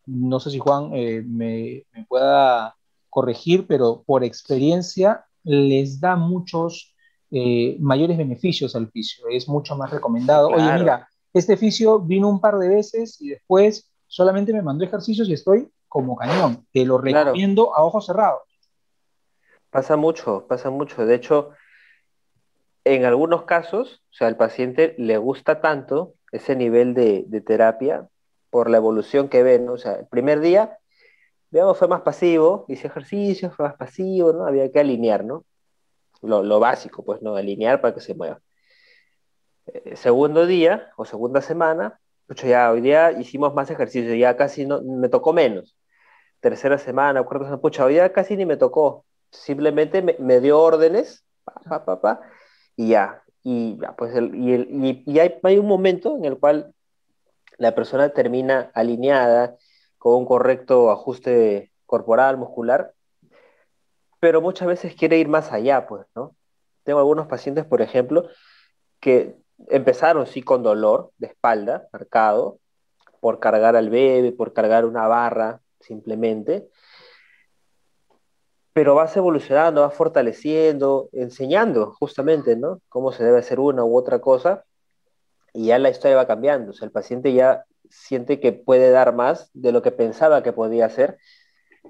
no 0.08 0.40
sé 0.40 0.50
si 0.50 0.58
Juan 0.58 0.90
eh, 0.96 1.22
me, 1.24 1.86
me, 1.94 2.06
pueda 2.06 2.76
corregir, 3.12 3.68
pero 3.68 4.02
por 4.04 4.24
experiencia 4.24 5.26
les 5.44 6.00
da 6.00 6.16
muchos 6.16 6.96
eh, 7.30 7.78
mayores 7.80 8.18
beneficios 8.18 8.76
al 8.76 8.90
fisio, 8.90 9.26
es 9.30 9.48
mucho 9.48 9.76
más 9.76 9.92
recomendado. 9.92 10.48
Claro. 10.48 10.64
Oye, 10.64 10.80
mira, 10.80 11.08
este 11.36 11.56
fisio 11.56 12.00
vino 12.00 12.30
un 12.30 12.42
par 12.42 12.58
de 12.58 12.68
veces 12.68 13.22
y 13.22 13.30
después 13.30 13.92
solamente 14.08 14.54
me 14.54 14.64
mandó 14.64 14.84
ejercicios 14.84 15.30
y 15.30 15.34
estoy 15.34 15.70
como 15.88 16.16
cañón. 16.16 16.66
Te 16.74 16.84
lo 16.84 16.98
recomiendo 16.98 17.68
claro. 17.68 17.78
a 17.78 17.86
ojos 17.86 18.08
cerrados. 18.08 18.49
Pasa 19.70 19.98
mucho, 19.98 20.48
pasa 20.48 20.70
mucho. 20.70 21.06
De 21.06 21.16
hecho, 21.16 21.52
en 22.84 23.06
algunos 23.06 23.44
casos, 23.44 24.04
o 24.12 24.14
sea, 24.14 24.28
al 24.28 24.38
paciente 24.38 24.96
le 24.98 25.18
gusta 25.18 25.62
tanto 25.62 26.16
ese 26.32 26.56
nivel 26.56 26.94
de, 26.94 27.26
terapia 27.46 28.08
por 28.50 28.70
la 28.70 28.78
evolución 28.78 29.30
que 29.30 29.44
ven, 29.44 29.66
¿no? 29.66 29.74
O 29.74 29.78
sea, 29.78 29.94
el 29.94 30.08
primer 30.08 30.40
día, 30.40 30.80
digamos, 31.52 31.78
fue 31.78 31.88
más 31.88 32.02
pasivo, 32.02 32.66
hice 32.68 32.88
ejercicio, 32.88 33.52
fue 33.52 33.66
más 33.68 33.76
pasivo, 33.76 34.34
¿no? 34.34 34.46
Había 34.46 34.72
que 34.72 34.80
alinear, 34.80 35.24
¿no? 35.24 35.46
Lo, 36.22 36.60
básico, 36.60 37.04
pues, 37.06 37.22
¿no? 37.22 37.36
Alinear 37.36 37.82
para 37.82 37.94
que 37.94 38.02
se 38.02 38.16
mueva. 38.16 38.42
Eh, 39.68 39.96
segundo 39.96 40.46
día 40.48 40.92
o 40.98 41.06
segunda 41.06 41.42
semana, 41.42 42.00
pucho, 42.28 42.48
ya 42.48 42.72
hoy 42.72 42.82
día 42.82 43.12
hicimos 43.12 43.54
más 43.54 43.70
ejercicio, 43.70 44.16
ya 44.16 44.36
casi 44.36 44.66
no, 44.66 44.82
me 44.82 45.10
tocó 45.10 45.34
menos. 45.34 45.78
Tercera 46.40 46.78
semana, 46.78 47.24
cuarta 47.24 47.46
semana, 47.46 47.62
pucha, 47.62 47.86
hoy 47.86 47.94
día 47.94 48.12
casi 48.14 48.36
ni 48.38 48.46
me 48.46 48.58
tocó. 48.58 49.06
Simplemente 49.32 50.02
me, 50.02 50.16
me 50.20 50.40
dio 50.40 50.60
órdenes, 50.60 51.24
pa, 51.44 51.54
pa, 51.54 51.86
pa, 51.86 52.02
pa, 52.02 52.22
y 52.76 52.90
ya, 52.90 53.24
y, 53.44 53.78
ya, 53.82 53.96
pues 53.96 54.16
el, 54.16 54.36
y, 54.36 54.54
el, 54.54 54.68
y, 54.70 55.04
y 55.06 55.20
hay, 55.20 55.36
hay, 55.44 55.58
un 55.58 55.68
momento 55.68 56.16
en 56.18 56.26
el 56.26 56.38
cual 56.38 56.74
la 57.58 57.76
persona 57.76 58.10
termina 58.10 58.72
alineada 58.74 59.56
con 59.98 60.16
un 60.16 60.26
correcto 60.26 60.92
ajuste 60.92 61.72
corporal, 61.86 62.38
muscular, 62.38 62.94
pero 64.20 64.42
muchas 64.42 64.68
veces 64.68 64.96
quiere 64.96 65.18
ir 65.18 65.28
más 65.28 65.52
allá, 65.52 65.88
pues, 65.88 66.06
¿no? 66.16 66.36
Tengo 66.84 67.00
algunos 67.00 67.28
pacientes, 67.28 67.66
por 67.66 67.82
ejemplo, 67.82 68.28
que 69.00 69.36
empezaron 69.68 70.26
sí 70.28 70.42
con 70.42 70.64
dolor 70.64 71.12
de 71.18 71.28
espalda, 71.28 71.88
marcado, 71.92 72.60
por 73.20 73.40
cargar 73.40 73.76
al 73.76 73.90
bebé, 73.90 74.32
por 74.32 74.54
cargar 74.54 74.86
una 74.86 75.08
barra, 75.08 75.62
simplemente, 75.80 76.70
pero 78.80 78.96
vas 78.96 79.18
evolucionando, 79.18 79.82
vas 79.82 79.94
fortaleciendo, 79.94 81.10
enseñando 81.12 81.92
justamente, 82.00 82.56
¿no? 82.56 82.80
Cómo 82.88 83.12
se 83.12 83.26
debe 83.26 83.40
hacer 83.40 83.60
una 83.60 83.84
u 83.84 83.98
otra 83.98 84.20
cosa, 84.20 84.64
y 85.54 85.66
ya 85.66 85.78
la 85.80 85.90
historia 85.90 86.16
va 86.16 86.28
cambiando, 86.28 86.72
o 86.72 86.74
sea, 86.74 86.86
el 86.86 86.94
paciente 86.94 87.34
ya 87.34 87.66
siente 87.90 88.40
que 88.40 88.54
puede 88.54 88.90
dar 88.92 89.14
más 89.14 89.50
de 89.54 89.74
lo 89.74 89.82
que 89.82 89.92
pensaba 89.92 90.44
que 90.44 90.54
podía 90.54 90.86
hacer, 90.86 91.18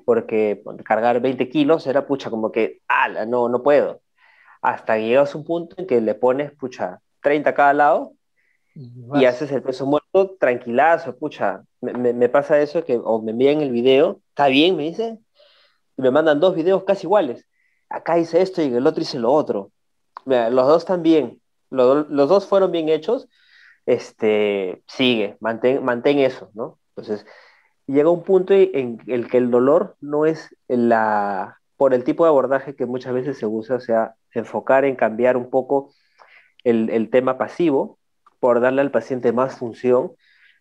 porque 0.04 0.64
cargar 0.84 1.22
20 1.22 1.48
kilos 1.50 1.86
era, 1.86 2.08
pucha, 2.08 2.32
como 2.32 2.52
que, 2.52 2.82
ala, 2.88 3.28
no, 3.28 3.50
no 3.50 3.62
puedo. 3.62 4.02
Hasta 4.60 4.96
que 4.96 5.06
llegas 5.06 5.36
a 5.36 5.38
un 5.38 5.44
punto 5.44 5.76
en 5.78 5.86
que 5.86 6.02
le 6.02 6.16
pones, 6.16 6.52
pucha, 6.54 7.02
30 7.22 7.52
a 7.52 7.54
cada 7.54 7.74
lado, 7.74 8.14
y 9.14 9.26
haces 9.26 9.52
el 9.52 9.62
peso 9.62 9.86
muerto 9.86 10.38
tranquilazo, 10.40 11.16
pucha, 11.16 11.62
me, 11.82 11.94
me, 11.94 12.14
me 12.14 12.30
pasa 12.30 12.60
eso 12.60 12.84
que, 12.84 13.00
o 13.00 13.22
me 13.22 13.30
envían 13.30 13.62
el 13.62 13.72
video, 13.72 14.22
está 14.32 14.48
bien, 14.48 14.76
me 14.76 14.86
dice, 14.86 15.20
y 16.00 16.02
me 16.02 16.12
mandan 16.12 16.40
dos 16.40 16.56
videos 16.56 16.86
casi 16.86 17.08
iguales. 17.08 17.46
Acá 17.90 18.18
hice 18.18 18.42
esto 18.42 18.62
y 18.62 18.74
el 18.74 18.88
otro 18.88 19.02
hice 19.02 19.20
lo 19.20 19.34
otro. 19.34 19.72
Los 20.26 20.66
dos 20.68 20.84
están 20.84 21.04
bien, 21.04 21.42
los, 21.70 22.10
los, 22.10 22.30
dos 22.30 22.48
fueron 22.48 22.72
bien 22.72 22.88
hechos. 22.88 23.28
Este, 23.86 24.82
sigue, 24.88 25.36
mantén, 25.42 25.84
mantén 25.84 26.20
eso, 26.20 26.52
¿no? 26.54 26.80
Entonces, 26.96 27.26
llega 27.86 28.10
un 28.10 28.24
punto 28.24 28.54
en 28.54 29.00
el 29.08 29.30
que 29.30 29.38
el 29.38 29.52
dolor 29.52 29.98
no 30.00 30.26
es 30.26 30.56
la, 30.70 31.60
por 31.76 31.94
el 31.94 32.06
tipo 32.06 32.24
de 32.24 32.30
abordaje 32.30 32.76
que 32.76 32.86
muchas 32.86 33.14
veces 33.14 33.38
se 33.38 33.46
usa, 33.46 33.76
o 33.76 33.82
sea, 33.82 34.16
enfocar 34.34 34.86
en 34.86 34.96
cambiar 34.96 35.36
un 35.36 35.50
poco 35.50 35.92
el, 36.64 36.90
el 36.92 37.10
tema 37.10 37.38
pasivo 37.38 38.00
por 38.40 38.62
darle 38.62 38.82
al 38.82 38.92
paciente 38.92 39.34
más 39.34 39.58
función, 39.58 40.14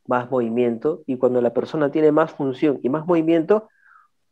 más 0.05 0.31
movimiento, 0.33 1.03
y 1.07 1.17
cuando 1.17 1.41
la 1.41 1.55
persona 1.55 1.93
tiene 1.93 2.11
más 2.11 2.33
función 2.33 2.81
y 2.83 2.89
más 2.89 3.07
movimiento, 3.07 3.69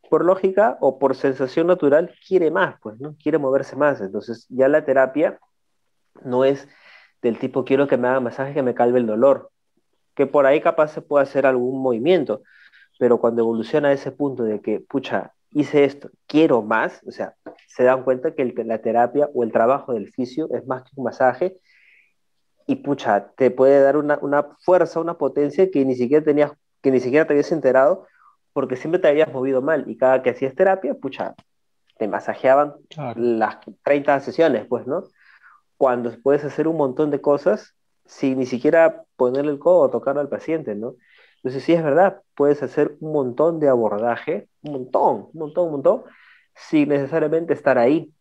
por 0.09 0.25
lógica 0.25 0.77
o 0.81 0.99
por 0.99 1.15
sensación 1.15 1.67
natural, 1.67 2.13
quiere 2.27 2.51
más, 2.51 2.75
pues, 2.81 2.99
¿no? 2.99 3.15
Quiere 3.21 3.37
moverse 3.37 3.75
más. 3.75 4.01
Entonces, 4.01 4.45
ya 4.49 4.67
la 4.67 4.85
terapia 4.85 5.39
no 6.23 6.45
es 6.45 6.67
del 7.21 7.39
tipo 7.39 7.65
quiero 7.65 7.87
que 7.87 7.97
me 7.97 8.07
haga 8.07 8.19
masaje 8.19 8.53
que 8.53 8.61
me 8.61 8.73
calve 8.73 8.99
el 8.99 9.07
dolor, 9.07 9.51
que 10.15 10.27
por 10.27 10.45
ahí 10.45 10.61
capaz 10.61 10.89
se 10.89 11.01
puede 11.01 11.23
hacer 11.23 11.45
algún 11.45 11.81
movimiento, 11.81 12.41
pero 12.99 13.19
cuando 13.19 13.41
evoluciona 13.41 13.89
a 13.89 13.93
ese 13.93 14.11
punto 14.11 14.43
de 14.43 14.61
que, 14.61 14.79
pucha, 14.79 15.33
hice 15.51 15.83
esto, 15.83 16.09
quiero 16.25 16.61
más, 16.61 17.01
o 17.07 17.11
sea, 17.11 17.35
se 17.67 17.83
dan 17.83 18.03
cuenta 18.03 18.33
que 18.33 18.45
la 18.65 18.79
terapia 18.79 19.29
o 19.33 19.43
el 19.43 19.51
trabajo 19.51 19.93
del 19.93 20.11
fisio 20.11 20.49
es 20.53 20.65
más 20.65 20.83
que 20.83 20.91
un 20.95 21.05
masaje 21.05 21.57
y, 22.65 22.77
pucha, 22.77 23.31
te 23.35 23.51
puede 23.51 23.81
dar 23.81 23.97
una, 23.97 24.19
una 24.21 24.43
fuerza, 24.59 24.99
una 24.99 25.17
potencia 25.17 25.69
que 25.71 25.85
ni 25.85 25.95
siquiera 25.95 26.23
tenías, 26.23 26.51
que 26.81 26.91
ni 26.91 26.99
siquiera 26.99 27.25
te 27.25 27.33
habías 27.33 27.51
enterado 27.51 28.05
porque 28.57 28.75
siempre 28.75 28.97
te 28.97 29.07
habías 29.07 29.31
movido 29.31 29.61
mal 29.61 29.83
y 29.85 29.97
cada 29.97 30.23
que 30.23 30.31
hacías 30.31 30.55
terapia, 30.55 30.95
pucha, 30.95 31.35
te 31.99 32.07
masajeaban 32.07 32.73
claro. 32.89 33.21
las 33.21 33.57
30 33.83 34.19
sesiones, 34.21 34.65
pues, 34.65 34.87
¿no? 34.87 35.03
Cuando 35.77 36.11
puedes 36.23 36.43
hacer 36.43 36.67
un 36.67 36.75
montón 36.75 37.11
de 37.11 37.21
cosas 37.21 37.75
sin 38.07 38.39
ni 38.39 38.47
siquiera 38.47 39.03
ponerle 39.15 39.51
el 39.51 39.59
codo 39.59 39.81
o 39.81 39.89
tocar 39.91 40.17
al 40.17 40.27
paciente, 40.27 40.73
¿no? 40.73 40.95
Entonces, 41.35 41.65
sí 41.65 41.73
es 41.73 41.83
verdad, 41.83 42.23
puedes 42.33 42.63
hacer 42.63 42.97
un 42.99 43.13
montón 43.13 43.59
de 43.59 43.69
abordaje, 43.69 44.49
un 44.63 44.71
montón, 44.71 45.15
un 45.33 45.39
montón, 45.39 45.65
un 45.65 45.71
montón, 45.73 46.03
sin 46.55 46.89
necesariamente 46.89 47.53
estar 47.53 47.77
ahí, 47.77 48.11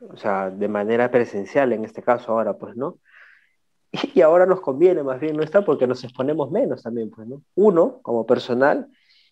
o 0.00 0.18
sea, 0.18 0.50
de 0.50 0.68
manera 0.68 1.10
presencial 1.10 1.72
en 1.72 1.86
este 1.86 2.02
caso 2.02 2.32
ahora, 2.32 2.58
pues, 2.58 2.76
¿no? 2.76 2.98
Y 4.12 4.20
ahora 4.20 4.44
nos 4.44 4.60
conviene 4.60 5.02
más 5.02 5.18
bien 5.18 5.34
no 5.34 5.42
está 5.42 5.64
porque 5.64 5.86
nos 5.86 6.04
exponemos 6.04 6.50
menos 6.50 6.82
también, 6.82 7.08
pues, 7.08 7.26
¿no? 7.26 7.40
Uno, 7.54 8.00
como 8.02 8.26
personal, 8.26 8.86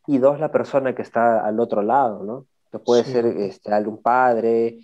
y 0.06 0.18
dos, 0.18 0.40
la 0.40 0.50
persona 0.50 0.94
que 0.94 1.02
está 1.02 1.44
al 1.44 1.60
otro 1.60 1.82
lado, 1.82 2.22
¿no? 2.24 2.46
Que 2.70 2.78
puede 2.78 3.04
sí. 3.04 3.12
ser 3.12 3.26
este, 3.26 3.72
algún 3.72 4.00
padre 4.02 4.80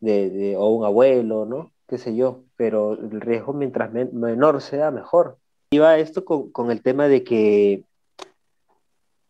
de, 0.00 0.30
de, 0.30 0.56
o 0.56 0.68
un 0.68 0.84
abuelo, 0.84 1.46
¿no? 1.46 1.72
Qué 1.88 1.98
sé 1.98 2.16
yo, 2.16 2.42
pero 2.56 2.94
el 2.94 3.20
riesgo 3.20 3.52
mientras 3.52 3.92
men 3.92 4.10
menor 4.12 4.60
sea, 4.60 4.90
mejor. 4.90 5.38
Iba 5.70 5.98
esto 5.98 6.24
con, 6.24 6.50
con, 6.50 6.70
el 6.70 6.82
tema 6.82 7.08
de 7.08 7.24
que 7.24 7.84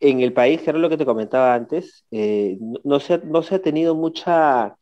en 0.01 0.21
el 0.21 0.33
país, 0.33 0.61
que 0.63 0.71
era 0.71 0.79
lo 0.79 0.89
que 0.89 0.99
te 0.99 1.07
comentaba 1.07 1.55
antes, 1.55 2.05
eh, 2.11 2.59
no, 2.61 2.81
no, 2.85 3.01
se, 3.01 3.19
no 3.19 3.43
se 3.43 3.57
ha 3.57 3.63
tenido 3.63 3.95
mucha... 3.95 4.77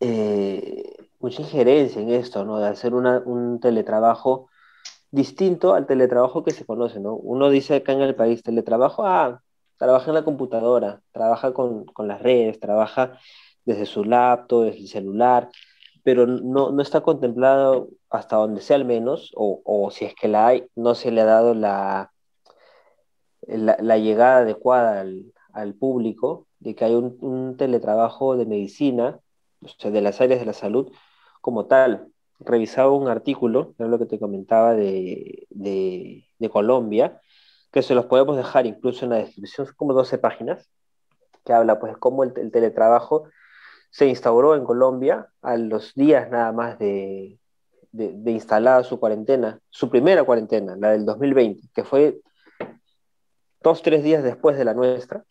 Eh, 0.00 0.92
mucha 1.20 1.42
injerencia 1.42 2.02
en 2.02 2.10
esto, 2.10 2.44
¿no? 2.44 2.58
De 2.58 2.66
hacer 2.66 2.92
un 2.94 3.60
teletrabajo 3.60 4.48
distinto 5.12 5.74
al 5.74 5.86
teletrabajo 5.86 6.42
que 6.42 6.50
se 6.50 6.66
conoce, 6.66 6.98
¿no? 6.98 7.14
Uno 7.14 7.50
dice 7.50 7.76
acá 7.76 7.92
en 7.92 8.00
el 8.00 8.16
país, 8.16 8.42
teletrabajo, 8.42 9.06
ah, 9.06 9.40
trabaja 9.76 10.10
en 10.10 10.14
la 10.14 10.24
computadora, 10.24 11.02
trabaja 11.12 11.52
con, 11.52 11.84
con 11.84 12.08
las 12.08 12.20
redes, 12.22 12.58
trabaja 12.58 13.18
desde 13.64 13.86
su 13.86 14.04
laptop, 14.04 14.64
desde 14.64 14.80
el 14.80 14.88
celular, 14.88 15.50
pero 16.02 16.26
no, 16.26 16.72
no 16.72 16.82
está 16.82 17.02
contemplado 17.02 17.88
hasta 18.10 18.36
donde 18.36 18.62
sea 18.62 18.76
al 18.76 18.84
menos, 18.84 19.32
o, 19.36 19.60
o, 19.64 19.90
si 19.90 20.06
es 20.06 20.14
que 20.14 20.28
la 20.28 20.48
hay, 20.48 20.66
no 20.74 20.94
se 20.94 21.10
le 21.12 21.20
ha 21.20 21.26
dado 21.26 21.54
la, 21.54 22.12
la, 23.42 23.98
llegada 23.98 24.38
adecuada 24.38 25.00
al, 25.00 25.32
al, 25.52 25.74
público 25.74 26.46
de 26.58 26.74
que 26.74 26.84
hay 26.84 26.94
un, 26.94 27.18
un, 27.20 27.56
teletrabajo 27.56 28.36
de 28.36 28.46
medicina, 28.46 29.20
o 29.62 29.68
sea, 29.68 29.90
de 29.90 30.00
las 30.00 30.20
áreas 30.20 30.40
de 30.40 30.46
la 30.46 30.52
salud 30.52 30.92
como 31.40 31.66
tal. 31.66 32.08
Revisaba 32.44 32.90
un 32.92 33.08
artículo, 33.08 33.74
es 33.78 33.88
lo 33.88 33.98
que 33.98 34.06
te 34.06 34.18
comentaba 34.18 34.74
de, 34.74 35.46
Colombia, 36.52 37.20
que 37.70 37.82
se 37.82 37.94
los 37.94 38.06
podemos 38.06 38.36
dejar 38.36 38.66
incluso 38.66 39.04
en 39.04 39.10
la 39.10 39.16
descripción, 39.16 39.66
son 39.66 39.76
como 39.76 39.94
12 39.94 40.18
páginas, 40.18 40.68
que 41.44 41.52
habla 41.52 41.78
pues 41.78 41.96
cómo 41.96 42.24
el, 42.24 42.32
el 42.36 42.50
teletrabajo 42.50 43.24
se 43.92 44.06
instauró 44.06 44.56
en 44.56 44.64
Colombia 44.64 45.28
a 45.42 45.56
los 45.56 45.94
días 45.94 46.30
nada 46.30 46.50
más 46.50 46.78
de, 46.78 47.38
instalada 47.92 48.82
su 48.84 48.98
cuarentena, 48.98 49.60
su 49.68 49.90
primera 49.90 50.24
cuarentena, 50.24 50.76
la 50.76 50.92
del 50.92 51.04
2020, 51.04 51.68
que 51.74 51.84
fue 51.84 52.20
dos, 53.62 53.82
tres 53.82 54.02
días 54.02 54.24
después 54.24 54.56
de 54.56 54.64
la 54.64 54.72
nuestra, 54.72 55.24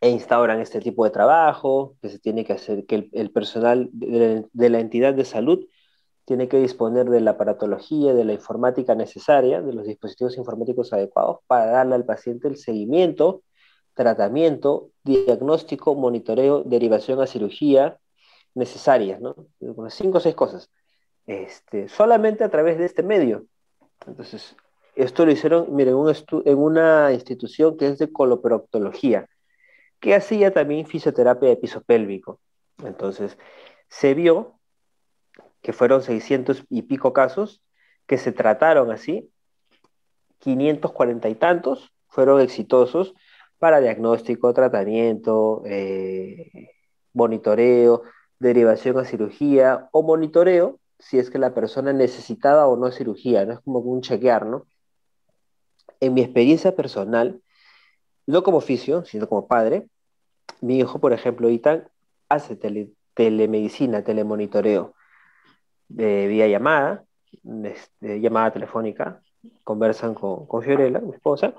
e 0.00 0.10
instauran 0.10 0.60
este 0.60 0.80
tipo 0.80 1.04
de 1.04 1.12
trabajo, 1.12 1.94
que 2.02 2.08
se 2.08 2.18
tiene 2.18 2.44
que 2.44 2.54
hacer, 2.54 2.86
que 2.86 3.08
el, 3.12 3.30
personal 3.30 3.88
de, 3.92 4.68
la 4.68 4.80
entidad 4.80 5.14
de 5.14 5.24
salud 5.24 5.64
tiene 6.24 6.48
que 6.48 6.58
disponer 6.58 7.10
de 7.10 7.20
la 7.20 7.32
aparatología, 7.32 8.14
de 8.14 8.24
la 8.24 8.32
informática 8.32 8.94
necesaria, 8.94 9.60
de 9.60 9.72
los 9.72 9.86
dispositivos 9.86 10.36
informáticos 10.36 10.92
adecuados 10.92 11.38
para 11.46 11.66
darle 11.66 11.94
al 11.96 12.04
paciente 12.04 12.48
el 12.48 12.56
seguimiento 12.56 13.42
tratamiento, 13.94 14.90
diagnóstico, 15.04 15.94
monitoreo, 15.94 16.62
derivación 16.64 17.20
a 17.20 17.26
cirugía 17.26 17.98
necesarias, 18.54 19.20
¿no? 19.20 19.34
Cinco 19.88 20.18
o 20.18 20.20
seis 20.20 20.34
cosas. 20.34 20.70
Este, 21.26 21.88
solamente 21.88 22.44
a 22.44 22.50
través 22.50 22.78
de 22.78 22.84
este 22.84 23.02
medio. 23.02 23.46
Entonces, 24.06 24.56
esto 24.94 25.24
lo 25.24 25.32
hicieron, 25.32 25.74
miren, 25.74 25.94
en 26.44 26.58
una 26.58 27.12
institución 27.12 27.76
que 27.76 27.88
es 27.88 27.98
de 27.98 28.12
coloproctología, 28.12 29.28
que 30.00 30.14
hacía 30.14 30.52
también 30.52 30.86
fisioterapia 30.86 31.48
de 31.48 31.56
piso 31.56 31.82
pélvico. 31.82 32.40
Entonces, 32.84 33.38
se 33.88 34.14
vio 34.14 34.58
que 35.64 35.72
fueron 35.72 36.02
600 36.02 36.64
y 36.68 36.82
pico 36.82 37.14
casos 37.14 37.62
que 38.06 38.18
se 38.18 38.32
trataron 38.32 38.92
así, 38.92 39.30
540 40.40 41.26
y 41.30 41.34
tantos 41.36 41.90
fueron 42.06 42.42
exitosos 42.42 43.14
para 43.58 43.80
diagnóstico, 43.80 44.52
tratamiento, 44.52 45.62
eh, 45.64 46.68
monitoreo, 47.14 48.02
derivación 48.38 48.98
a 48.98 49.06
cirugía 49.06 49.88
o 49.90 50.02
monitoreo 50.02 50.80
si 50.98 51.18
es 51.18 51.30
que 51.30 51.38
la 51.38 51.54
persona 51.54 51.94
necesitaba 51.94 52.66
o 52.66 52.76
no 52.76 52.90
cirugía, 52.92 53.46
no 53.46 53.54
es 53.54 53.60
como 53.60 53.78
un 53.78 54.02
chequear, 54.02 54.44
¿no? 54.44 54.66
En 55.98 56.12
mi 56.12 56.20
experiencia 56.20 56.76
personal, 56.76 57.40
no 58.26 58.42
como 58.42 58.58
oficio, 58.58 59.06
sino 59.06 59.28
como 59.28 59.46
padre, 59.46 59.88
mi 60.60 60.78
hijo, 60.78 60.98
por 61.00 61.14
ejemplo, 61.14 61.48
Itan, 61.48 61.88
hace 62.28 62.54
tele, 62.54 62.90
telemedicina, 63.14 64.04
telemonitoreo, 64.04 64.94
de 65.88 66.26
vía 66.26 66.48
llamada, 66.48 67.04
este, 67.64 68.20
llamada 68.20 68.52
telefónica, 68.52 69.20
conversan 69.62 70.14
con, 70.14 70.46
con 70.46 70.62
Fiorella, 70.62 71.00
mi 71.00 71.14
esposa, 71.14 71.54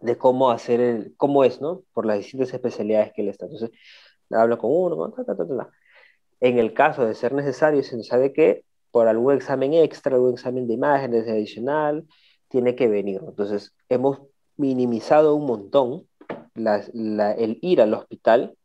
de 0.00 0.16
cómo 0.16 0.50
hacer 0.50 0.80
el, 0.80 1.14
cómo 1.16 1.44
es, 1.44 1.60
¿no? 1.60 1.82
Por 1.92 2.06
las 2.06 2.18
distintas 2.18 2.52
especialidades 2.52 3.12
que 3.12 3.22
él 3.22 3.28
está. 3.28 3.46
Entonces, 3.46 3.70
habla 4.30 4.56
con 4.56 4.70
uno, 4.72 4.96
con 4.96 5.14
ta, 5.14 5.24
ta, 5.24 5.36
ta. 5.36 5.68
En 6.40 6.58
el 6.58 6.72
caso 6.72 7.04
de 7.04 7.14
ser 7.14 7.32
necesario, 7.32 7.82
se 7.82 8.02
sabe 8.02 8.32
que 8.32 8.64
por 8.90 9.08
algún 9.08 9.34
examen 9.34 9.74
extra, 9.74 10.16
algún 10.16 10.32
examen 10.32 10.66
de 10.66 10.74
imágenes 10.74 11.28
adicional, 11.28 12.06
tiene 12.48 12.74
que 12.74 12.88
venir. 12.88 13.20
Entonces, 13.26 13.72
hemos 13.88 14.20
minimizado 14.56 15.34
un 15.36 15.46
montón 15.46 16.08
la, 16.54 16.82
la, 16.92 17.32
el 17.32 17.58
ir 17.62 17.80
al 17.80 17.94
hospital, 17.94 18.56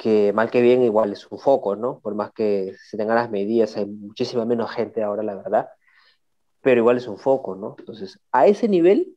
que 0.00 0.32
mal 0.32 0.50
que 0.50 0.62
bien 0.62 0.82
igual 0.82 1.12
es 1.12 1.30
un 1.30 1.38
foco, 1.38 1.76
¿no? 1.76 2.00
Por 2.00 2.14
más 2.14 2.32
que 2.32 2.74
se 2.88 2.96
tengan 2.96 3.16
las 3.16 3.30
medidas, 3.30 3.76
hay 3.76 3.84
muchísima 3.84 4.46
menos 4.46 4.70
gente 4.70 5.02
ahora, 5.02 5.22
la 5.22 5.34
verdad, 5.34 5.68
pero 6.62 6.80
igual 6.80 6.96
es 6.96 7.06
un 7.06 7.18
foco, 7.18 7.54
¿no? 7.54 7.76
Entonces, 7.78 8.18
a 8.32 8.46
ese 8.46 8.66
nivel 8.66 9.14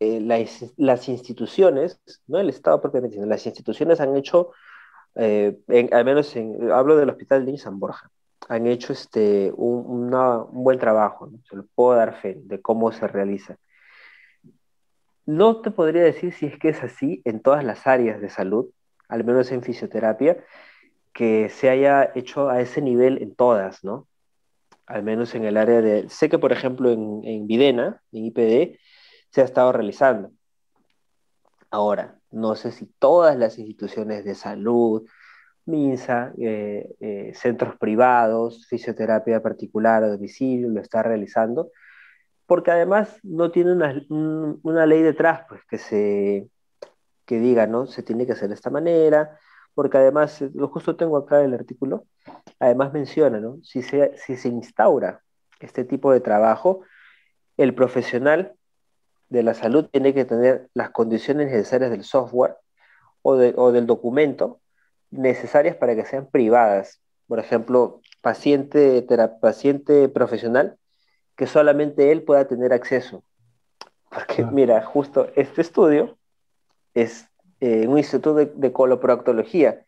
eh, 0.00 0.20
las, 0.20 0.74
las, 0.76 1.08
instituciones, 1.08 2.00
no 2.26 2.40
el 2.40 2.48
Estado 2.48 2.80
propiamente, 2.80 3.24
las 3.24 3.46
instituciones 3.46 4.00
han 4.00 4.16
hecho, 4.16 4.50
eh, 5.14 5.56
en, 5.68 5.94
al 5.94 6.04
menos 6.04 6.34
en, 6.34 6.72
hablo 6.72 6.96
del 6.96 7.10
Hospital 7.10 7.46
de 7.46 7.56
San 7.56 7.78
Borja, 7.78 8.10
han 8.48 8.66
hecho 8.66 8.92
este, 8.92 9.52
un, 9.54 9.84
una, 9.86 10.38
un 10.38 10.64
buen 10.64 10.80
trabajo, 10.80 11.28
¿no? 11.28 11.38
se 11.48 11.54
lo 11.54 11.66
puedo 11.76 11.96
dar 11.96 12.20
fe 12.20 12.34
de 12.36 12.60
cómo 12.60 12.90
se 12.90 13.06
realiza. 13.06 13.58
No 15.24 15.60
te 15.60 15.70
podría 15.70 16.02
decir 16.02 16.32
si 16.32 16.46
es 16.46 16.58
que 16.58 16.70
es 16.70 16.82
así 16.82 17.22
en 17.24 17.38
todas 17.38 17.62
las 17.62 17.86
áreas 17.86 18.20
de 18.20 18.28
salud, 18.28 18.66
al 19.12 19.24
menos 19.24 19.52
en 19.52 19.62
fisioterapia, 19.62 20.42
que 21.12 21.50
se 21.50 21.68
haya 21.68 22.10
hecho 22.14 22.48
a 22.48 22.60
ese 22.60 22.80
nivel 22.80 23.22
en 23.22 23.34
todas, 23.34 23.84
¿no? 23.84 24.08
Al 24.86 25.02
menos 25.02 25.34
en 25.34 25.44
el 25.44 25.56
área 25.56 25.82
de... 25.82 26.08
Sé 26.08 26.28
que, 26.30 26.38
por 26.38 26.52
ejemplo, 26.52 26.90
en, 26.90 27.20
en 27.24 27.46
Videna, 27.46 28.02
en 28.12 28.24
IPD, 28.26 28.78
se 29.30 29.42
ha 29.42 29.44
estado 29.44 29.72
realizando. 29.72 30.32
Ahora, 31.70 32.18
no 32.30 32.54
sé 32.56 32.72
si 32.72 32.86
todas 32.98 33.36
las 33.36 33.58
instituciones 33.58 34.24
de 34.24 34.34
salud, 34.34 35.06
MINSA, 35.66 36.32
eh, 36.38 36.94
eh, 37.00 37.32
centros 37.34 37.76
privados, 37.76 38.66
fisioterapia 38.66 39.42
particular 39.42 40.02
a 40.02 40.08
domicilio, 40.08 40.68
lo 40.68 40.80
está 40.80 41.02
realizando, 41.02 41.70
porque 42.46 42.70
además 42.70 43.20
no 43.22 43.50
tiene 43.50 43.72
una, 43.72 44.02
una 44.62 44.86
ley 44.86 45.02
detrás 45.02 45.44
pues, 45.48 45.60
que, 45.66 45.78
se, 45.78 46.48
que 47.26 47.38
diga, 47.38 47.66
¿no? 47.66 47.86
Se 47.86 48.02
tiene 48.02 48.26
que 48.26 48.32
hacer 48.32 48.48
de 48.48 48.54
esta 48.54 48.70
manera, 48.70 49.38
porque 49.74 49.98
además, 49.98 50.40
lo 50.54 50.68
justo 50.68 50.96
tengo 50.96 51.16
acá 51.16 51.42
el 51.42 51.54
artículo, 51.54 52.04
además 52.58 52.92
menciona, 52.92 53.40
¿no? 53.40 53.58
Si 53.62 53.82
se, 53.82 54.16
si 54.16 54.36
se 54.36 54.48
instaura 54.48 55.22
este 55.60 55.84
tipo 55.84 56.12
de 56.12 56.20
trabajo, 56.20 56.82
el 57.56 57.74
profesional 57.74 58.54
de 59.28 59.42
la 59.42 59.54
salud 59.54 59.88
tiene 59.90 60.12
que 60.12 60.24
tener 60.24 60.68
las 60.74 60.90
condiciones 60.90 61.50
necesarias 61.50 61.90
del 61.90 62.04
software 62.04 62.56
o, 63.22 63.36
de, 63.36 63.54
o 63.56 63.72
del 63.72 63.86
documento 63.86 64.60
necesarias 65.10 65.76
para 65.76 65.94
que 65.94 66.04
sean 66.04 66.28
privadas. 66.30 67.00
Por 67.26 67.38
ejemplo, 67.38 68.00
paciente, 68.20 69.06
paciente 69.40 70.08
profesional, 70.08 70.76
que 71.36 71.46
solamente 71.46 72.12
él 72.12 72.22
pueda 72.22 72.46
tener 72.46 72.72
acceso. 72.72 73.24
Porque, 74.10 74.44
mira, 74.44 74.84
justo 74.84 75.28
este 75.34 75.62
estudio 75.62 76.18
es 76.94 77.28
eh, 77.60 77.86
un 77.86 77.98
instituto 77.98 78.34
de, 78.34 78.46
de, 78.54 78.72
coloproctología 78.72 79.82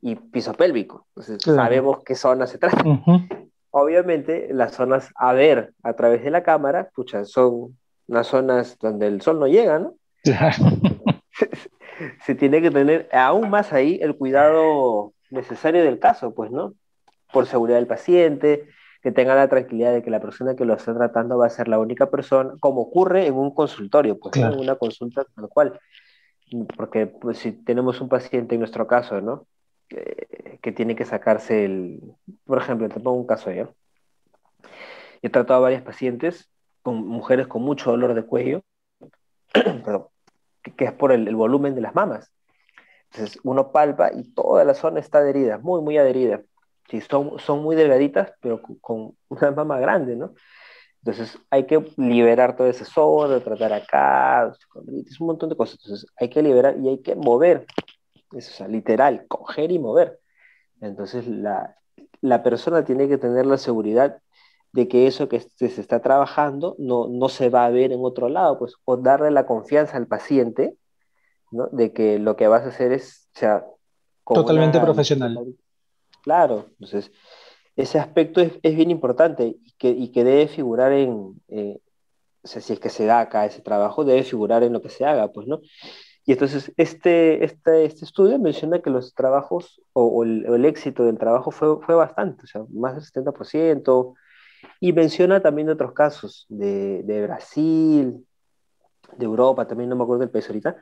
y 0.00 0.16
piso 0.16 0.54
pélvico. 0.54 1.06
Entonces, 1.10 1.42
claro. 1.42 1.62
sabemos 1.62 2.04
qué 2.04 2.14
zonas 2.14 2.50
se 2.50 2.58
trata. 2.58 2.82
Uh 2.86 2.98
-huh. 3.04 3.50
Obviamente, 3.70 4.48
las 4.52 4.72
zonas 4.72 5.10
a 5.16 5.32
ver 5.32 5.74
a 5.82 5.92
través 5.92 6.22
de 6.22 6.30
la 6.30 6.42
cámara, 6.42 6.90
pucha, 6.94 7.24
son 7.24 7.76
unas 8.08 8.26
zonas 8.26 8.78
donde 8.80 9.06
el 9.06 9.20
sol 9.20 9.38
no 9.38 9.46
llega, 9.46 9.78
¿no? 9.78 9.94
se, 10.22 10.32
se, 12.24 12.34
tiene 12.34 12.62
que 12.62 12.70
tener 12.70 13.08
aún 13.12 13.50
más 13.50 13.72
ahí 13.72 13.98
el 14.00 14.16
cuidado 14.16 15.12
necesario 15.30 15.82
del 15.84 15.98
caso, 15.98 16.34
pues, 16.34 16.50
¿no? 16.50 16.74
Por 17.32 17.46
seguridad 17.46 17.76
del 17.76 17.86
paciente, 17.86 18.66
que 19.02 19.12
tenga 19.12 19.34
la 19.34 19.48
tranquilidad 19.48 19.92
de 19.92 20.02
que 20.02 20.10
la 20.10 20.20
persona 20.20 20.56
que 20.56 20.64
lo 20.64 20.74
está 20.74 20.94
tratando 20.94 21.38
va 21.38 21.46
a 21.46 21.50
ser 21.50 21.68
la 21.68 21.78
única 21.78 22.10
persona, 22.10 22.54
como 22.60 22.82
ocurre 22.82 23.26
en 23.26 23.34
un 23.34 23.54
consultorio, 23.54 24.18
pues, 24.18 24.32
claro. 24.32 24.54
en 24.54 24.60
una 24.60 24.76
consulta 24.76 25.24
tal 25.34 25.48
cual. 25.48 25.78
Porque 26.76 27.06
pues, 27.06 27.38
si 27.38 27.52
tenemos 27.52 28.00
un 28.00 28.08
paciente 28.08 28.54
en 28.54 28.60
nuestro 28.60 28.86
caso, 28.86 29.20
¿no? 29.20 29.46
Que 29.88 30.72
tiene 30.72 30.96
que 30.96 31.04
sacarse 31.04 31.64
el... 31.64 32.00
Por 32.44 32.58
ejemplo, 32.58 32.88
te 32.88 33.00
pongo 33.00 33.18
un 33.18 33.26
caso 33.26 33.50
yo. 33.52 33.74
He 35.22 35.30
tratado 35.30 35.58
a 35.58 35.62
varias 35.62 35.82
pacientes 35.82 36.48
con 36.82 37.06
mujeres 37.06 37.48
con 37.48 37.62
mucho 37.62 37.90
dolor 37.90 38.14
de 38.14 38.24
cuello, 38.24 38.62
que, 40.76 40.84
es 40.84 40.92
por 40.92 41.10
el, 41.10 41.26
el, 41.26 41.34
volumen 41.34 41.74
de 41.74 41.80
las 41.80 41.94
mamas. 41.94 42.30
Entonces 43.10 43.40
uno 43.42 43.72
palpa 43.72 44.12
y 44.12 44.32
toda 44.34 44.64
la 44.64 44.74
zona 44.74 45.00
está 45.00 45.18
adherida, 45.18 45.58
muy, 45.58 45.80
muy 45.82 45.98
adherida. 45.98 46.42
Sí, 46.88 47.00
son, 47.00 47.38
son 47.40 47.62
muy 47.62 47.74
delgaditas, 47.74 48.32
pero 48.40 48.62
con, 48.62 48.76
con 48.76 49.16
una 49.28 49.50
mama 49.50 49.80
grande, 49.80 50.14
¿no? 50.14 50.34
Entonces 51.06 51.38
hay 51.50 51.66
que 51.66 51.84
liberar 51.96 52.56
toda 52.56 52.68
esa 52.68 52.84
zona, 52.84 53.38
tratar 53.38 53.72
acá, 53.72 54.52
es 55.06 55.20
un 55.20 55.28
montón 55.28 55.48
de 55.48 55.54
cosas. 55.54 55.78
Entonces 55.80 56.10
hay 56.16 56.28
que 56.28 56.42
liberar 56.42 56.76
y 56.82 56.88
hay 56.88 56.98
que 56.98 57.14
mover, 57.14 57.64
eso, 58.32 58.50
o 58.50 58.54
sea, 58.56 58.66
literal, 58.66 59.24
coger 59.28 59.70
y 59.70 59.78
mover. 59.78 60.18
Entonces 60.80 61.28
la, 61.28 61.76
la 62.22 62.42
persona 62.42 62.84
tiene 62.84 63.06
que 63.06 63.18
tener 63.18 63.46
la 63.46 63.56
seguridad 63.56 64.20
de 64.72 64.88
que 64.88 65.06
eso 65.06 65.28
que 65.28 65.38
se 65.38 65.66
está 65.80 66.00
trabajando 66.00 66.74
no, 66.76 67.06
no 67.06 67.28
se 67.28 67.50
va 67.50 67.66
a 67.66 67.70
ver 67.70 67.92
en 67.92 68.00
otro 68.02 68.28
lado, 68.28 68.58
pues, 68.58 68.74
o 68.84 68.96
darle 68.96 69.30
la 69.30 69.46
confianza 69.46 69.96
al 69.98 70.08
paciente, 70.08 70.76
¿no? 71.52 71.68
De 71.68 71.92
que 71.92 72.18
lo 72.18 72.34
que 72.34 72.48
vas 72.48 72.64
a 72.64 72.70
hacer 72.70 72.90
es, 72.90 73.28
o 73.36 73.38
sea, 73.38 73.64
totalmente 74.26 74.80
profesional. 74.80 75.54
Claro, 76.24 76.66
entonces, 76.70 77.12
ese 77.76 77.98
aspecto 77.98 78.40
es, 78.40 78.52
es 78.62 78.74
bien 78.74 78.90
importante 78.90 79.56
y 79.62 79.72
que, 79.78 79.90
y 79.90 80.08
que 80.08 80.24
debe 80.24 80.48
figurar 80.48 80.92
en, 80.92 81.40
eh, 81.48 81.78
o 82.42 82.48
sea, 82.48 82.62
si 82.62 82.72
es 82.72 82.80
que 82.80 82.88
se 82.88 83.04
da 83.04 83.20
acá 83.20 83.44
ese 83.44 83.60
trabajo, 83.60 84.04
debe 84.04 84.22
figurar 84.22 84.62
en 84.62 84.72
lo 84.72 84.80
que 84.80 84.88
se 84.88 85.04
haga, 85.04 85.30
pues, 85.32 85.46
¿no? 85.46 85.60
Y 86.24 86.32
entonces 86.32 86.72
este, 86.76 87.44
este, 87.44 87.84
este 87.84 88.04
estudio 88.04 88.38
menciona 88.38 88.80
que 88.80 88.90
los 88.90 89.14
trabajos 89.14 89.80
o, 89.92 90.24
el, 90.24 90.64
éxito 90.64 91.04
del 91.04 91.18
trabajo 91.18 91.50
fue, 91.50 91.80
fue 91.82 91.94
bastante, 91.94 92.44
o 92.44 92.46
sea, 92.46 92.62
más 92.70 92.94
del 92.94 93.24
70%, 93.24 94.14
y 94.80 94.92
menciona 94.92 95.40
también 95.40 95.68
otros 95.68 95.92
casos 95.92 96.46
de, 96.48 97.02
de 97.04 97.22
Brasil, 97.22 98.26
de 99.16 99.24
Europa, 99.24 99.66
también 99.66 99.90
no 99.90 99.96
me 99.96 100.02
acuerdo 100.02 100.20
del 100.20 100.30
país 100.30 100.48
ahorita, 100.48 100.76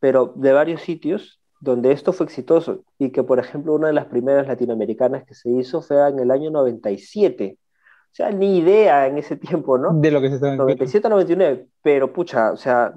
pero 0.00 0.32
de 0.34 0.52
varios 0.52 0.82
sitios 0.82 1.41
donde 1.62 1.92
esto 1.92 2.12
fue 2.12 2.26
exitoso 2.26 2.82
y 2.98 3.10
que, 3.10 3.22
por 3.22 3.38
ejemplo, 3.38 3.72
una 3.74 3.86
de 3.86 3.92
las 3.92 4.06
primeras 4.06 4.48
latinoamericanas 4.48 5.24
que 5.24 5.34
se 5.34 5.48
hizo 5.48 5.80
fue 5.80 6.08
en 6.08 6.18
el 6.18 6.32
año 6.32 6.50
97. 6.50 7.56
O 7.56 8.14
sea, 8.14 8.30
ni 8.32 8.58
idea 8.58 9.06
en 9.06 9.16
ese 9.16 9.36
tiempo, 9.36 9.78
¿no? 9.78 9.94
De 9.94 10.10
lo 10.10 10.20
que 10.20 10.28
se 10.28 10.34
estaba 10.34 10.56
97 10.56 11.08
99, 11.08 11.66
pero 11.80 12.12
pucha, 12.12 12.50
o 12.50 12.56
sea, 12.56 12.92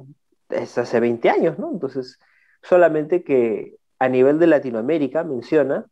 es 0.49 0.75
hace 0.79 0.99
20 0.99 1.29
años, 1.29 1.59
¿no? 1.59 1.71
Entonces, 1.71 2.19
solamente 2.63 3.23
que 3.23 3.75
a 3.99 4.09
nivel 4.09 4.39
de 4.39 4.47
Latinoamérica, 4.47 5.23
menciona, 5.23 5.85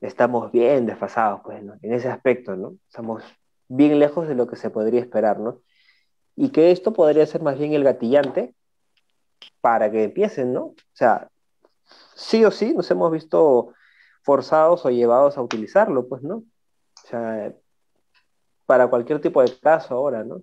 estamos 0.00 0.50
bien 0.50 0.84
desfasados, 0.84 1.42
pues, 1.44 1.62
¿no? 1.62 1.74
En 1.80 1.94
ese 1.94 2.08
aspecto, 2.08 2.56
¿no? 2.56 2.74
Estamos 2.88 3.22
bien 3.68 4.00
lejos 4.00 4.26
de 4.26 4.34
lo 4.34 4.48
que 4.48 4.56
se 4.56 4.70
podría 4.70 5.00
esperar, 5.00 5.38
¿no? 5.38 5.60
Y 6.34 6.48
que 6.50 6.72
esto 6.72 6.92
podría 6.92 7.24
ser 7.24 7.40
más 7.42 7.56
bien 7.56 7.72
el 7.72 7.84
gatillante 7.84 8.52
para 9.60 9.92
que 9.92 10.02
empiecen, 10.02 10.52
¿no? 10.52 10.64
O 10.64 10.76
sea, 10.92 11.30
sí 12.14 12.44
o 12.44 12.50
sí 12.50 12.74
nos 12.74 12.90
hemos 12.90 13.10
visto 13.12 13.72
forzados 14.22 14.84
o 14.84 14.90
llevados 14.90 15.38
a 15.38 15.42
utilizarlo, 15.42 16.08
pues, 16.08 16.22
¿no? 16.22 16.36
O 16.36 17.08
sea, 17.08 17.52
para 18.66 18.88
cualquier 18.88 19.20
tipo 19.20 19.40
de 19.40 19.56
caso 19.58 19.94
ahora, 19.94 20.24
¿no? 20.24 20.42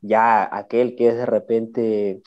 Ya 0.00 0.48
aquel 0.50 0.96
que 0.96 1.08
es 1.08 1.16
de 1.16 1.26
repente, 1.26 2.22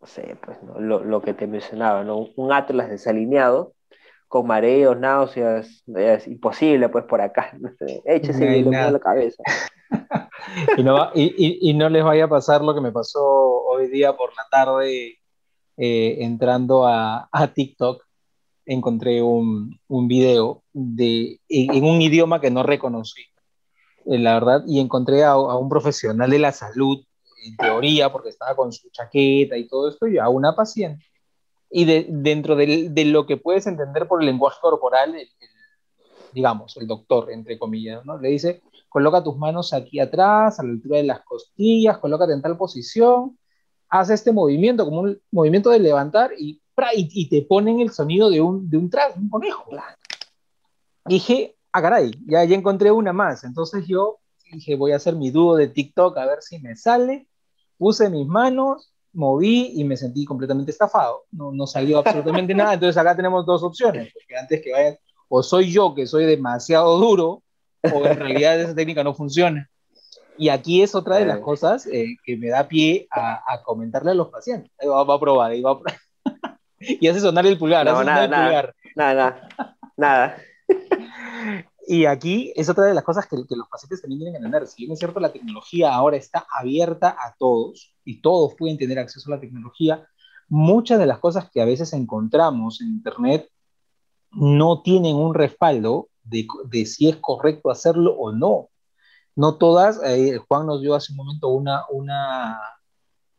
no 0.00 0.06
sé, 0.06 0.36
pues, 0.42 0.58
Lo, 0.78 1.04
lo, 1.04 1.20
que 1.20 1.34
te 1.34 1.46
mencionaba, 1.46 2.04
¿no? 2.04 2.28
Un 2.36 2.52
atlas 2.52 2.88
desalineado, 2.88 3.74
con 4.28 4.46
mareos, 4.46 4.98
náuseas, 4.98 5.84
es 5.94 6.26
imposible, 6.26 6.88
pues, 6.88 7.04
por 7.04 7.20
acá, 7.20 7.52
¿no? 7.60 7.70
échese 8.06 8.62
no 8.62 8.90
la 8.90 8.98
cabeza. 8.98 9.42
y, 10.78 10.82
no 10.82 11.10
y, 11.14 11.70
y, 11.70 11.74
no 11.74 11.90
les 11.90 12.02
vaya 12.02 12.24
a 12.24 12.28
pasar 12.28 12.62
lo 12.62 12.74
que 12.74 12.80
me 12.80 12.92
pasó 12.92 13.22
hoy 13.22 13.88
día 13.88 14.16
por 14.16 14.30
la 14.34 14.46
tarde 14.50 15.18
eh, 15.76 16.18
entrando 16.20 16.86
a, 16.86 17.28
TikTok 17.54 18.04
encontré 18.66 19.22
un, 19.22 19.78
video 19.88 20.62
de, 20.72 21.40
en, 21.48 21.84
un 21.84 22.00
idioma 22.00 22.40
que 22.40 22.50
no 22.50 22.62
reconocí, 22.62 23.22
eh, 24.06 24.18
la 24.18 24.34
verdad, 24.34 24.62
y 24.66 24.80
encontré 24.80 25.24
a, 25.24 25.36
un 25.36 25.68
profesional 25.68 26.30
de 26.30 26.38
la 26.38 26.52
salud, 26.52 27.04
en 27.44 27.56
teoría, 27.56 28.12
porque 28.12 28.28
estaba 28.28 28.54
con 28.54 28.72
su 28.72 28.88
chaqueta 28.90 29.56
y 29.56 29.66
todo 29.66 29.88
esto, 29.88 30.06
y 30.06 30.18
a 30.18 30.28
una 30.28 30.54
paciente. 30.54 31.04
Y 31.70 31.86
de, 31.86 32.06
dentro 32.08 32.54
de, 32.54 32.90
de, 32.90 33.04
lo 33.06 33.26
que 33.26 33.36
puedes 33.36 33.66
entender 33.66 34.06
por 34.06 34.20
el 34.20 34.26
lenguaje 34.26 34.58
corporal, 34.60 35.16
digamos, 36.32 36.76
el 36.76 36.86
doctor, 36.86 37.32
entre 37.32 37.58
comillas, 37.58 38.04
¿no? 38.04 38.18
Le 38.18 38.28
dice, 38.28 38.62
coloca 38.88 39.24
tus 39.24 39.36
manos 39.36 39.72
aquí 39.72 39.98
atrás, 39.98 40.60
a 40.60 40.62
la 40.62 40.70
altura 40.70 40.98
de 40.98 41.04
las 41.04 41.22
costillas, 41.22 41.98
colócate 41.98 42.34
en 42.34 42.42
tal 42.42 42.56
posición, 42.56 43.38
haz 43.92 44.10
este 44.10 44.32
movimiento, 44.32 44.84
como 44.84 45.02
un 45.02 45.20
movimiento 45.30 45.70
de 45.70 45.78
levantar 45.78 46.32
y 46.36 46.62
y, 46.94 47.28
te 47.28 47.42
ponen 47.42 47.80
el 47.80 47.90
sonido 47.90 48.30
de 48.30 48.40
un, 48.40 48.68
de 48.68 48.76
un, 48.76 48.90
un 49.16 49.28
conejo. 49.28 49.64
dije, 51.06 51.56
ah, 51.72 51.82
caray, 51.82 52.10
ya, 52.26 52.44
ya 52.44 52.56
encontré 52.56 52.90
una 52.90 53.12
más. 53.12 53.44
Entonces 53.44 53.86
yo 53.86 54.18
dije, 54.52 54.76
voy 54.76 54.92
a 54.92 54.96
hacer 54.96 55.16
mi 55.16 55.30
dúo 55.30 55.56
de 55.56 55.68
TikTok 55.68 56.16
a 56.18 56.26
ver 56.26 56.42
si 56.42 56.58
me 56.58 56.76
sale. 56.76 57.28
Puse 57.78 58.08
mis 58.10 58.26
manos, 58.26 58.92
moví 59.12 59.72
y 59.74 59.84
me 59.84 59.96
sentí 59.96 60.24
completamente 60.24 60.70
estafado. 60.70 61.24
No, 61.30 61.52
no 61.52 61.66
salió 61.66 61.98
absolutamente 61.98 62.54
nada. 62.54 62.74
Entonces 62.74 62.96
acá 62.96 63.16
tenemos 63.16 63.44
dos 63.46 63.62
opciones, 63.62 64.12
porque 64.12 64.36
antes 64.36 64.62
que 64.62 64.72
vayan, 64.72 64.96
o 65.28 65.42
soy 65.42 65.70
yo 65.70 65.94
que 65.94 66.06
soy 66.06 66.26
demasiado 66.26 66.98
duro, 66.98 67.42
o 67.82 68.06
en 68.06 68.16
realidad 68.16 68.60
esa 68.60 68.74
técnica 68.74 69.02
no 69.02 69.14
funciona. 69.14 69.68
Y 70.38 70.48
aquí 70.48 70.82
es 70.82 70.94
otra 70.94 71.16
de 71.16 71.26
las 71.26 71.38
cosas 71.38 71.86
eh, 71.86 72.16
que 72.24 72.36
me 72.36 72.48
da 72.48 72.68
pie 72.68 73.06
a, 73.10 73.42
a, 73.46 73.62
comentarle 73.62 74.12
a 74.12 74.14
los 74.14 74.28
pacientes. 74.28 74.70
Va, 74.80 75.04
va 75.04 75.14
a 75.14 75.20
probar, 75.20 75.50
ahí 75.50 75.60
va 75.60 75.72
a 75.72 75.78
probar. 75.78 75.98
y 76.78 77.06
hace 77.06 77.20
sonar 77.20 77.46
el 77.46 77.58
pulgar. 77.58 77.86
No, 77.86 78.02
nada, 78.02 78.26
nada, 78.28 78.74
nada, 78.96 79.48
nada, 79.96 80.36
Y 81.86 82.06
aquí 82.06 82.52
es 82.56 82.68
otra 82.68 82.84
de 82.84 82.94
las 82.94 83.04
cosas 83.04 83.26
que, 83.26 83.36
que, 83.48 83.56
los 83.56 83.68
pacientes 83.68 84.00
también 84.00 84.20
tienen 84.20 84.34
que 84.34 84.38
entender. 84.38 84.66
Si 84.66 84.82
bien 84.82 84.92
es 84.92 84.98
cierto, 84.98 85.20
la 85.20 85.32
tecnología 85.32 85.94
ahora 85.94 86.16
está 86.16 86.46
abierta 86.54 87.10
a 87.10 87.34
todos 87.38 87.94
y 88.04 88.20
todos 88.20 88.54
pueden 88.54 88.78
tener 88.78 88.98
acceso 88.98 89.30
a 89.30 89.36
la 89.36 89.40
tecnología, 89.40 90.06
muchas 90.48 90.98
de 90.98 91.06
las 91.06 91.18
cosas 91.18 91.50
que 91.50 91.60
a 91.60 91.64
veces 91.64 91.92
encontramos 91.92 92.80
en 92.80 92.88
Internet 92.88 93.48
no 94.32 94.82
tienen 94.82 95.16
un 95.16 95.34
respaldo 95.34 96.08
de, 96.24 96.46
de 96.66 96.86
si 96.86 97.08
es 97.08 97.16
correcto 97.16 97.70
hacerlo 97.70 98.14
o 98.14 98.32
no. 98.32 98.68
No 99.34 99.56
todas, 99.56 100.00
eh, 100.04 100.38
Juan 100.48 100.66
nos 100.66 100.80
dio 100.82 100.94
hace 100.94 101.12
un 101.12 101.16
momento 101.16 101.48
una, 101.48 101.84
una, 101.90 102.60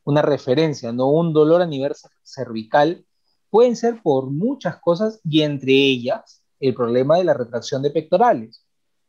una 0.04 0.22
referencia, 0.22 0.92
no 0.92 1.10
un 1.10 1.34
dolor 1.34 1.62
a 1.62 1.68
nivel 1.68 1.94
cervical 2.24 3.06
pueden 3.54 3.76
ser 3.76 4.02
por 4.02 4.32
muchas 4.32 4.78
cosas 4.78 5.22
y 5.24 5.44
entre 5.44 5.74
ellas 5.74 6.42
el 6.60 6.74
problema 6.74 7.18
de 7.18 7.24
la 7.24 7.36
retracción 7.36 7.84
de 7.84 7.92
pectorales. 7.92 8.66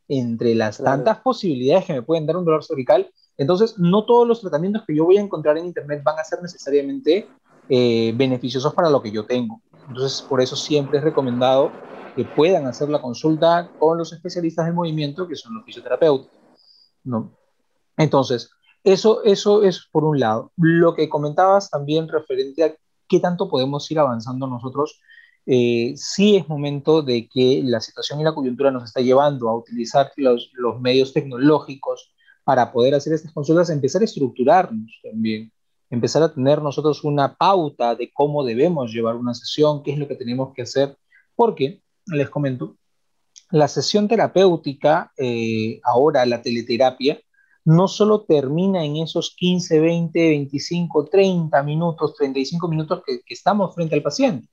Entre 0.07 0.55
las 0.55 0.76
tantas 0.76 1.20
posibilidades 1.20 1.87
que 1.87 1.95
me 1.95 2.03
pueden 2.03 2.26
dar 2.26 2.37
un 2.37 2.45
dolor 2.45 2.62
cervical, 2.62 3.11
entonces 3.39 3.78
no 3.78 4.05
todos 4.05 4.28
los 4.28 4.43
tratamientos 4.43 4.82
que 4.87 4.95
yo 4.95 5.07
voy 5.07 5.16
a 5.16 5.22
encontrar 5.22 5.57
en 5.57 5.64
Internet 5.64 6.03
van 6.05 6.18
a 6.18 6.24
ser 6.24 6.43
necesariamente 6.43 7.26
eh, 7.70 8.12
beneficiosos 8.14 8.74
para 8.74 8.91
lo 8.91 9.01
que 9.01 9.11
yo 9.11 9.24
tengo. 9.24 9.62
Entonces, 9.89 10.20
por 10.20 10.43
eso 10.43 10.57
siempre 10.57 10.99
es 10.99 11.05
recomendado 11.05 11.72
que 12.14 12.26
puedan 12.26 12.66
hacer 12.66 12.91
la 12.91 13.01
consulta 13.01 13.70
con 13.78 13.97
los 13.97 14.12
especialistas 14.12 14.66
del 14.66 14.74
movimiento, 14.74 15.26
que 15.26 15.37
son 15.37 15.55
los 15.55 15.64
fisioterapeutas. 15.64 16.43
¿No? 17.05 17.36
Entonces, 17.96 18.50
eso, 18.82 19.22
eso 19.24 19.62
es 19.62 19.86
por 19.90 20.05
un 20.05 20.20
lado. 20.20 20.52
Lo 20.57 20.94
que 20.94 21.09
comentabas 21.09 21.70
también 21.70 22.09
referente 22.09 22.64
a 22.64 22.74
qué 23.09 23.20
tanto 23.20 23.48
podemos 23.48 23.90
ir 23.90 23.98
avanzando 23.98 24.46
nosotros. 24.46 25.00
Eh, 25.46 25.94
sí 25.96 26.36
es 26.36 26.48
momento 26.48 27.02
de 27.02 27.28
que 27.28 27.62
la 27.64 27.80
situación 27.80 28.20
y 28.20 28.24
la 28.24 28.34
coyuntura 28.34 28.70
nos 28.70 28.84
está 28.84 29.00
llevando 29.00 29.48
a 29.48 29.57
utilizar 29.57 30.11
los, 30.16 30.50
los 30.55 30.80
medios 30.80 31.12
tecnológicos 31.12 32.14
para 32.44 32.72
poder 32.72 32.94
hacer 32.94 33.12
estas 33.12 33.32
consultas, 33.32 33.70
empezar 33.70 34.02
a 34.02 34.05
estructurarnos 34.05 35.00
también, 35.02 35.50
empezar 35.90 36.22
a 36.22 36.32
tener 36.32 36.61
nosotros 36.61 37.05
una 37.05 37.34
pauta 37.34 37.94
de 37.94 38.11
cómo 38.12 38.44
debemos 38.44 38.92
llevar 38.92 39.16
una 39.16 39.34
sesión, 39.34 39.82
qué 39.82 39.92
es 39.92 39.98
lo 39.98 40.09
que 40.09 40.16
tenemos 40.16 40.52
que 40.55 40.62
hacer, 40.62 40.96
porque, 41.34 41.82
les 42.07 42.28
comento, 42.28 42.76
la 43.55 43.68
sesión 43.68 44.09
terapéutica, 44.09 45.12
eh, 45.16 45.80
ahora 45.84 46.26
la 46.26 46.42
teleterapia, 46.42 47.20
no 47.64 47.86
solo 47.86 48.24
termina 48.24 48.84
en 48.84 48.96
esos 48.96 49.32
15, 49.36 49.78
20, 49.78 50.28
25, 50.28 51.05
30 51.05 51.62
minutos, 51.62 52.16
35 52.16 52.66
minutos 52.66 53.02
que, 53.07 53.20
estamos 53.28 53.72
frente 53.72 53.94
al 53.94 54.02
paciente, 54.02 54.48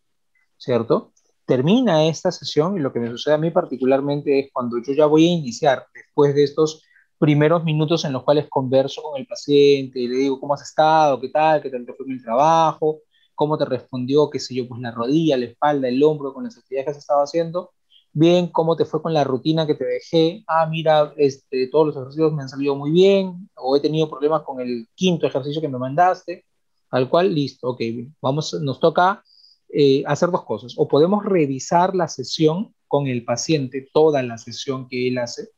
¿cierto? 0.55 1.13
Termina 1.47 2.05
esta 2.05 2.31
sesión 2.31 2.77
y 2.77 2.79
lo 2.79 2.93
que 2.93 2.99
me 2.99 3.09
sucede 3.09 3.33
a 3.33 3.39
mí 3.39 3.49
particularmente 3.49 4.39
es 4.39 4.49
cuando 4.53 4.77
yo 4.77 4.93
ya 4.93 5.07
voy 5.07 5.25
a 5.25 5.31
iniciar, 5.31 5.87
después 5.95 6.35
de 6.35 6.43
estos 6.43 6.83
primeros 7.17 7.63
minutos 7.63 8.05
en 8.05 8.13
los 8.13 8.23
cuales 8.23 8.49
converso 8.51 9.01
con 9.01 9.19
el 9.19 9.25
paciente, 9.25 9.99
le 9.99 10.15
digo 10.15 10.39
cómo 10.39 10.53
has 10.53 10.61
estado, 10.61 11.19
qué 11.19 11.29
tal, 11.29 11.59
qué 11.63 11.71
tal 11.71 11.87
te 11.87 11.93
fue 11.93 12.05
el 12.07 12.21
trabajo, 12.21 12.99
cómo 13.33 13.57
te 13.57 13.65
respondió, 13.65 14.29
qué 14.29 14.37
sé 14.37 14.53
yo, 14.53 14.67
pues 14.67 14.79
la 14.79 14.91
rodilla, 14.91 15.37
la 15.37 15.45
espalda, 15.45 15.87
el 15.87 16.03
hombro, 16.03 16.35
con 16.35 16.43
las 16.43 16.55
actividades 16.55 16.85
que 16.85 16.91
has 16.91 16.97
estado 16.97 17.23
haciendo, 17.23 17.71
bien, 18.13 18.47
¿cómo 18.47 18.75
te 18.75 18.85
fue 18.85 19.01
con 19.01 19.13
la 19.13 19.23
rutina 19.23 19.65
que 19.65 19.75
te 19.75 19.85
dejé? 19.85 20.43
Ah, 20.47 20.65
mira, 20.65 21.13
este, 21.17 21.67
todos 21.67 21.87
los 21.87 21.95
ejercicios 21.95 22.33
me 22.33 22.43
han 22.43 22.49
salido 22.49 22.75
muy 22.75 22.91
bien, 22.91 23.49
o 23.55 23.75
he 23.75 23.79
tenido 23.79 24.09
problemas 24.09 24.43
con 24.43 24.59
el 24.59 24.87
quinto 24.95 25.27
ejercicio 25.27 25.61
que 25.61 25.69
me 25.69 25.77
mandaste, 25.77 26.45
al 26.89 27.09
cual, 27.09 27.33
listo, 27.33 27.69
ok, 27.69 27.81
vamos, 28.21 28.53
nos 28.61 28.79
toca 28.79 29.23
eh, 29.69 30.03
hacer 30.05 30.29
dos 30.29 30.43
cosas, 30.43 30.73
o 30.77 30.87
podemos 30.87 31.23
revisar 31.23 31.95
la 31.95 32.07
sesión 32.07 32.75
con 32.87 33.07
el 33.07 33.23
paciente, 33.23 33.89
toda 33.93 34.21
la 34.21 34.37
sesión 34.37 34.87
que 34.87 35.07
él 35.07 35.17
hace, 35.17 35.49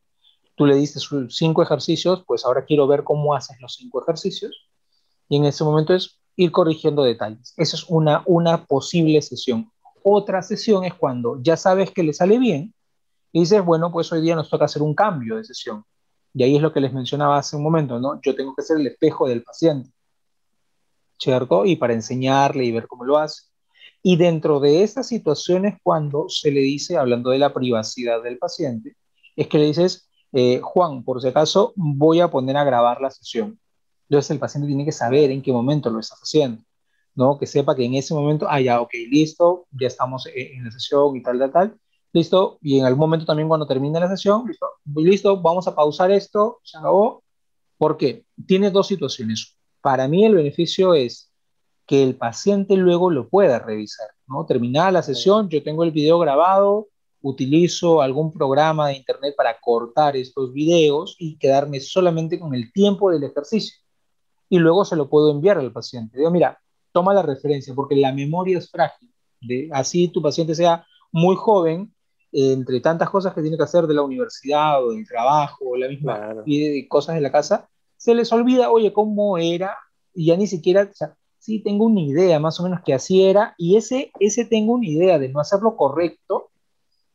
tú 0.56 0.68
le 0.68 0.76
dices 0.76 1.10
cinco 1.30 1.64
ejercicios, 1.64 2.24
pues 2.28 2.45
ahora 2.45 2.66
quiero 2.66 2.86
ver 2.88 3.04
cómo 3.04 3.34
haces 3.34 3.58
los 3.60 3.74
cinco 3.74 4.04
ejercicios, 4.04 4.70
y 5.28 5.38
en 5.38 5.45
ese 5.45 5.64
momento 5.64 5.95
es 5.95 6.20
ir 6.36 6.51
corrigiendo 6.51 7.04
detalles. 7.04 7.54
Esa 7.58 7.76
es 7.76 7.86
una, 7.89 8.24
una 8.28 8.66
posible 8.66 9.22
sesión. 9.22 9.72
Otra 10.04 10.41
sesión 10.41 10.84
es 10.84 10.93
cuando 10.93 11.41
ya 11.41 11.58
sabes 11.58 11.91
que 11.91 12.04
le 12.04 12.14
sale 12.14 12.38
bien 12.38 12.74
Y 13.32 13.41
dices, 13.41 13.64
bueno, 13.64 13.91
pues 13.91 14.12
hoy 14.12 14.22
día 14.22 14.36
nos 14.36 14.49
toca 14.49 14.66
hacer 14.66 14.82
un 14.82 14.93
cambio 14.93 15.38
de 15.38 15.43
sesión. 15.43 15.84
Y 16.34 16.43
ahí 16.43 16.56
es 16.56 16.62
lo 16.62 16.74
que 16.74 16.82
les 16.82 16.93
mencionaba 16.93 17.38
hace 17.38 17.56
un 17.56 17.64
momento, 17.64 17.99
¿no? 17.99 18.20
Yo 18.22 18.36
tengo 18.36 18.56
que 18.56 18.64
ser 18.64 18.78
el 18.78 18.88
espejo 18.88 19.28
del 19.28 19.43
paciente, 19.43 19.91
¿cierto? 21.18 21.66
Y 21.66 21.76
para 21.76 21.93
enseñarle 21.93 22.66
y 22.66 22.72
ver 22.72 22.88
cómo 22.88 23.06
lo 23.06 23.18
hace. 23.18 23.43
Y 24.01 24.18
dentro 24.18 24.60
de 24.60 24.84
estas 24.84 25.08
situaciones, 25.08 25.76
cuando 25.82 26.28
se 26.28 26.51
le 26.51 26.60
dice, 26.60 26.97
hablando 26.97 27.30
de 27.30 27.39
la 27.39 27.54
privacidad 27.54 28.22
del 28.22 28.38
paciente, 28.38 28.97
es 29.36 29.47
que 29.47 29.58
le 29.58 29.66
dices, 29.68 30.10
eh, 30.34 30.60
Juan, 30.62 31.04
por 31.04 31.22
si 31.22 31.28
acaso, 31.30 31.74
voy 31.76 32.20
a 32.20 32.30
poner 32.30 32.58
a 32.58 32.64
grabar 32.64 32.99
la 32.99 33.12
sesión. 33.12 33.60
Entonces 34.10 34.32
el 34.32 34.39
paciente 34.39 34.68
tiene 34.68 34.86
que 34.86 34.91
saber 34.91 35.32
en 35.32 35.41
qué 35.41 35.51
momento 35.51 35.89
lo 35.89 35.99
estás 35.99 36.20
haciendo, 36.20 36.62
¿no? 37.16 37.38
Que 37.38 37.47
sepa 37.47 37.76
que 37.76 37.86
en 37.86 37.95
ese 37.95 38.14
momento, 38.14 38.47
ah, 38.49 38.61
ya, 38.61 38.82
ok, 38.82 38.93
listo, 39.09 39.68
ya 39.72 39.88
estamos 39.88 40.28
en 40.34 40.64
la 40.64 40.72
sesión 40.72 41.16
y 41.16 41.24
tal, 41.24 41.39
tal, 41.39 41.51
tal 41.51 41.80
listo, 42.14 42.59
y 42.61 42.80
en 42.80 42.86
algún 42.86 43.01
momento 43.01 43.26
también 43.26 43.47
cuando 43.47 43.68
termine 43.68 43.99
la 43.99 44.07
sesión, 44.07 44.47
listo, 44.47 44.68
listo, 44.95 45.41
vamos 45.41 45.68
a 45.68 45.76
pausar 45.76 46.11
esto, 46.11 46.59
se 46.64 46.78
acabó, 46.78 47.24
porque 47.78 48.26
tiene 48.47 48.70
dos 48.70 48.88
situaciones. 48.88 49.57
Para 49.82 50.07
mí 50.07 50.24
el 50.24 50.36
beneficio 50.36 50.93
es 50.93 51.32
que 51.86 52.03
el 52.03 52.16
paciente 52.16 52.78
luego 52.78 53.09
lo 53.09 53.28
pueda 53.28 53.59
revisar, 53.59 54.07
¿no? 54.28 54.45
Terminada 54.45 54.91
la 54.91 55.03
sesión, 55.03 55.49
yo 55.49 55.64
tengo 55.64 55.84
el 55.84 55.91
video 55.91 56.20
grabado, 56.20 56.88
utilizo 57.22 58.01
algún 58.01 58.32
programa 58.32 58.89
de 58.89 58.97
internet 58.97 59.34
para 59.36 59.59
cortar 59.59 60.16
estos 60.16 60.53
videos 60.53 61.16
y 61.18 61.38
quedarme 61.38 61.80
solamente 61.80 62.39
con 62.39 62.53
el 62.53 62.72
tiempo 62.72 63.11
del 63.11 63.24
ejercicio. 63.24 63.76
Y 64.49 64.59
luego 64.59 64.86
se 64.86 64.95
lo 64.95 65.09
puedo 65.09 65.32
enviar 65.32 65.57
al 65.57 65.72
paciente. 65.72 66.18
Digo, 66.18 66.30
mira, 66.30 66.61
toma 66.93 67.13
la 67.13 67.21
referencia, 67.21 67.73
porque 67.73 67.95
la 67.95 68.13
memoria 68.13 68.57
es 68.57 68.69
frágil. 68.69 69.11
De, 69.41 69.69
así 69.73 70.07
tu 70.07 70.21
paciente 70.21 70.55
sea 70.55 70.85
muy 71.11 71.35
joven, 71.35 71.93
entre 72.31 72.79
tantas 72.79 73.09
cosas 73.09 73.33
que 73.33 73.41
tiene 73.41 73.57
que 73.57 73.63
hacer 73.63 73.85
de 73.85 73.93
la 73.93 74.01
universidad 74.01 74.83
o 74.83 74.91
del 74.91 75.07
trabajo 75.07 75.65
o 75.65 75.75
la 75.75 75.87
misma 75.87 76.35
y 76.45 76.87
cosas 76.87 77.15
de 77.15 77.21
la 77.21 77.31
casa, 77.31 77.69
se 77.97 78.15
les 78.15 78.31
olvida, 78.31 78.71
oye, 78.71 78.91
cómo 78.91 79.37
era, 79.37 79.77
y 80.13 80.27
ya 80.27 80.37
ni 80.37 80.47
siquiera, 80.47 80.89
o 80.91 80.95
sea, 80.95 81.15
sí 81.37 81.59
tengo 81.59 81.85
una 81.85 82.01
idea 82.01 82.39
más 82.39 82.59
o 82.59 82.63
menos 82.63 82.81
que 82.83 82.93
así 82.93 83.23
era, 83.23 83.53
y 83.57 83.77
ese, 83.77 84.11
ese 84.19 84.45
tengo 84.45 84.73
una 84.73 84.87
idea 84.87 85.19
de 85.19 85.29
no 85.29 85.39
hacerlo 85.39 85.75
correcto, 85.75 86.49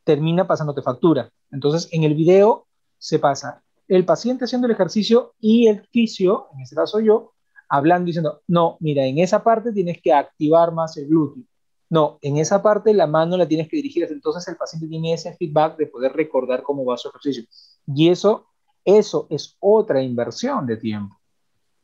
termina 0.03 0.47
pasándote 0.47 0.81
factura. 0.81 1.29
Entonces, 1.51 1.89
en 1.91 2.03
el 2.03 2.15
video 2.15 2.65
se 2.97 3.19
pasa 3.19 3.61
el 3.87 4.05
paciente 4.05 4.45
haciendo 4.45 4.67
el 4.67 4.73
ejercicio 4.73 5.33
y 5.39 5.67
el 5.67 5.81
fisio, 5.87 6.47
en 6.53 6.61
este 6.61 6.75
caso 6.75 6.99
yo, 6.99 7.33
hablando 7.69 8.07
diciendo, 8.07 8.41
no, 8.47 8.77
mira, 8.79 9.05
en 9.05 9.19
esa 9.19 9.43
parte 9.43 9.71
tienes 9.71 10.01
que 10.01 10.11
activar 10.13 10.73
más 10.73 10.97
el 10.97 11.07
glúteo 11.07 11.43
no, 11.89 12.19
en 12.21 12.37
esa 12.37 12.61
parte 12.61 12.93
la 12.93 13.07
mano 13.07 13.35
la 13.35 13.47
tienes 13.47 13.67
que 13.67 13.77
dirigir, 13.77 14.07
entonces 14.09 14.47
el 14.47 14.57
paciente 14.57 14.87
tiene 14.87 15.13
ese 15.13 15.33
feedback 15.35 15.75
de 15.77 15.87
poder 15.87 16.13
recordar 16.13 16.61
cómo 16.61 16.85
va 16.85 16.97
su 16.97 17.09
ejercicio. 17.09 17.43
Y 17.87 18.09
eso, 18.09 18.45
eso 18.85 19.25
es 19.29 19.57
otra 19.59 20.01
inversión 20.01 20.67
de 20.67 20.77
tiempo. 20.77 21.19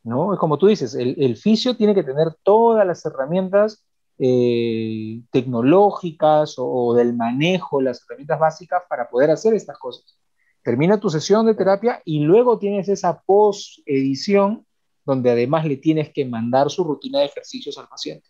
¿no? 0.03 0.33
Es 0.33 0.39
como 0.39 0.59
tú 0.59 0.67
dices, 0.67 0.93
el, 0.93 1.15
el 1.17 1.35
fisio 1.37 1.75
tiene 1.75 1.95
que 1.95 2.03
tener 2.03 2.35
todas 2.43 2.85
las 2.85 3.03
herramientas 3.03 3.83
eh, 4.19 5.21
tecnológicas 5.31 6.55
o, 6.59 6.93
del 6.93 7.15
manejo, 7.15 7.81
las 7.81 8.03
herramientas 8.03 8.39
básicas 8.39 8.83
para 8.87 9.09
poder 9.09 9.31
hacer 9.31 9.55
estas 9.55 9.79
cosas. 9.79 10.19
Termina 10.61 10.99
tu 10.99 11.09
sesión 11.09 11.47
de 11.47 11.55
terapia 11.55 12.01
y 12.05 12.19
luego 12.19 12.59
tienes 12.59 12.89
esa 12.89 13.21
post-edición 13.25 14.65
donde 15.05 15.31
además 15.31 15.65
le 15.65 15.77
tienes 15.77 16.11
que 16.11 16.25
mandar 16.25 16.69
su 16.69 16.83
rutina 16.83 17.19
de 17.19 17.25
ejercicios 17.25 17.77
al 17.77 17.87
paciente. 17.87 18.27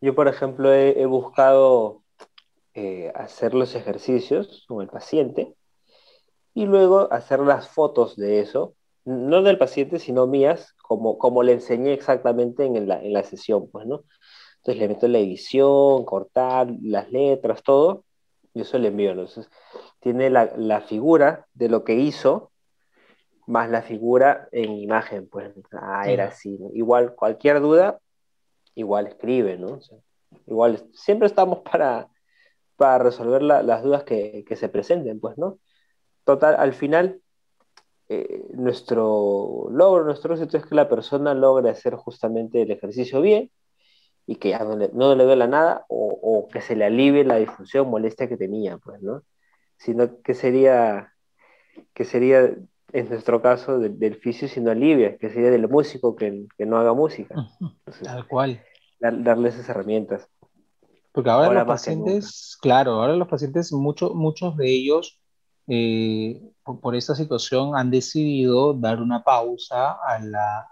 Yo, 0.00 0.14
por 0.14 0.28
ejemplo, 0.28 0.72
he, 0.72 1.06
buscado 1.06 2.02
eh, 2.74 3.10
hacer 3.14 3.54
los 3.54 3.74
ejercicios 3.74 4.64
con 4.68 4.82
el 4.82 4.88
paciente 4.88 5.54
y 6.54 6.66
luego 6.66 7.12
hacer 7.12 7.40
las 7.40 7.68
fotos 7.68 8.16
de 8.16 8.40
eso, 8.40 8.74
no 9.04 9.42
del 9.42 9.58
paciente, 9.58 9.98
sino 9.98 10.26
mías, 10.26 10.74
como, 10.82 11.18
como 11.18 11.42
le 11.42 11.52
enseñé 11.52 11.92
exactamente 11.92 12.64
en 12.64 12.88
la, 12.88 13.02
en 13.02 13.12
la 13.12 13.22
sesión, 13.22 13.68
pues, 13.70 13.86
¿no? 13.86 14.04
Entonces 14.58 14.80
le 14.80 14.88
meto 14.88 15.08
la 15.08 15.18
edición, 15.18 16.04
cortar 16.04 16.68
las 16.82 17.10
letras, 17.10 17.62
todo, 17.62 18.04
y 18.54 18.62
eso 18.62 18.78
le 18.78 18.88
envío. 18.88 19.12
Entonces, 19.12 19.48
tiene 20.00 20.30
la, 20.30 20.52
la 20.56 20.80
figura 20.80 21.46
de 21.54 21.68
lo 21.68 21.84
que 21.84 21.94
hizo, 21.94 22.47
más 23.48 23.70
la 23.70 23.82
figura 23.82 24.48
en 24.52 24.72
imagen, 24.72 25.26
pues, 25.26 25.50
ah, 25.72 26.04
era 26.06 26.26
así. 26.26 26.58
Igual, 26.74 27.14
cualquier 27.14 27.60
duda, 27.60 27.98
igual 28.74 29.06
escribe, 29.06 29.56
¿no? 29.56 29.80
igual 30.46 30.86
siempre 30.92 31.26
estamos 31.26 31.60
para, 31.60 32.08
para 32.76 32.98
resolver 32.98 33.42
las 33.42 33.82
dudas 33.82 34.04
que, 34.04 34.44
se 34.54 34.68
presenten, 34.68 35.18
pues, 35.18 35.38
¿no? 35.38 35.58
Total, 36.24 36.56
al 36.58 36.74
final, 36.74 37.22
eh, 38.10 38.44
nuestro 38.52 39.68
logro, 39.70 40.04
nuestro 40.04 40.34
éxito 40.34 40.58
es 40.58 40.66
que 40.66 40.74
la 40.74 40.88
persona 40.90 41.32
logre 41.32 41.70
hacer 41.70 41.94
justamente 41.94 42.62
el 42.62 42.70
ejercicio 42.70 43.22
bien 43.22 43.50
y 44.26 44.36
que 44.36 44.50
ya 44.50 44.58
no 44.58 44.76
le, 44.76 44.90
no 44.92 45.14
le 45.14 45.24
duela 45.24 45.46
nada 45.46 45.86
o, 45.88 46.48
que 46.52 46.60
se 46.60 46.76
le 46.76 46.84
alivie 46.84 47.24
la 47.24 47.36
disfunción, 47.36 47.88
molestia 47.88 48.28
que 48.28 48.36
tenía, 48.36 48.76
pues, 48.76 49.00
¿no? 49.02 49.22
Sino 49.78 50.20
que 50.20 50.34
sería, 50.34 51.14
que 51.94 52.04
sería 52.04 52.54
en 52.92 53.08
nuestro 53.08 53.42
caso 53.42 53.78
del 53.78 54.16
fisio, 54.16 54.48
sino 54.48 54.70
alivia, 54.70 55.16
que 55.18 55.30
sería 55.30 55.50
del 55.50 55.68
músico 55.68 56.16
que, 56.16 56.46
que 56.56 56.66
no 56.66 56.78
haga 56.78 56.94
música. 56.94 57.34
Tal 58.02 58.26
cual 58.26 58.62
darles 59.00 59.54
esas 59.54 59.68
herramientas. 59.70 60.28
Porque 61.12 61.30
ahora, 61.30 61.52
los 61.52 61.66
pacientes, 61.66 62.56
claro, 62.60 62.92
ahora 62.92 63.16
los 63.16 63.28
pacientes, 63.28 63.72
muchos 63.72 64.14
muchos 64.14 64.56
de 64.56 64.70
ellos, 64.70 65.20
eh, 65.66 66.40
por, 66.62 66.94
esta 66.94 67.14
situación, 67.14 67.76
han 67.76 67.90
decidido 67.90 68.74
dar 68.74 69.00
una 69.00 69.24
pausa 69.24 69.92
a, 69.92 70.20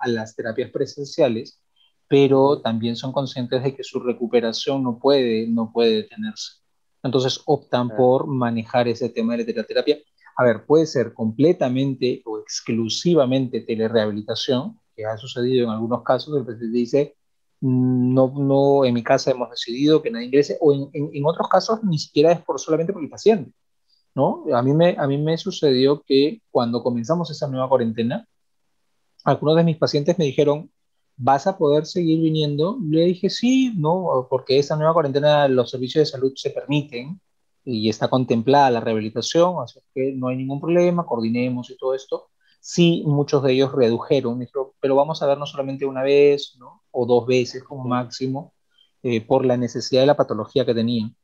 las 0.07 0.37
terapias 0.37 0.71
presenciales, 0.71 1.61
pero 2.07 2.61
también 2.61 2.97
son 2.97 3.13
conscientes 3.13 3.63
de 3.63 3.75
que 3.75 3.83
su 3.83 3.99
recuperación 4.01 4.83
no 4.83 4.99
puede, 4.99 5.49
no 5.49 5.73
puede 5.73 5.97
detenerse. 6.03 6.61
Entonces 7.03 7.41
optan 7.47 7.89
por 7.97 8.27
manejar 8.27 8.89
ese 8.89 9.09
tema 9.09 9.37
de 9.37 9.53
la 9.53 9.65
terapia. 9.65 9.99
A 10.37 10.45
ver, 10.45 10.67
puede 10.67 10.87
ser 10.87 11.15
completamente 11.15 12.23
o 12.27 12.39
exclusivamente 12.39 13.63
telerehabilitación, 13.63 14.79
que 14.95 15.05
ha 15.07 15.17
sucedido 15.17 15.65
en 15.65 15.71
algunos 15.71 16.03
casos, 16.03 16.37
el 16.37 16.45
paciente 16.45 16.77
dice, 16.77 17.17
no, 17.61 18.33
no 18.37 18.85
en 18.85 18.95
mi 18.95 19.03
casa 19.03 19.31
hemos 19.31 19.51
decidido 19.51 20.03
que 20.03 20.11
nadie 20.11 20.27
ingrese, 20.27 20.59
o 20.61 20.73
en, 20.73 20.91
en, 20.93 21.25
otros 21.27 21.49
casos 21.49 21.83
ni 21.85 21.99
siquiera 21.99 22.33
es 22.33 22.41
por 22.43 22.61
solamente 22.61 22.93
por 22.93 23.03
el 23.03 23.09
paciente, 23.09 23.53
¿no? 24.15 24.45
A 24.55 24.63
mí, 24.63 24.73
me, 24.75 24.97
a 24.99 25.07
mí 25.07 25.19
me 25.19 25.39
sucedió 25.39 26.03
que 26.07 26.43
cuando 26.51 26.83
comenzamos 26.83 27.31
esa 27.31 27.49
nueva 27.49 27.69
cuarentena, 27.69 28.27
algunos 29.25 29.57
de 29.57 29.65
mis 29.65 29.77
pacientes 29.79 30.19
me 30.19 30.27
dijeron, 30.27 30.71
¿vas 31.17 31.47
a 31.47 31.57
poder 31.59 31.87
seguir 31.87 32.21
viniendo? 32.21 32.79
Le 32.89 33.07
dije, 33.07 33.31
sí, 33.31 33.73
no, 33.77 34.27
porque 34.31 34.59
esa 34.59 34.77
nueva 34.77 34.93
cuarentena 34.93 35.49
los 35.49 35.71
servicios 35.71 36.03
de 36.03 36.13
salud 36.13 36.33
se 36.37 36.51
permiten 36.51 37.21
y 37.67 37.91
está 37.91 38.09
contemplada 38.09 38.71
la 38.71 38.81
rehabilitación, 38.81 39.57
así 39.63 39.81
que 39.95 40.13
no 40.15 40.29
hay 40.29 40.37
ningún 40.37 40.61
problema, 40.61 41.05
coordinemos 41.05 41.69
y 41.71 41.77
todo 41.77 41.95
esto 41.95 42.31
sí 42.67 43.05
muchos 43.07 43.45
de 43.45 43.53
ellos 43.53 43.73
redujeron, 43.73 44.45
pero 44.81 44.97
vamos 44.97 45.23
a 45.23 45.27
vernos 45.27 45.51
solamente 45.51 45.87
una 45.87 46.03
vez 46.03 46.57
¿no? 46.59 46.83
o 46.91 47.07
dos 47.07 47.25
veces 47.25 47.63
como 47.63 47.85
máximo 47.85 48.55
eh, 49.05 49.21
por 49.25 49.45
la 49.47 49.57
necesidad 49.57 50.01
de 50.01 50.09
la 50.09 50.17
patología 50.17 50.67
que 50.67 50.75
tenían. 50.75 51.15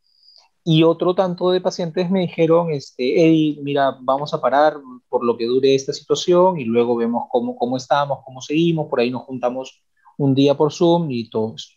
Y 0.65 0.85
otro 0.85 1.17
tanto 1.17 1.51
de 1.51 1.61
pacientes 1.61 2.09
me 2.09 2.21
dijeron, 2.21 2.71
este, 2.71 3.57
mira, 3.61 3.97
vamos 4.01 4.33
a 4.33 4.41
parar 4.41 4.77
por 5.09 5.25
lo 5.25 5.37
que 5.37 5.47
dure 5.47 5.75
esta 5.75 5.93
situación 5.93 6.61
y 6.61 6.65
luego 6.65 6.95
vemos 6.95 7.25
cómo, 7.29 7.57
cómo 7.57 7.77
estamos, 7.77 8.21
cómo 8.25 8.41
seguimos, 8.41 8.89
por 8.89 9.01
ahí 9.01 9.11
nos 9.11 9.23
juntamos 9.23 9.83
un 10.19 10.37
día 10.37 10.57
por 10.57 10.73
Zoom 10.73 11.11
y 11.11 11.29
todo 11.29 11.57
eso. 11.57 11.71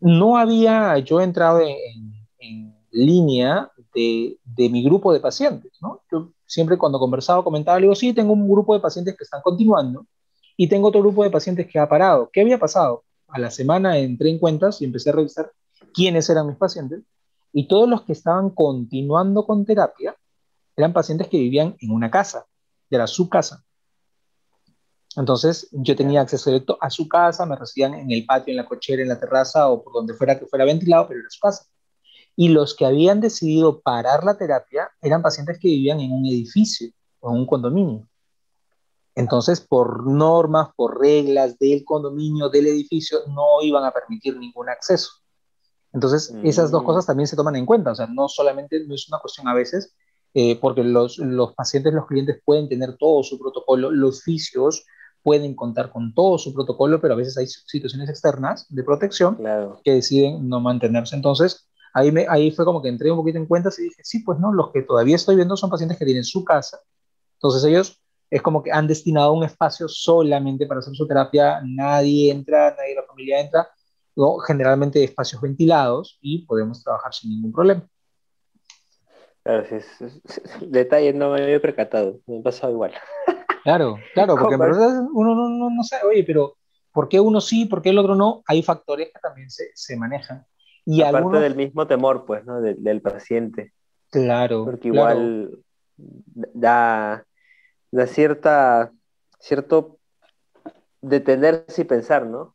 No 0.00 0.38
había, 0.38 0.98
yo 1.00 1.20
he 1.20 1.24
entrado 1.24 1.60
en, 1.60 1.68
en 1.68 2.07
línea 2.90 3.70
de, 3.94 4.38
de, 4.44 4.68
mi 4.68 4.82
grupo 4.82 5.12
de 5.12 5.20
pacientes, 5.20 5.72
¿no? 5.80 6.00
Yo 6.10 6.32
siempre 6.46 6.78
cuando 6.78 6.98
conversaba, 6.98 7.44
comentaba, 7.44 7.78
le 7.78 7.84
digo, 7.84 7.94
sí, 7.94 8.12
tengo 8.12 8.32
un 8.32 8.48
grupo 8.48 8.74
de 8.74 8.80
pacientes 8.80 9.16
que 9.16 9.24
están 9.24 9.42
continuando 9.42 10.06
y 10.56 10.68
tengo 10.68 10.88
otro 10.88 11.00
grupo 11.00 11.22
de 11.22 11.30
pacientes 11.30 11.66
que 11.66 11.78
ha 11.78 11.88
parado. 11.88 12.30
¿Qué 12.32 12.40
había 12.40 12.58
pasado? 12.58 13.04
A 13.28 13.38
la 13.38 13.50
semana 13.50 13.98
entré 13.98 14.30
en 14.30 14.38
cuentas 14.38 14.80
y 14.80 14.86
empecé 14.86 15.10
a 15.10 15.14
revisar 15.14 15.52
quiénes 15.92 16.28
eran 16.30 16.46
mis 16.46 16.56
pacientes 16.56 17.02
y 17.52 17.68
todos 17.68 17.88
los 17.88 18.02
que 18.02 18.12
estaban 18.12 18.50
continuando 18.50 19.44
con 19.46 19.64
terapia 19.64 20.16
eran 20.76 20.92
pacientes 20.92 21.28
que 21.28 21.38
vivían 21.38 21.76
en 21.80 21.90
una 21.90 22.10
casa, 22.10 22.46
era 22.90 23.06
su 23.06 23.28
casa. 23.28 23.64
Entonces 25.16 25.68
yo 25.72 25.96
tenía 25.96 26.20
acceso 26.20 26.50
directo 26.50 26.78
a 26.80 26.90
su 26.90 27.08
casa, 27.08 27.44
me 27.44 27.56
recibían 27.56 27.94
en 27.94 28.10
el 28.10 28.24
patio, 28.24 28.52
en 28.52 28.58
la 28.58 28.66
cochera, 28.66 29.02
en 29.02 29.08
la 29.08 29.18
terraza 29.18 29.68
o 29.68 29.82
por 29.82 29.92
donde 29.92 30.14
fuera 30.14 30.38
que 30.38 30.46
fuera 30.46 30.64
ventilado, 30.64 31.08
pero 31.08 31.20
era 31.20 31.30
su 31.30 31.40
casa 31.40 31.66
y 32.40 32.50
los 32.50 32.76
que 32.76 32.86
habían 32.86 33.20
decidido 33.20 33.80
parar 33.80 34.22
la 34.22 34.38
terapia 34.38 34.88
eran 35.02 35.22
pacientes 35.22 35.58
que 35.58 35.66
vivían 35.66 35.98
en 35.98 36.12
un 36.12 36.24
edificio 36.24 36.88
o 37.18 37.32
en 37.32 37.40
un 37.40 37.46
condominio. 37.46 38.06
Entonces, 39.16 39.60
por 39.60 40.06
normas, 40.06 40.68
por 40.76 41.00
reglas 41.00 41.58
del 41.58 41.84
condominio, 41.84 42.48
del 42.48 42.68
edificio, 42.68 43.18
no 43.26 43.60
iban 43.62 43.82
a 43.82 43.90
permitir 43.90 44.36
ningún 44.36 44.68
acceso. 44.68 45.10
Entonces, 45.92 46.32
esas 46.44 46.70
dos 46.70 46.84
cosas 46.84 47.06
mm. 47.06 47.08
también 47.08 47.26
se 47.26 47.34
toman 47.34 47.56
en 47.56 47.66
cuenta, 47.66 47.90
o 47.90 47.94
sea, 47.96 48.06
no 48.06 48.28
solamente 48.28 48.86
no 48.86 48.94
es 48.94 49.08
una 49.08 49.18
cuestión 49.18 49.48
a 49.48 49.54
veces, 49.54 49.92
eh, 50.32 50.60
porque 50.60 50.84
los, 50.84 51.18
los 51.18 51.54
pacientes, 51.54 51.92
los 51.92 52.06
clientes 52.06 52.40
pueden 52.44 52.68
tener 52.68 52.96
todo 52.98 53.24
su 53.24 53.36
protocolo, 53.40 53.90
los 53.90 54.22
fisios 54.22 54.86
pueden 55.24 55.56
contar 55.56 55.90
con 55.90 56.14
todo 56.14 56.38
su 56.38 56.54
protocolo, 56.54 57.00
pero 57.00 57.14
a 57.14 57.16
veces 57.16 57.36
hay 57.36 57.48
situaciones 57.48 58.08
externas 58.08 58.64
de 58.68 58.84
protección 58.84 59.36
que 59.82 59.94
deciden 59.94 60.48
no 60.48 60.60
mantenerse. 60.60 61.16
Entonces, 61.16 61.67
ahí, 61.98 62.12
me, 62.12 62.26
ahí 62.28 62.50
fue 62.50 62.64
como 62.64 62.82
que 62.82 62.88
entré 62.88 63.10
un 63.10 63.18
poquito 63.18 63.38
en 63.38 63.46
cuentas 63.46 63.78
y 63.78 63.84
dije, 63.84 64.02
sí, 64.04 64.20
pues 64.20 64.38
no, 64.38 64.52
los 64.52 64.70
que 64.72 64.82
todavía 64.82 65.16
estoy 65.16 65.36
viendo 65.36 65.56
son 65.56 65.70
pacientes 65.70 65.98
que 65.98 66.04
tienen 66.04 66.24
su 66.24 66.44
casa. 66.44 66.80
Entonces 67.34 67.64
ellos 67.64 68.00
es 68.30 68.42
como 68.42 68.62
que 68.62 68.72
han 68.72 68.86
destinado 68.86 69.32
un 69.32 69.44
espacio 69.44 69.88
solamente 69.88 70.66
para 70.66 70.80
hacer 70.80 70.94
su 70.94 71.06
terapia, 71.06 71.60
nadie 71.64 72.30
entra, 72.30 72.74
nadie 72.76 72.90
de 72.90 72.96
la 72.96 73.06
familia 73.06 73.40
entra, 73.40 73.68
o 74.14 74.38
generalmente 74.40 75.02
espacios 75.02 75.40
ventilados 75.40 76.18
y 76.20 76.44
podemos 76.44 76.82
trabajar 76.82 77.14
sin 77.14 77.30
ningún 77.30 77.52
problema. 77.52 77.88
Claro, 79.42 79.64
sí, 79.64 80.04
detalle 80.66 81.12
no 81.12 81.30
me 81.30 81.42
había 81.42 81.60
percatado, 81.60 82.20
me 82.26 82.40
ha 82.40 82.42
pasado 82.42 82.72
igual. 82.72 82.92
Claro, 83.64 83.98
claro, 84.14 84.36
porque 84.36 84.54
en 84.54 84.60
verdad 84.60 85.02
uno 85.12 85.34
no, 85.34 85.48
no, 85.50 85.68
no, 85.68 85.82
sabe, 85.82 86.04
oye, 86.06 86.24
pero 86.24 86.56
¿por 86.90 87.06
qué 87.06 87.20
uno 87.20 87.38
sí, 87.38 87.66
por 87.66 87.82
qué 87.82 87.90
el 87.90 87.98
otro 87.98 88.14
no? 88.14 88.42
Hay 88.46 88.62
factores 88.62 89.08
que 89.12 89.20
también 89.20 89.50
se, 89.50 89.64
se 89.74 89.94
manejan. 89.94 90.46
Y 90.90 91.02
Aparte 91.02 91.38
del 91.38 91.54
mismo 91.54 91.86
temor, 91.86 92.24
pues, 92.24 92.46
¿no? 92.46 92.62
del 92.62 93.02
paciente. 93.02 93.74
Claro. 94.10 94.64
Porque 94.64 94.88
igual 94.88 95.58
da, 95.96 97.26
da 97.90 98.06
cierta, 98.06 98.90
cierto 99.38 99.98
detenerse 101.02 101.82
y 101.82 101.84
pensar, 101.84 102.24
¿no? 102.24 102.54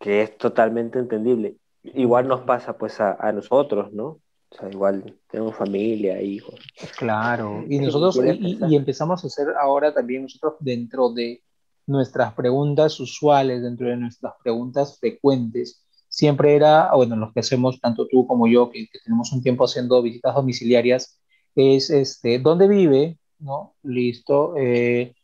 Que 0.00 0.22
es 0.22 0.36
totalmente 0.38 0.98
entendible. 0.98 1.56
Igual 1.84 2.26
nos 2.26 2.40
pasa, 2.40 2.76
pues, 2.76 3.00
a, 3.00 3.16
a 3.20 3.30
nosotros, 3.30 3.92
¿no? 3.92 4.18
O 4.50 4.54
sea, 4.58 4.68
igual 4.68 5.16
tenemos 5.30 5.54
familia, 5.54 6.20
hijos. 6.20 6.56
Claro, 6.98 7.64
y 7.68 7.78
nosotros, 7.78 8.18
y, 8.24 8.74
empezamos 8.74 9.22
a 9.22 9.26
hacer 9.28 9.54
ahora 9.56 9.94
también 9.94 10.22
nosotros 10.22 10.54
dentro 10.58 11.10
de 11.10 11.44
nuestras 11.86 12.34
preguntas 12.34 12.98
usuales, 12.98 13.62
dentro 13.62 13.86
de 13.86 13.96
nuestras 13.98 14.34
preguntas 14.42 14.98
frecuentes, 14.98 15.81
siempre 16.12 16.54
era, 16.54 16.94
bueno, 16.94 17.16
los 17.16 17.32
que 17.32 17.40
hacemos 17.40 17.80
tanto 17.80 18.06
tú 18.06 18.26
como 18.26 18.46
yo, 18.46 18.70
que, 18.70 18.86
tenemos 19.02 19.32
un 19.32 19.42
tiempo 19.42 19.64
haciendo 19.64 20.02
visitas 20.02 20.34
domiciliarias, 20.34 21.18
es, 21.54 21.90
este, 21.90 22.38
¿dónde 22.38 22.68
vive? 22.68 23.18
¿No? 23.38 23.74
Listo. 23.82 24.54
Eh, 24.58 25.14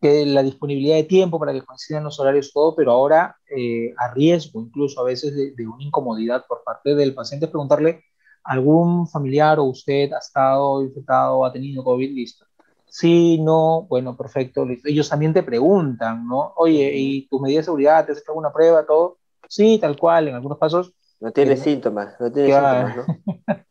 que 0.00 0.26
la 0.26 0.42
disponibilidad 0.42 0.96
de 0.96 1.04
tiempo 1.04 1.38
para 1.38 1.52
que 1.52 1.62
coincidan 1.62 2.04
los 2.04 2.20
horarios, 2.20 2.52
todo, 2.52 2.76
pero 2.76 2.92
ahora 2.92 3.36
eh, 3.56 3.94
a 3.96 4.12
riesgo 4.12 4.60
incluso 4.60 5.00
a 5.00 5.04
veces 5.04 5.34
de, 5.34 5.52
de, 5.52 5.66
una 5.66 5.82
incomodidad 5.82 6.44
por 6.46 6.62
parte 6.62 6.94
del 6.94 7.14
paciente, 7.14 7.48
preguntarle, 7.48 8.02
¿Algún 8.44 9.08
familiar 9.08 9.58
o 9.58 9.64
usted 9.64 10.12
ha 10.12 10.18
estado 10.18 10.82
infectado, 10.82 11.44
ha 11.46 11.52
tenido 11.52 11.82
COVID? 11.82 12.10
Listo. 12.14 12.44
Sí, 12.86 13.38
no, 13.40 13.86
bueno, 13.88 14.16
perfecto, 14.16 14.66
listo. 14.66 14.88
Ellos 14.88 15.08
también 15.08 15.32
te 15.32 15.42
preguntan, 15.42 16.28
¿no? 16.28 16.52
Oye, 16.56 16.92
¿y 16.94 17.26
tu 17.28 17.40
medida 17.40 17.60
de 17.60 17.64
seguridad? 17.64 18.04
¿Te 18.04 18.12
has 18.12 18.18
hecho 18.18 18.32
alguna 18.32 18.52
prueba? 18.52 18.84
Todo. 18.86 19.18
Sí, 19.54 19.78
tal 19.78 19.96
cual, 19.96 20.26
en 20.26 20.34
algunos 20.34 20.58
casos. 20.58 20.92
No 21.20 21.30
tiene 21.30 21.52
eh, 21.52 21.56
síntomas, 21.56 22.16
no 22.18 22.32
tiene 22.32 22.48
síntomas, 22.48 22.96
¿no? 22.96 23.04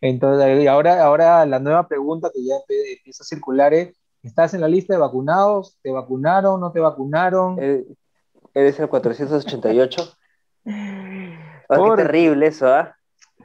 Entonces, 0.00 0.66
ahora, 0.66 1.04
ahora 1.04 1.46
la 1.46 1.60
nueva 1.60 1.86
pregunta 1.86 2.28
que 2.34 2.44
ya 2.44 2.56
empieza 2.96 3.22
a 3.22 3.26
circular 3.26 3.72
es, 3.72 3.94
¿estás 4.24 4.52
en 4.54 4.62
la 4.62 4.66
lista 4.66 4.94
de 4.94 4.98
vacunados? 4.98 5.78
¿Te 5.80 5.92
vacunaron? 5.92 6.60
¿No 6.60 6.72
te 6.72 6.80
vacunaron? 6.80 7.56
Eh, 7.60 7.84
¿Eres 8.52 8.80
el 8.80 8.88
488? 8.88 10.12
Qué 10.64 11.36
terrible 11.96 12.48
eso, 12.48 12.66
¿ah? 12.66 12.96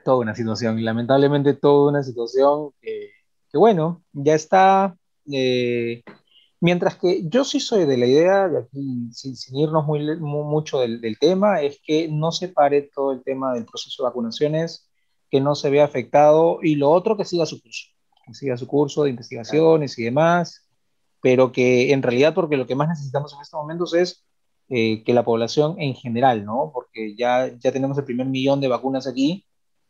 toda 0.03 0.17
una 0.17 0.33
situación, 0.33 0.79
y 0.79 0.81
lamentablemente 0.81 1.53
toda 1.53 1.91
una 1.91 2.01
situación 2.01 2.71
que, 2.81 3.11
bueno, 3.53 4.01
ya 4.13 4.33
está. 4.33 4.95
Eh, 5.31 6.01
mientras 6.59 6.95
que 6.95 7.27
yo 7.27 7.43
sí 7.43 7.59
soy 7.59 7.85
de 7.85 7.97
la 7.97 8.05
idea, 8.05 8.47
de 8.47 8.59
aquí, 8.59 9.09
sin, 9.11 9.35
irnos 9.55 9.85
muy, 9.85 10.17
mucho 10.19 10.79
del, 10.79 11.17
tema, 11.19 11.61
es 11.61 11.79
que 11.83 12.07
no 12.07 12.31
se 12.31 12.49
pare 12.49 12.89
todo 12.93 13.11
el 13.11 13.23
tema 13.23 13.53
del 13.53 13.65
proceso 13.65 14.03
de 14.03 14.09
vacunaciones, 14.09 14.89
que 15.29 15.41
no 15.41 15.55
se 15.55 15.69
vea 15.69 15.85
afectado, 15.85 16.59
y 16.61 16.75
lo 16.75 16.89
otro 16.89 17.17
que 17.17 17.25
siga 17.25 17.45
su 17.45 17.61
curso, 17.61 17.87
que 18.25 18.33
siga 18.33 18.57
su 18.57 18.67
curso 18.67 19.03
de 19.03 19.11
investigaciones 19.11 19.97
y 19.99 20.03
demás, 20.03 20.67
pero 21.21 21.51
que 21.51 21.91
en 21.91 22.01
realidad, 22.01 22.33
porque 22.33 22.57
lo 22.57 22.67
que 22.67 22.75
más 22.75 22.89
necesitamos 22.89 23.33
en 23.33 23.41
estos 23.41 23.59
momentos 23.59 23.93
es 23.93 24.25
eh, 24.69 25.03
que 25.03 25.13
la 25.13 25.25
población 25.25 25.75
en 25.79 25.95
general, 25.95 26.45
¿no? 26.45 26.71
Porque 26.73 27.15
ya, 27.15 27.47
ya 27.57 27.71
tenemos 27.71 27.97
el 27.97 28.05
primer 28.05 28.27
millón 28.27 28.61
de 28.61 28.67
vacunas 28.67 29.07
aquí, 29.07 29.46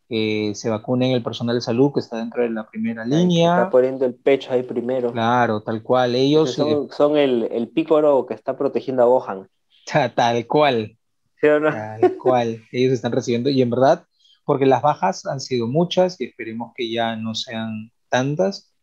que 0.09 0.53
se 0.55 0.69
vacunen 0.69 1.11
el 1.11 1.21
personal 1.21 1.55
de 1.55 1.61
salud 1.61 1.91
que 1.93 1.99
está 1.99 2.17
dentro 2.17 2.41
de 2.41 2.49
la 2.49 2.67
primera 2.67 3.05
línea. 3.05 3.57
Está 3.57 3.69
poniendo 3.69 4.05
el 4.05 4.15
pecho 4.15 4.53
ahí 4.53 4.63
primero. 4.63 5.11
Claro, 5.11 5.61
tal 5.61 5.83
cual. 5.83 6.15
Ellos 6.15 6.53
son, 6.53 7.17
el, 7.17 7.49
el 7.51 7.67
pícoro 7.67 8.25
que 8.25 8.33
está 8.33 8.57
protegiendo 8.57 9.03
a 9.03 9.05
Gohan. 9.05 9.49
Tal 10.15 10.47
cual. 10.47 10.97
¿Sí 11.39 11.47
o 11.47 11.59
no? 11.59 11.71
Tal 11.71 12.17
cual. 12.17 12.61
Ellos 12.71 12.93
están 12.93 13.11
recibiendo, 13.11 13.49
y 13.49 13.61
en 13.61 13.69
verdad, 13.69 14.05
porque 14.43 14.65
las 14.65 14.81
bajas 14.81 15.25
han 15.25 15.39
sido 15.39 15.67
muchas 15.67 16.19
y 16.19 16.25
esperemos 16.25 16.73
que 16.75 16.91
ya 16.91 17.15
no 17.15 17.35
sean 17.35 17.91
tantas. 18.09 18.73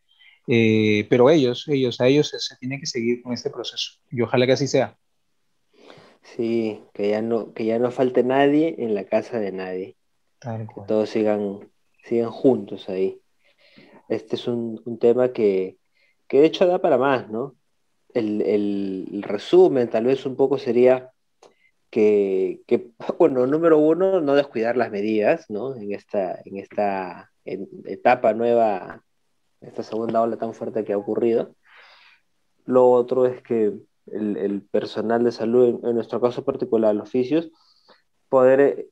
Eh, 0.47 1.07
pero 1.09 1.31
ellos, 1.31 1.67
ellos, 1.69 2.01
a 2.01 2.07
ellos 2.07 2.29
se, 2.29 2.39
se 2.39 2.57
tiene 2.57 2.79
que 2.79 2.87
seguir 2.87 3.23
con 3.23 3.33
este 3.33 3.51
proceso. 3.51 3.93
Y 4.11 4.21
ojalá 4.21 4.47
que 4.47 4.53
así 4.53 4.67
sea. 4.67 4.97
Sí, 6.23 6.83
que 6.93 7.11
ya 7.11 7.23
no, 7.23 7.53
que 7.53 7.65
ya 7.65 7.79
no 7.79 7.91
falte 7.91 8.23
nadie 8.23 8.77
en 8.79 8.95
la 8.95 9.05
casa 9.05 9.39
de 9.39 9.53
nadie 9.53 9.97
que 10.45 10.81
todos 10.87 11.09
sigan, 11.09 11.71
sigan 12.05 12.31
juntos 12.31 12.89
ahí. 12.89 13.21
Este 14.09 14.37
es 14.37 14.47
un, 14.47 14.99
tema 15.01 15.33
que, 15.33 15.79
de 16.29 16.45
hecho 16.45 16.67
da 16.67 16.81
para 16.81 16.99
más, 16.99 17.31
¿no? 17.31 17.57
El, 18.13 19.23
resumen 19.27 19.91
tal 19.91 20.05
vez 20.05 20.25
un 20.27 20.37
poco 20.37 20.59
sería 20.59 21.11
que, 21.91 22.61
bueno, 23.19 23.47
número 23.47 23.79
uno, 23.79 24.21
no 24.21 24.35
descuidar 24.35 24.77
las 24.77 24.91
medidas, 24.91 25.49
¿no? 25.49 25.77
En 25.77 25.93
esta, 25.93 26.41
en 26.45 26.59
esta 26.59 27.31
etapa 27.45 28.35
nueva, 28.35 29.03
esta 29.61 29.83
segunda 29.83 30.21
ola 30.21 30.37
tan 30.37 30.55
fuerte 30.55 30.85
que 30.85 30.93
ha 30.93 30.99
ocurrido. 30.99 31.55
Lo 32.67 32.91
otro 32.91 33.27
es 33.27 33.43
que 33.43 33.73
el, 34.07 34.63
personal 34.71 35.25
de 35.25 35.33
salud, 35.33 35.69
en, 35.69 35.89
en, 35.89 35.95
nuestro 35.95 36.21
caso 36.21 36.45
particular, 36.45 36.95
los 36.95 37.09
oficios, 37.09 37.51
poder 38.29 38.89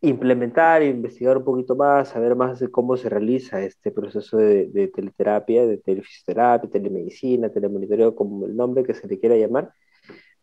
implementar 0.00 0.82
investigar 0.82 1.38
un 1.38 1.44
poquito 1.44 1.76
más, 1.76 2.08
saber 2.10 2.36
más 2.36 2.60
de 2.60 2.70
cómo 2.70 2.96
se 2.96 3.08
realiza 3.08 3.60
este 3.60 3.90
proceso 3.90 4.36
de, 4.36 4.90
teleterapia, 4.94 5.66
de 5.66 5.78
telefisioterapia, 5.78 6.70
telemedicina, 6.70 7.50
telemonitoreo, 7.50 8.14
como 8.14 8.46
el 8.46 8.56
nombre 8.56 8.84
que 8.84 8.94
se 8.94 9.06
le 9.08 9.18
quiera 9.18 9.36
llamar, 9.36 9.72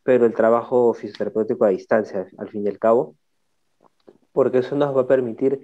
pero 0.04 0.26
el 0.26 0.34
trabajo 0.34 0.94
fisioterapéutico 0.94 1.66
a 1.66 1.70
distancia, 1.70 2.28
al 2.38 2.50
fin 2.50 2.66
y 2.66 2.70
al 2.70 2.80
cabo, 2.80 3.16
porque 4.32 4.60
eso 4.60 4.76
nos 4.76 4.96
va 4.96 5.02
a 5.02 5.08
permitir 5.08 5.62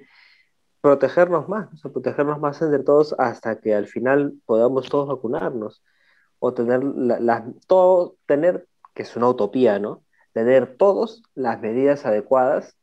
protegernos 0.82 1.50
más, 1.50 1.84
o 1.84 1.92
protegernos 1.92 2.40
más 2.40 2.62
entre 2.62 2.84
todos 2.84 3.16
hasta 3.18 3.60
que 3.60 3.74
al 3.74 3.88
final 3.88 4.34
podamos 4.46 4.90
todos 4.90 5.08
vacunarnos 5.08 5.84
o 6.40 6.54
tener, 6.54 6.84
la, 6.84 7.46
todo, 7.66 8.16
tener, 8.26 8.68
que 8.94 9.04
es 9.04 9.16
una 9.16 9.28
utopía, 9.30 9.80
¿no? 9.80 10.04
Tener 10.34 10.78
todos 10.78 11.24
las 11.34 11.60
medidas 11.60 12.06
adecuadas 12.06 12.77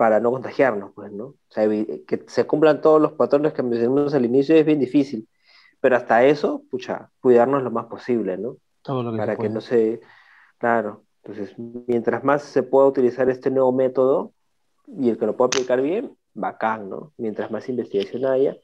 para 0.00 0.18
no 0.18 0.30
contagiarnos, 0.30 0.92
pues, 0.94 1.12
¿no? 1.12 1.24
O 1.26 1.36
sea, 1.50 1.68
que 1.68 2.24
se 2.26 2.46
cumplan 2.46 2.80
todos 2.80 3.02
los 3.02 3.12
patrones 3.12 3.52
que 3.52 3.62
mencionamos 3.62 4.14
al 4.14 4.24
inicio 4.24 4.56
es 4.56 4.64
bien 4.64 4.78
difícil, 4.78 5.28
pero 5.78 5.94
hasta 5.94 6.24
eso, 6.24 6.62
pucha, 6.70 7.10
cuidarnos 7.20 7.62
lo 7.62 7.70
más 7.70 7.84
posible, 7.84 8.38
¿no? 8.38 8.56
Todo 8.80 9.02
lo 9.02 9.12
que 9.12 9.18
para 9.18 9.36
que 9.36 9.50
no 9.50 9.60
se... 9.60 10.00
Claro, 10.56 11.04
entonces, 11.22 11.54
mientras 11.86 12.24
más 12.24 12.44
se 12.44 12.62
pueda 12.62 12.86
utilizar 12.86 13.28
este 13.28 13.50
nuevo 13.50 13.72
método 13.72 14.32
y 14.86 15.10
el 15.10 15.18
que 15.18 15.26
lo 15.26 15.36
pueda 15.36 15.48
aplicar 15.48 15.82
bien, 15.82 16.16
bacán, 16.32 16.88
¿no? 16.88 17.12
Mientras 17.18 17.50
más 17.50 17.68
investigación 17.68 18.24
haya, 18.24 18.56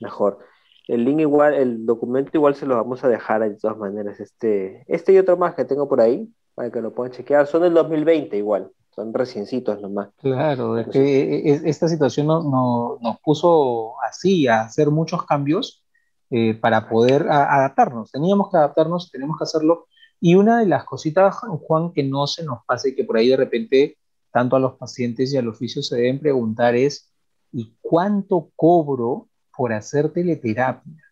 mejor. 0.00 0.40
El 0.88 1.04
link 1.04 1.20
igual, 1.20 1.54
el 1.54 1.86
documento 1.86 2.32
igual 2.34 2.56
se 2.56 2.66
lo 2.66 2.74
vamos 2.74 3.04
a 3.04 3.08
dejar 3.08 3.48
de 3.48 3.54
todas 3.54 3.76
maneras. 3.76 4.18
Este, 4.18 4.82
este 4.88 5.12
y 5.12 5.18
otro 5.18 5.36
más 5.36 5.54
que 5.54 5.64
tengo 5.64 5.88
por 5.88 6.00
ahí, 6.00 6.28
para 6.56 6.72
que 6.72 6.80
lo 6.80 6.92
puedan 6.92 7.12
chequear. 7.12 7.46
Son 7.46 7.62
del 7.62 7.74
2020 7.74 8.36
igual 8.36 8.72
son 8.94 9.14
reciencitos 9.14 9.80
nomás. 9.80 10.10
Claro, 10.16 10.78
es 10.78 10.88
que 10.88 11.00
e, 11.00 11.52
e, 11.52 11.60
esta 11.64 11.88
situación 11.88 12.26
no, 12.26 12.98
nos 13.00 13.20
puso 13.20 13.94
así, 14.02 14.48
a 14.48 14.62
hacer 14.62 14.90
muchos 14.90 15.24
cambios 15.24 15.84
eh, 16.30 16.54
para 16.54 16.88
poder 16.88 17.28
adaptarnos. 17.28 18.10
Teníamos 18.10 18.50
que 18.50 18.56
adaptarnos, 18.56 19.10
tenemos 19.10 19.38
que 19.38 19.44
hacerlo. 19.44 19.86
Y 20.20 20.34
una 20.34 20.58
de 20.60 20.66
las 20.66 20.84
cositas, 20.84 21.36
Juan, 21.38 21.92
que 21.92 22.02
no 22.02 22.26
se 22.26 22.44
nos 22.44 22.64
pase, 22.66 22.94
que 22.94 23.04
por 23.04 23.16
ahí 23.16 23.28
de 23.28 23.36
repente 23.36 23.96
tanto 24.32 24.56
a 24.56 24.60
los 24.60 24.74
pacientes 24.74 25.32
y 25.32 25.36
al 25.36 25.48
oficio 25.48 25.82
se 25.82 25.96
deben 25.96 26.20
preguntar 26.20 26.74
es, 26.74 27.12
¿y 27.52 27.74
cuánto 27.80 28.50
cobro 28.54 29.28
por 29.56 29.72
hacer 29.72 30.12
teleterapia? 30.12 31.04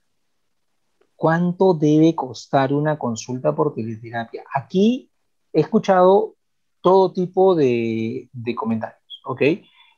¿Cuánto 1.17 1.75
debe 1.75 2.15
costar 2.15 2.73
una 2.73 2.97
consulta 2.97 3.55
por 3.55 3.75
teleterapia? 3.75 4.45
Aquí 4.55 5.11
he 5.53 5.61
escuchado 5.61 6.37
todo 6.81 7.13
tipo 7.13 7.55
de, 7.55 8.29
comentarios, 8.57 9.21
¿ok? 9.25 9.43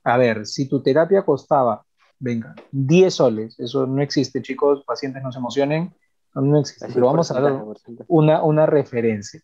A 0.05 0.17
ver, 0.17 0.47
si 0.47 0.69
tu 0.69 0.83
terapia 0.83 1.23
costaba, 1.23 1.85
venga, 2.19 2.55
10 2.73 3.15
soles, 3.15 3.61
eso 3.61 3.87
no 3.87 4.03
existe, 4.03 4.43
chicos, 4.43 4.83
pacientes 4.85 5.23
no 5.23 5.33
se 5.33 5.39
emocionen, 5.39 5.93
no 6.35 6.61
existe, 6.61 6.89
pero 6.93 7.07
vamos 7.07 7.31
a 7.31 7.41
dar 7.41 7.65
una, 8.09 8.43
una 8.43 8.67
referencia. 8.67 9.41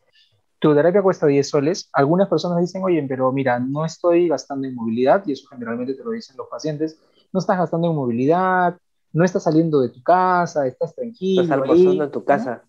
Tu 0.59 0.75
terapia 0.75 1.03
cuesta 1.03 1.27
10 1.27 1.49
soles, 1.49 1.91
algunas 1.93 2.29
personas 2.29 2.61
dicen, 2.61 2.83
oye, 2.83 3.05
pero 3.07 3.31
mira, 3.33 3.59
no 3.59 3.85
estoy 3.85 4.29
gastando 4.29 4.67
en 4.67 4.75
movilidad, 4.75 5.23
y 5.27 5.33
eso 5.33 5.47
generalmente 5.49 5.95
te 5.95 6.03
lo 6.03 6.13
dicen 6.13 6.37
los 6.37 6.49
pacientes, 6.49 6.99
no 7.33 7.41
estás 7.41 7.59
gastando 7.59 7.89
en 7.89 7.97
movilidad, 7.97 8.79
no 9.13 9.25
estás 9.25 9.45
saliendo 9.45 9.81
de 9.81 9.91
tu 9.91 10.03
casa, 10.03 10.67
estás 10.67 10.95
tranquilo. 10.95 11.43
Estás 11.43 11.59
almorzando 11.59 12.05
en 12.05 12.11
tu 12.11 12.25
casa. 12.25 12.65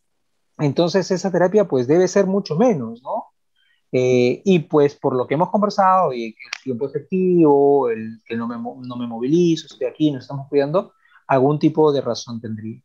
Entonces 0.59 1.11
esa 1.11 1.31
terapia 1.31 1.67
pues 1.67 1.87
debe 1.87 2.07
ser 2.07 2.25
mucho 2.25 2.55
menos, 2.55 3.01
¿no? 3.03 3.25
Eh, 3.91 4.41
y 4.43 4.59
pues 4.59 4.95
por 4.95 5.15
lo 5.15 5.25
que 5.25 5.35
hemos 5.35 5.49
conversado 5.49 6.13
y 6.13 6.25
el 6.25 6.35
tiempo 6.63 6.87
efectivo, 6.87 7.89
el 7.89 8.21
que 8.25 8.35
no 8.35 8.47
me, 8.47 8.55
no 8.57 8.95
me 8.97 9.07
movilizo, 9.07 9.67
estoy 9.67 9.87
aquí, 9.87 10.11
nos 10.11 10.23
estamos 10.23 10.47
cuidando, 10.49 10.93
algún 11.27 11.59
tipo 11.59 11.91
de 11.91 12.01
razón 12.01 12.41
tendría. 12.41 12.81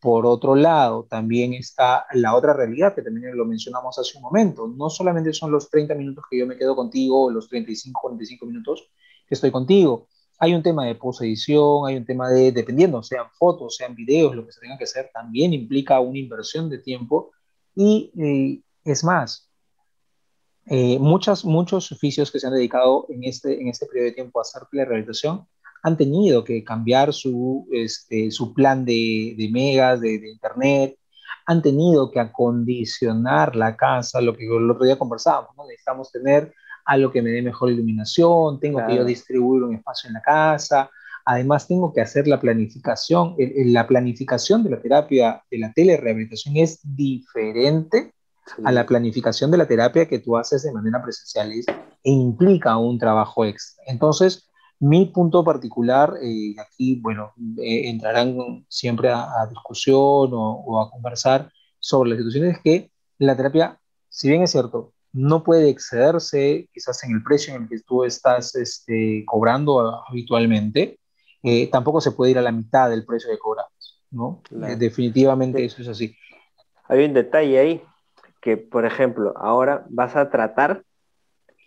Por 0.00 0.26
otro 0.26 0.54
lado, 0.54 1.06
también 1.08 1.54
está 1.54 2.04
la 2.12 2.34
otra 2.34 2.52
realidad 2.52 2.94
que 2.94 3.02
también 3.02 3.34
lo 3.36 3.46
mencionamos 3.46 3.98
hace 3.98 4.18
un 4.18 4.22
momento. 4.22 4.68
No 4.68 4.90
solamente 4.90 5.32
son 5.32 5.50
los 5.50 5.70
30 5.70 5.94
minutos 5.94 6.24
que 6.30 6.38
yo 6.38 6.46
me 6.46 6.58
quedo 6.58 6.76
contigo, 6.76 7.30
los 7.30 7.48
35, 7.48 8.00
45 8.02 8.44
minutos 8.46 8.90
que 9.26 9.34
estoy 9.34 9.50
contigo. 9.50 10.08
Hay 10.38 10.54
un 10.54 10.62
tema 10.62 10.84
de 10.84 10.96
posedición, 10.96 11.86
hay 11.86 11.96
un 11.96 12.04
tema 12.04 12.28
de, 12.28 12.52
dependiendo, 12.52 13.02
sean 13.02 13.26
fotos, 13.38 13.76
sean 13.76 13.94
videos, 13.94 14.34
lo 14.36 14.44
que 14.44 14.52
se 14.52 14.60
tenga 14.60 14.76
que 14.76 14.84
hacer, 14.84 15.10
también 15.14 15.54
implica 15.54 16.00
una 16.00 16.18
inversión 16.18 16.68
de 16.68 16.78
tiempo. 16.78 17.30
Y 17.74 18.12
eh, 18.18 18.62
es 18.84 19.04
más, 19.04 19.43
eh, 20.66 20.98
muchos 20.98 21.92
oficios 21.92 22.30
que 22.30 22.40
se 22.40 22.46
han 22.46 22.54
dedicado 22.54 23.06
en 23.10 23.24
este, 23.24 23.60
en 23.60 23.68
este 23.68 23.86
periodo 23.86 24.06
de 24.06 24.12
tiempo 24.12 24.38
a 24.38 24.42
hacer 24.42 24.62
la 24.72 24.84
rehabilitación 24.84 25.46
han 25.82 25.98
tenido 25.98 26.42
que 26.44 26.64
cambiar 26.64 27.12
su, 27.12 27.68
este, 27.70 28.30
su 28.30 28.54
plan 28.54 28.86
de, 28.86 29.34
de 29.36 29.50
megas, 29.52 30.00
de, 30.00 30.14
internet, 30.14 30.96
han 31.44 31.60
tenido 31.60 32.10
que 32.10 32.20
acondicionar 32.20 33.54
la 33.54 33.76
casa, 33.76 34.22
lo 34.22 34.34
que 34.34 34.46
el 34.46 34.70
otro 34.70 34.86
día 34.86 34.98
conversábamos, 34.98 35.54
¿no? 35.58 35.66
necesitamos 35.66 36.10
tener 36.10 36.54
algo 36.86 37.12
que 37.12 37.20
me 37.20 37.28
dé 37.28 37.42
mejor 37.42 37.70
iluminación, 37.70 38.58
tengo 38.60 38.80
que 38.86 38.96
yo 38.96 39.04
distribuir 39.04 39.62
un 39.62 39.74
espacio 39.74 40.08
en 40.08 40.14
la 40.14 40.22
casa, 40.22 40.90
además 41.26 41.68
tengo 41.68 41.92
que 41.92 42.00
hacer 42.00 42.26
la 42.28 42.40
planificación, 42.40 43.36
la 43.38 43.86
planificación 43.86 44.64
de 44.64 44.70
la 44.70 44.80
terapia, 44.80 45.42
de 45.50 45.58
la 45.58 45.72
telerehabilitación 45.74 46.56
es 46.56 46.80
diferente 46.82 48.14
a 48.64 48.72
la 48.72 48.86
planificación 48.86 49.50
de 49.50 49.58
la 49.58 49.66
terapia 49.66 50.06
que 50.06 50.18
tú 50.18 50.36
haces 50.36 50.62
de 50.62 50.72
manera 50.72 51.02
presencial 51.02 51.52
e 51.52 52.10
implica 52.10 52.76
un 52.76 52.98
trabajo 52.98 53.44
extra. 53.44 53.84
Entonces, 53.86 54.50
mi 54.80 55.06
punto 55.06 55.44
particular, 55.44 56.14
eh, 56.22 56.54
aquí, 56.60 57.00
bueno, 57.00 57.32
eh, 57.58 57.88
entrarán 57.88 58.66
siempre 58.68 59.10
a, 59.10 59.46
discusión 59.48 60.30
o, 60.32 60.80
a 60.80 60.90
conversar 60.90 61.50
sobre 61.78 62.10
las 62.10 62.18
situaciones 62.18 62.58
que 62.62 62.90
la 63.18 63.36
terapia, 63.36 63.78
si 64.08 64.28
bien 64.28 64.42
es 64.42 64.50
cierto, 64.50 64.92
no 65.12 65.44
puede 65.44 65.70
excederse 65.70 66.68
quizás 66.72 67.04
en 67.04 67.12
el 67.12 67.22
precio 67.22 67.54
en 67.54 67.62
el 67.62 67.68
que 67.68 67.80
tú 67.80 68.04
estás 68.04 68.54
este, 68.56 69.24
cobrando 69.26 70.02
habitualmente, 70.08 70.98
eh, 71.42 71.70
tampoco 71.70 72.00
se 72.00 72.10
puede 72.10 72.32
ir 72.32 72.38
a 72.38 72.42
la 72.42 72.52
mitad 72.52 72.90
del 72.90 73.04
precio 73.04 73.30
que 73.30 73.38
cobramos, 73.38 74.02
¿no? 74.10 74.42
definitivamente 74.50 75.64
eso 75.64 75.82
es 75.82 75.88
así. 75.88 76.16
Hay 76.88 77.04
un 77.04 77.14
detalle 77.14 77.58
ahí, 77.58 77.82
que, 78.44 78.58
por 78.58 78.84
ejemplo, 78.84 79.32
ahora 79.38 79.86
vas 79.88 80.16
a 80.16 80.28
tratar 80.28 80.84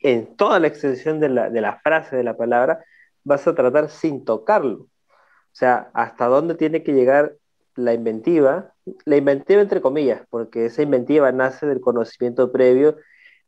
en 0.03 0.35
toda 0.35 0.59
la 0.59 0.67
extensión 0.67 1.19
de 1.19 1.27
la, 1.27 1.49
de 1.49 1.59
la 1.59 1.79
frase, 1.79 2.15
de 2.15 2.23
la 2.23 2.37
palabra, 2.37 2.85
vas 3.23 3.47
a 3.47 3.55
tratar 3.55 3.89
sin 3.89 4.23
tocarlo. 4.23 4.81
O 4.81 4.89
sea, 5.53 5.89
hasta 5.95 6.27
dónde 6.27 6.53
tiene 6.53 6.83
que 6.83 6.93
llegar 6.93 7.33
la 7.73 7.95
inventiva, 7.95 8.75
la 9.05 9.17
inventiva 9.17 9.59
entre 9.59 9.81
comillas, 9.81 10.21
porque 10.29 10.67
esa 10.67 10.83
inventiva 10.83 11.31
nace 11.31 11.65
del 11.65 11.81
conocimiento 11.81 12.51
previo 12.51 12.97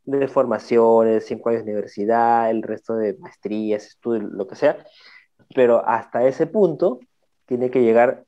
de 0.02 0.26
formaciones, 0.26 1.24
cinco 1.24 1.50
años 1.50 1.64
de 1.64 1.70
universidad, 1.70 2.50
el 2.50 2.64
resto 2.64 2.96
de 2.96 3.16
maestrías, 3.20 3.86
estudios, 3.86 4.24
lo 4.24 4.48
que 4.48 4.56
sea, 4.56 4.84
pero 5.54 5.86
hasta 5.86 6.26
ese 6.26 6.48
punto 6.48 6.98
tiene 7.46 7.70
que 7.70 7.82
llegar 7.82 8.24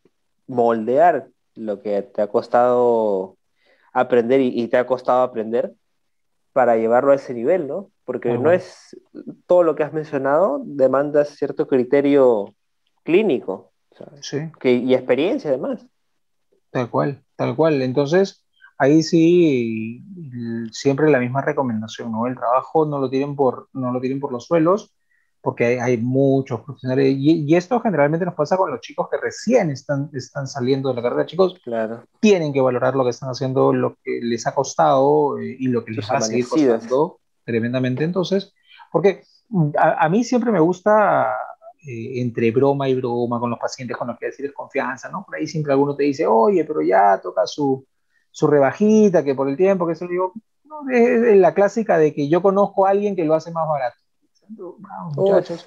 moldear 0.47 1.27
lo 1.57 1.83
que 1.83 2.03
te 2.03 2.23
ha 2.23 2.29
costado 2.29 3.37
aprender 3.93 4.41
y, 4.41 4.67
te 4.69 4.77
ha 4.77 4.87
costado 4.87 5.23
aprender 5.23 5.73
para 6.53 6.77
llevarlo 6.77 7.13
a 7.13 7.17
ese 7.17 7.35
nivel, 7.35 7.67
¿no? 7.67 7.91
Porque 8.05 8.37
no 8.37 8.51
es 8.51 8.97
todo 9.47 9.63
lo 9.63 9.75
que 9.75 9.85
has 9.85 9.93
mencionado 9.93 10.61
demanda 10.65 11.25
cierto 11.25 11.67
criterio 11.67 12.55
clínico 13.05 13.73
sí. 14.21 14.51
que, 14.61 14.73
y 14.73 14.95
experiencia 14.95 15.51
además. 15.51 15.87
Tal 16.71 16.91
cual, 16.91 17.23
tal 17.37 17.55
cual. 17.55 17.83
Entonces, 17.83 18.45
ahí 18.79 19.03
sí, 19.03 20.03
siempre 20.73 21.11
la 21.11 21.21
misma 21.21 21.43
recomendación, 21.43 22.13
¿no? 22.13 22.27
El 22.27 22.37
trabajo 22.37 22.87
no 22.87 22.99
lo 22.99 23.11
tiren 23.11 23.37
por, 23.37 23.69
no 23.73 23.93
lo 23.93 24.01
tiren 24.01 24.21
por 24.21 24.33
los 24.33 24.47
suelos, 24.47 24.93
porque 25.43 25.81
hay, 25.81 25.97
muchos 25.97 26.61
profesionales, 26.61 27.17
y, 27.19 27.55
esto 27.57 27.81
generalmente 27.81 28.25
nos 28.25 28.35
pasa 28.35 28.57
con 28.57 28.71
los 28.71 28.81
chicos 28.81 29.09
que 29.11 29.17
recién 29.19 29.71
están, 29.71 30.09
están 30.13 30.47
saliendo 30.47 30.89
de 30.89 30.95
la 30.95 31.03
carrera. 31.03 31.27
Chicos, 31.27 31.59
claro. 31.65 32.05
tienen 32.21 32.53
que 32.53 32.61
valorar 32.61 32.95
lo 32.95 33.03
que 33.03 33.11
están 33.11 33.29
haciendo, 33.29 33.73
lo 33.73 33.97
que 34.05 34.21
les 34.23 34.47
ha 34.47 34.55
costado 34.55 35.39
eh, 35.39 35.57
y 35.59 35.67
lo 35.67 35.85
que 35.85 35.93
les 35.93 36.09
va 36.09 36.19
a 36.19 36.21
seguir 36.21 36.47
costando 36.49 37.19
tremendamente. 37.45 38.05
Entonces, 38.05 38.55
porque 38.93 39.25
a, 39.77 40.09
mí 40.09 40.23
siempre 40.23 40.53
me 40.53 40.61
gusta, 40.61 41.35
eh, 41.89 42.21
entre 42.21 42.53
broma 42.53 42.89
y 42.89 42.95
broma 42.95 43.41
con 43.41 43.51
los 43.51 43.59
pacientes, 43.59 43.97
con 43.97 44.07
los 44.07 44.19
que 44.19 44.27
decir 44.27 44.55
confianza, 44.55 45.09
¿no? 45.09 45.25
Por 45.25 45.35
ahí 45.35 45.49
siempre 45.49 45.73
alguno 45.73 45.97
te 45.97 46.05
dice, 46.05 46.25
oye, 46.25 46.65
pero 46.65 46.83
ya 46.83 47.21
toca 47.21 47.49
su, 47.49 47.85
su 48.31 48.47
rebajita, 48.47 49.25
que 49.25 49.35
por 49.35 49.49
el 49.49 49.57
tiempo, 49.57 49.89
que 49.89 49.95
eso 49.95 50.07
digo, 50.07 50.35
no, 50.65 50.89
es 50.89 51.37
la 51.37 51.53
clásica 51.53 51.99
de 51.99 52.15
que 52.15 52.29
yo 52.29 52.41
conozco 52.43 52.87
a 52.87 52.91
alguien 52.91 53.17
que 53.17 53.25
lo 53.25 53.35
hace 53.35 53.51
más 53.51 53.67
barato 53.69 54.02
muchachos. 55.15 55.65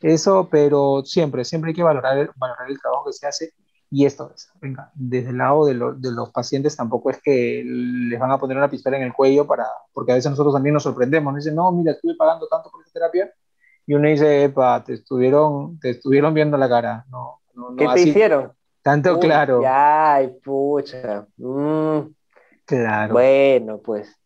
Eso, 0.00 0.48
pero 0.50 1.02
siempre, 1.04 1.44
siempre 1.44 1.70
hay 1.70 1.74
que 1.74 1.82
valorar, 1.82 2.30
valorar 2.36 2.68
el 2.68 2.80
trabajo 2.80 3.06
que 3.06 3.12
se 3.12 3.26
hace. 3.26 3.52
Y 3.90 4.06
esto 4.06 4.32
es, 4.34 4.50
venga, 4.60 4.90
desde 4.94 5.30
el 5.30 5.38
lado 5.38 5.66
de, 5.66 5.74
de, 5.74 6.12
los 6.12 6.30
pacientes 6.30 6.74
tampoco 6.74 7.10
es 7.10 7.20
que 7.22 7.62
les 7.62 8.18
van 8.18 8.30
a 8.30 8.38
poner 8.38 8.56
una 8.56 8.70
pistola 8.70 8.96
en 8.96 9.02
el 9.02 9.12
cuello 9.12 9.46
para, 9.46 9.66
porque 9.92 10.12
a 10.12 10.14
veces 10.14 10.30
nosotros 10.30 10.54
también 10.54 10.72
nos 10.72 10.82
sorprendemos, 10.82 11.30
nos 11.30 11.44
dicen, 11.44 11.54
no, 11.54 11.70
mira, 11.72 11.92
estuve 11.92 12.16
pagando 12.16 12.46
tanto 12.48 12.70
por 12.70 12.80
esta 12.80 12.94
terapia, 12.94 13.30
y 13.86 13.92
uno 13.92 14.08
dice, 14.08 14.44
epa, 14.44 14.82
te 14.82 14.94
estuvieron, 14.94 15.78
te 15.78 15.90
estuvieron 15.90 16.32
viendo 16.32 16.56
la 16.56 16.70
cara, 16.70 17.04
no, 17.10 17.40
no, 17.52 17.76
¿Qué 17.76 17.86
te 17.94 18.00
hicieron? 18.00 18.52
Tanto 18.82 19.18
claro. 19.20 19.62
Ay, 19.64 20.28
pucha. 20.42 21.26
Mm. 21.36 22.12
Claro. 22.64 23.12
Bueno, 23.12 23.78
pues. 23.78 24.16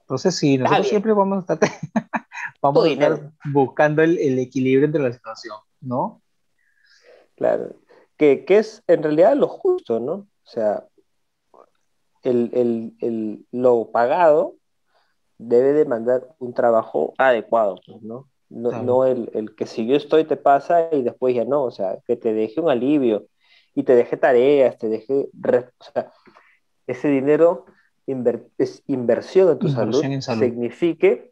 Entonces 0.00 0.34
sí, 0.34 0.58
nosotros 0.58 0.88
siempre 0.88 1.12
vamos 1.12 1.48
a 1.48 1.54
estar 1.54 1.70
vamos 2.60 2.84
a 2.84 2.88
estar 2.88 3.32
buscando 3.52 4.02
el, 4.02 4.38
equilibrio 4.38 4.86
entre 4.86 5.02
la 5.02 5.12
situación, 5.12 5.56
¿no? 5.80 6.22
Claro, 7.36 7.74
que, 8.16 8.44
es 8.48 8.82
en 8.86 9.02
realidad 9.02 9.36
lo 9.36 9.48
justo, 9.48 10.00
¿no? 10.00 10.12
O 10.12 10.26
sea, 10.44 10.84
el, 12.22 13.46
lo 13.50 13.90
pagado 13.90 14.56
debe 15.38 15.72
demandar 15.72 16.28
un 16.38 16.52
trabajo 16.52 17.14
adecuado, 17.16 17.80
pues, 17.86 18.02
¿no? 18.02 18.28
No, 18.50 19.06
el, 19.06 19.54
que 19.56 19.64
si 19.64 19.86
yo 19.86 19.96
estoy 19.96 20.24
te 20.24 20.36
pasa 20.36 20.88
y 20.92 21.02
después 21.02 21.34
ya 21.34 21.44
no, 21.44 21.62
o 21.62 21.70
sea, 21.70 21.98
que 22.04 22.16
te 22.16 22.34
deje 22.34 22.60
un 22.60 22.68
alivio 22.68 23.26
y 23.74 23.84
te 23.84 23.94
deje 23.94 24.16
tareas, 24.16 24.76
te 24.76 24.88
deje, 24.88 25.28
o 25.32 25.84
sea, 25.84 26.12
ese 26.88 27.08
dinero 27.08 27.66
es 28.58 28.82
inversión 28.88 29.50
en 29.50 29.58
tu 29.60 29.68
salud, 29.68 30.02
en 30.02 30.20
salud, 30.20 30.42
signifique 30.42 31.29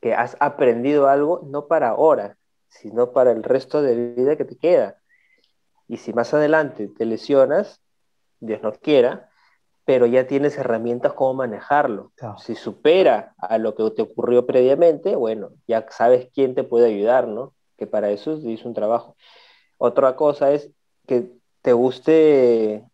que 0.00 0.14
has 0.14 0.36
aprendido 0.40 1.08
algo 1.08 1.42
no 1.46 1.66
para 1.66 1.90
ahora, 1.90 2.36
sino 2.68 3.12
para 3.12 3.32
el 3.32 3.42
resto 3.42 3.82
de 3.82 4.14
vida 4.14 4.36
que 4.36 4.44
te 4.44 4.56
queda. 4.56 4.98
Y 5.88 5.98
si 5.98 6.12
más 6.12 6.34
adelante 6.34 6.88
te 6.88 7.04
lesionas, 7.04 7.80
Dios 8.40 8.62
no 8.62 8.72
quiera, 8.72 9.30
pero 9.84 10.06
ya 10.06 10.26
tienes 10.26 10.58
herramientas 10.58 11.12
como 11.12 11.34
manejarlo. 11.34 12.12
Si 12.38 12.54
supera 12.56 13.34
a 13.38 13.58
lo 13.58 13.74
que 13.74 13.88
te 13.92 14.02
ocurrió 14.02 14.44
previamente, 14.44 15.14
bueno, 15.14 15.50
ya 15.68 15.86
sabes 15.90 16.28
quién 16.34 16.54
te 16.54 16.64
puede 16.64 16.86
ayudar, 16.86 17.28
¿no? 17.28 17.54
Que 17.78 17.86
para 17.86 18.10
eso 18.10 18.32
hizo 18.32 18.68
un 18.68 18.74
trabajo. 18.74 19.16
Otra 19.78 20.16
cosa 20.16 20.52
es 20.52 20.70
que 21.06 21.30
te 21.62 21.72
guste, 21.72 22.84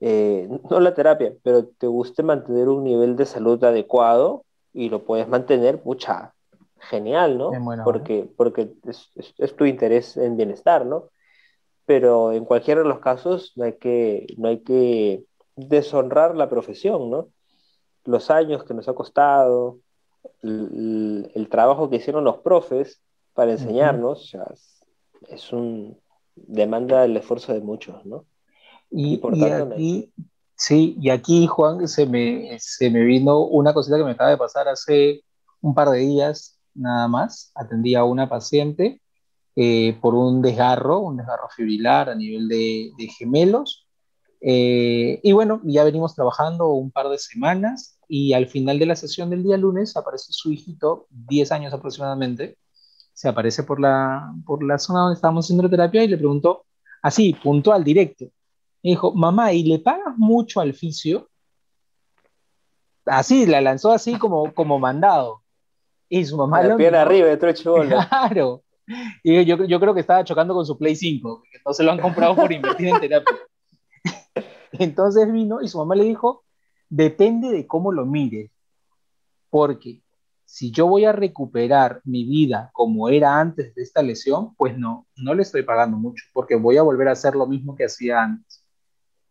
eh, 0.00 0.48
no 0.70 0.80
la 0.80 0.94
terapia, 0.94 1.32
pero 1.42 1.66
te 1.66 1.86
guste 1.86 2.22
mantener 2.22 2.68
un 2.68 2.84
nivel 2.84 3.16
de 3.16 3.24
salud 3.24 3.62
adecuado 3.64 4.44
y 4.78 4.90
lo 4.90 5.04
puedes 5.04 5.26
mantener, 5.26 5.80
mucha, 5.84 6.34
genial, 6.78 7.36
¿no? 7.36 7.50
porque 7.82 8.30
porque 8.36 8.72
es, 8.86 9.56
tu 9.56 9.64
interés 9.64 10.16
en 10.16 10.36
bienestar, 10.36 10.86
¿no? 10.86 11.08
Pero 11.84 12.32
en 12.32 12.44
cualquiera 12.44 12.82
de 12.82 12.88
los 12.88 13.00
casos 13.00 13.54
no 13.56 13.64
hay 13.64 13.72
que, 13.72 14.26
no 14.36 14.46
hay 14.46 14.60
que 14.60 15.24
deshonrar 15.56 16.36
la 16.36 16.48
profesión, 16.48 17.10
¿no? 17.10 17.28
Los 18.04 18.30
años 18.30 18.62
que 18.62 18.72
nos 18.72 18.88
ha 18.88 18.94
costado, 18.94 19.80
el, 20.42 21.48
trabajo 21.50 21.90
que 21.90 21.96
hicieron 21.96 22.22
los 22.22 22.38
profes 22.38 23.02
para 23.34 23.50
enseñarnos, 23.50 24.36
es 25.28 25.52
un 25.52 25.98
demanda 26.36 27.04
el 27.04 27.16
esfuerzo 27.16 27.52
de 27.52 27.62
muchos, 27.62 28.06
¿no? 28.06 28.26
Y, 28.92 29.20
aquí, 29.24 30.12
sí, 30.58 30.96
y 31.00 31.10
aquí, 31.10 31.46
Juan, 31.46 31.88
se 31.88 32.06
me, 32.06 32.58
se 32.60 32.90
me 32.90 33.02
vino 33.04 33.40
una 33.40 33.72
cosita 33.72 33.96
que 33.96 34.04
me 34.04 34.10
acaba 34.12 34.30
de 34.30 34.36
pasar 34.36 34.68
hace 34.68 35.22
un 35.60 35.74
par 35.74 35.90
de 35.90 36.00
días, 36.00 36.58
nada 36.74 37.08
más. 37.08 37.52
Atendí 37.54 37.94
a 37.94 38.04
una 38.04 38.28
paciente 38.28 39.00
eh, 39.56 39.98
por 40.00 40.14
un 40.14 40.42
desgarro, 40.42 41.00
un 41.00 41.16
desgarro 41.16 41.48
fibrilar 41.48 42.10
a 42.10 42.14
nivel 42.14 42.48
de, 42.48 43.08
gemelos. 43.18 43.86
Eh, 44.40 45.20
y 45.22 45.32
bueno, 45.32 45.60
ya 45.64 45.82
venimos 45.84 46.14
trabajando 46.14 46.68
un 46.68 46.92
par 46.92 47.08
de 47.08 47.18
semanas 47.18 47.98
y 48.06 48.34
al 48.34 48.46
final 48.46 48.78
de 48.78 48.86
la 48.86 48.94
sesión 48.96 49.30
del 49.30 49.42
día 49.42 49.56
lunes 49.56 49.96
aparece 49.96 50.32
su 50.32 50.52
hijito, 50.52 51.06
10 51.10 51.50
años 51.52 51.72
aproximadamente, 51.74 52.56
se 53.12 53.28
aparece 53.28 53.64
por 53.64 53.80
la, 53.80 54.32
por 54.46 54.62
la 54.62 54.78
zona 54.78 55.00
donde 55.00 55.16
estábamos 55.16 55.46
haciendo 55.46 55.68
terapia 55.68 56.04
y 56.04 56.08
le 56.08 56.18
preguntó, 56.18 56.64
así, 57.02 57.34
puntual, 57.34 57.82
directo, 57.82 58.26
me 58.82 58.90
dijo, 58.90 59.12
mamá, 59.12 59.52
¿y 59.52 59.64
le 59.64 59.78
pagas 59.78 60.16
mucho 60.16 60.60
al 60.60 60.74
fisio? 60.74 61.28
Así, 63.06 63.46
la 63.46 63.60
lanzó 63.60 63.92
así 63.92 64.18
como, 64.18 64.52
como 64.54 64.78
mandado. 64.78 65.42
Y 66.08 66.24
su 66.24 66.36
mamá... 66.36 66.62
La 66.62 66.76
pierna 66.76 67.02
arriba, 67.02 67.28
de 67.28 67.54
Claro. 67.88 68.62
Y 69.22 69.44
yo, 69.44 69.64
yo 69.64 69.80
creo 69.80 69.94
que 69.94 70.00
estaba 70.00 70.24
chocando 70.24 70.54
con 70.54 70.64
su 70.64 70.78
Play 70.78 70.96
5, 70.96 71.42
que 71.50 71.58
no 71.64 71.72
se 71.72 71.82
lo 71.82 71.92
han 71.92 72.00
comprado 72.00 72.34
por 72.36 72.52
invertir 72.52 72.88
en 72.88 73.00
terapia. 73.00 73.36
Entonces 74.72 75.30
vino 75.30 75.60
y 75.60 75.68
su 75.68 75.78
mamá 75.78 75.94
le 75.94 76.04
dijo, 76.04 76.44
depende 76.88 77.50
de 77.50 77.66
cómo 77.66 77.92
lo 77.92 78.06
mires, 78.06 78.50
porque 79.50 80.02
si 80.44 80.70
yo 80.70 80.86
voy 80.86 81.04
a 81.04 81.12
recuperar 81.12 82.00
mi 82.04 82.24
vida 82.24 82.70
como 82.72 83.10
era 83.10 83.38
antes 83.38 83.74
de 83.74 83.82
esta 83.82 84.02
lesión, 84.02 84.54
pues 84.56 84.78
no, 84.78 85.06
no 85.16 85.34
le 85.34 85.42
estoy 85.42 85.62
pagando 85.62 85.98
mucho, 85.98 86.24
porque 86.32 86.56
voy 86.56 86.78
a 86.78 86.82
volver 86.82 87.08
a 87.08 87.12
hacer 87.12 87.34
lo 87.34 87.46
mismo 87.46 87.76
que 87.76 87.84
hacía 87.84 88.22
antes. 88.22 88.64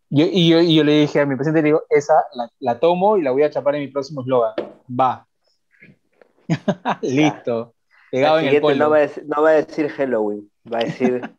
Y, 0.09 0.49
yo, 0.49 0.83
le 0.83 0.99
dije 0.99 1.19
a 1.19 1.25
mi 1.25 1.35
paciente, 1.35 1.61
le 1.61 1.67
digo, 1.67 1.83
esa 1.89 2.13
la, 2.59 2.79
tomo 2.79 3.17
y 3.17 3.21
la 3.21 3.31
voy 3.31 3.43
a 3.43 3.49
chapar 3.49 3.75
en 3.75 3.81
mi 3.81 3.87
próximo 3.87 4.21
eslogan. 4.21 4.53
Va. 4.87 5.27
Listo. 7.01 7.73
Pegado 8.09 8.39
en 8.39 8.47
el 8.47 8.77
No, 8.77 8.89
va 8.89 8.99
decir, 8.99 9.25
no 9.27 9.41
va 9.41 9.49
a 9.49 9.53
decir 9.53 9.89
Halloween, 9.89 10.49
va 10.71 10.79
a 10.79 10.83
decir 10.83 11.21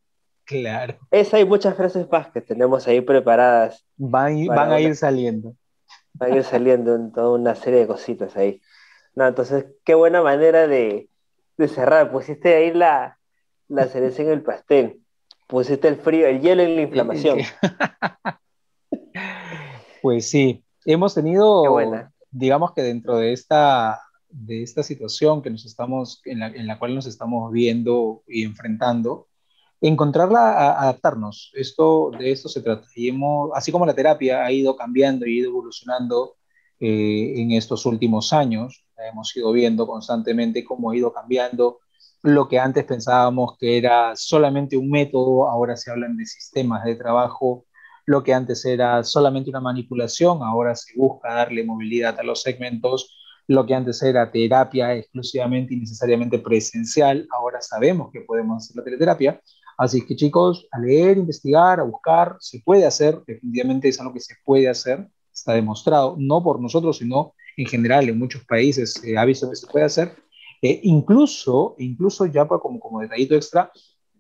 Claro. 0.49 0.97
Esa 1.11 1.37
hay 1.37 1.45
muchas 1.45 1.77
frases 1.77 2.11
más 2.11 2.31
que 2.31 2.41
tenemos 2.41 2.89
ahí 2.89 3.03
preparadas. 3.03 3.85
Van, 3.99 4.47
van 4.47 4.73
a 4.73 4.81
ir 4.81 4.97
saliendo. 4.97 5.55
Van 6.15 6.33
a 6.33 6.37
ir 6.37 6.43
saliendo 6.43 6.95
en 6.95 7.13
toda 7.13 7.39
una 7.39 7.55
serie 7.55 7.81
de 7.81 7.87
cositas 7.87 8.35
ahí. 8.35 8.63
No, 9.15 9.27
entonces, 9.27 9.67
qué 9.85 9.95
buena 9.95 10.23
manera 10.23 10.67
de, 10.67 11.11
cerrar. 11.69 12.11
Pusiste 12.11 12.55
ahí 12.55 12.73
la, 12.73 13.19
la 13.69 13.89
cereza 13.89 14.23
en 14.23 14.31
el 14.31 14.43
pastel. 14.43 15.03
Pusiste 15.47 15.87
el 15.87 15.97
frío, 15.97 16.27
el 16.27 16.41
hielo 16.41 16.63
en 16.63 16.77
la 16.77 16.83
inflamación. 16.83 17.41
pues 20.03 20.31
sí, 20.31 20.65
hemos 20.85 21.15
tenido, 21.15 21.65
digamos 22.31 22.73
que 22.73 22.83
dentro 22.83 23.17
de 23.17 23.33
esta, 23.33 24.01
de 24.29 24.63
esta 24.63 24.83
situación 24.83 25.43
que 25.43 25.51
nos 25.51 25.65
estamos, 25.65 26.21
en 26.25 26.41
la, 26.41 26.49
en 26.49 26.67
la 26.67 26.79
cual 26.79 26.95
nos 26.95 27.07
estamos 27.07 27.53
viendo 27.53 28.23
y 28.27 28.45
enfrentando, 28.45 29.29
encontrarla, 29.81 30.73
adaptarnos. 30.81 31.53
Esto, 31.55 32.11
de 32.19 32.33
esto 32.33 32.49
se 32.49 32.63
trata. 32.63 32.87
Y 32.95 33.09
hemos, 33.09 33.51
así 33.55 33.73
como 33.73 33.87
la 33.87 33.95
terapia 33.95 34.45
ha 34.45 34.53
ido 34.53 34.77
cambiando 34.77 35.27
y 35.27 35.39
ido 35.39 35.51
evolucionando 35.51 36.37
eh, 36.81 37.35
en 37.37 37.53
estos 37.53 37.87
últimos 37.87 38.33
años, 38.33 38.85
hemos 39.11 39.37
ido 39.37 39.53
viendo 39.53 39.87
constantemente 39.87 40.65
cómo 40.65 40.91
ha 40.91 40.97
ido 40.97 41.13
cambiando. 41.13 41.81
Lo 42.23 42.49
que 42.49 42.59
antes 42.59 42.85
pensábamos 42.85 43.57
que 43.59 43.79
era 43.79 44.15
solamente 44.17 44.77
un 44.77 44.91
método, 44.91 45.49
ahora 45.49 45.77
se 45.77 45.91
hablan 45.91 46.17
de 46.17 46.27
sistemas 46.27 46.85
de 46.85 46.97
trabajo. 46.97 47.65
Lo 48.09 48.25
que 48.25 48.33
antes 48.33 48.65
era 48.65 49.05
solamente 49.05 49.51
una 49.51 49.61
manipulación, 49.61 50.43
ahora 50.43 50.75
se 50.75 50.95
busca 50.97 51.35
darle 51.35 51.63
movilidad 51.63 52.19
a 52.19 52.23
los 52.23 52.41
segmentos. 52.41 53.15
Lo 53.47 53.67
que 53.67 53.75
antes 53.75 54.03
era 54.03 54.33
terapia 54.33 54.95
exclusivamente 54.95 55.75
y 55.75 55.81
necesariamente 55.81 56.39
presencial, 56.39 57.29
ahora 57.31 57.61
sabemos 57.61 58.11
que 58.11 58.23
podemos 58.23 58.65
hacer 58.65 58.77
la 58.77 58.85
teleterapia. 58.85 59.43
Así 59.77 60.07
que 60.07 60.17
chicos, 60.17 60.67
a 60.73 60.79
leer, 60.79 61.19
investigar, 61.19 61.81
a 61.81 61.83
buscar, 61.83 62.37
se 62.41 62.61
puede 62.61 62.87
hacer, 62.87 63.21
definitivamente 63.27 63.89
es 63.89 64.01
algo 64.01 64.15
que 64.15 64.21
se 64.21 64.37
puede 64.43 64.71
hacer, 64.71 65.07
está 65.31 65.53
demostrado, 65.53 66.17
no 66.19 66.43
por 66.43 66.63
nosotros, 66.63 66.97
sino 66.97 67.35
en 67.59 67.67
general 67.67 68.09
en 68.09 68.19
muchos 68.19 68.43
países 68.47 68.95
se 68.95 69.19
ha 69.19 69.25
visto 69.27 69.51
que 69.51 69.57
se 69.57 69.67
puede 69.67 69.85
hacer. 69.85 70.17
Eh, 70.63 70.81
incluso, 70.85 71.75
incluso 71.77 72.25
ya 72.25 72.49
como, 72.49 72.81
como 72.81 73.01
detallito 73.01 73.35
extra, 73.35 73.71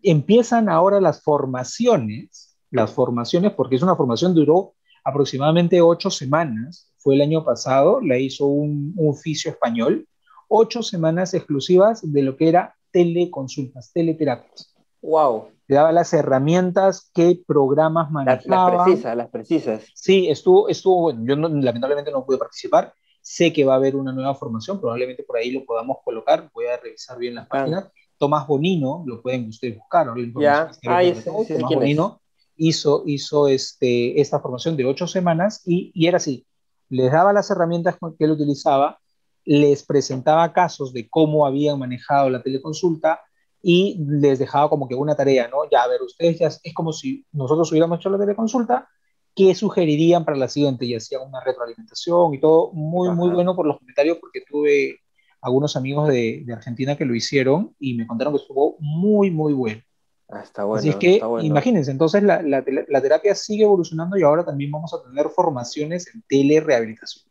empiezan 0.02 0.68
ahora 0.68 1.00
las 1.00 1.22
formaciones, 1.22 2.47
las 2.70 2.92
formaciones, 2.92 3.52
porque 3.52 3.76
es 3.76 3.82
una 3.82 3.96
formación 3.96 4.34
duró 4.34 4.74
aproximadamente 5.04 5.80
ocho 5.80 6.10
semanas, 6.10 6.92
fue 6.98 7.14
el 7.14 7.22
año 7.22 7.44
pasado, 7.44 8.00
la 8.00 8.18
hizo 8.18 8.46
un, 8.46 8.92
un 8.96 9.10
oficio 9.10 9.50
español, 9.50 10.06
ocho 10.48 10.82
semanas 10.82 11.34
exclusivas 11.34 12.00
de 12.02 12.22
lo 12.22 12.36
que 12.36 12.48
era 12.48 12.74
teleconsultas, 12.90 13.92
teleterapias. 13.92 14.74
Wow. 15.02 15.50
Te 15.66 15.74
daba 15.74 15.92
las 15.92 16.12
herramientas, 16.12 17.10
qué 17.14 17.40
programas 17.46 18.10
manejaba. 18.10 18.74
Las, 18.74 18.84
precisas, 18.84 19.16
las 19.16 19.28
precisas. 19.28 19.84
Sí, 19.94 20.28
estuvo, 20.28 20.68
estuvo 20.68 21.02
bueno. 21.02 21.20
Yo 21.24 21.36
lamentablemente 21.36 22.10
no 22.10 22.24
pude 22.24 22.38
participar. 22.38 22.92
Sé 23.20 23.52
que 23.52 23.64
va 23.64 23.74
a 23.74 23.76
haber 23.76 23.94
una 23.94 24.12
nueva 24.12 24.34
formación, 24.34 24.80
probablemente 24.80 25.22
por 25.24 25.36
ahí 25.36 25.50
lo 25.50 25.64
podamos 25.64 25.98
colocar. 26.02 26.50
Voy 26.54 26.66
a 26.66 26.78
revisar 26.78 27.18
bien 27.18 27.34
las 27.34 27.44
ah. 27.44 27.48
páginas. 27.50 27.90
Tomás 28.16 28.46
Bonino, 28.46 29.04
lo 29.06 29.22
pueden 29.22 29.48
ustedes 29.48 29.76
buscar. 29.76 30.08
Ya, 30.40 30.70
ah, 30.86 31.02
Tomás 31.24 31.74
Bonino 31.74 32.20
hizo, 32.58 33.04
hizo 33.06 33.48
este, 33.48 34.20
esta 34.20 34.40
formación 34.40 34.76
de 34.76 34.84
ocho 34.84 35.06
semanas 35.06 35.62
y, 35.64 35.90
y 35.94 36.06
era 36.06 36.18
así. 36.18 36.46
Les 36.90 37.10
daba 37.10 37.32
las 37.32 37.50
herramientas 37.50 37.96
que 38.18 38.24
él 38.24 38.32
utilizaba, 38.32 38.98
les 39.44 39.82
presentaba 39.84 40.52
casos 40.52 40.92
de 40.92 41.08
cómo 41.08 41.46
habían 41.46 41.78
manejado 41.78 42.28
la 42.28 42.42
teleconsulta, 42.42 43.20
y 43.62 43.96
les 43.98 44.38
dejaba 44.38 44.68
como 44.68 44.88
que 44.88 44.94
una 44.94 45.16
tarea, 45.16 45.48
¿no? 45.48 45.58
Ya, 45.70 45.82
a 45.82 45.88
ver, 45.88 46.02
ustedes 46.02 46.38
ya 46.38 46.46
es 46.46 46.74
como 46.74 46.92
si 46.92 47.24
nosotros 47.32 47.70
hubiéramos 47.70 47.98
hecho 47.98 48.10
la 48.10 48.18
teleconsulta, 48.18 48.88
¿qué 49.34 49.54
sugerirían 49.54 50.24
para 50.24 50.36
la 50.36 50.48
siguiente? 50.48 50.86
Y 50.86 50.94
hacían 50.94 51.22
una 51.26 51.42
retroalimentación 51.44 52.34
y 52.34 52.40
todo 52.40 52.72
muy, 52.72 53.10
muy 53.10 53.30
bueno 53.30 53.56
por 53.56 53.66
los 53.66 53.78
comentarios 53.78 54.18
porque 54.20 54.42
tuve 54.48 55.00
algunos 55.40 55.76
amigos 55.76 56.08
de, 56.08 56.42
de, 56.44 56.52
Argentina 56.52 56.96
que 56.96 57.04
lo 57.04 57.14
hicieron 57.14 57.74
y 57.78 57.94
me 57.94 58.06
contaron 58.06 58.34
que 58.34 58.40
estuvo 58.40 58.76
muy, 58.80 59.30
muy 59.30 59.52
bueno. 59.52 59.82
Ah, 60.28 60.40
está 60.42 60.64
bueno. 60.64 60.80
Así 60.80 60.90
es 60.90 60.96
que 60.96 61.20
imagínense, 61.42 61.90
entonces 61.90 62.22
la, 62.22 62.42
la, 62.42 62.62
la 62.88 63.00
terapia 63.00 63.34
sigue 63.34 63.64
evolucionando 63.64 64.18
y 64.18 64.22
ahora 64.22 64.44
también 64.44 64.70
vamos 64.70 64.92
a 64.92 65.02
tener 65.02 65.28
formaciones 65.30 66.14
en 66.14 66.22
telerehabilitación. 66.28 67.28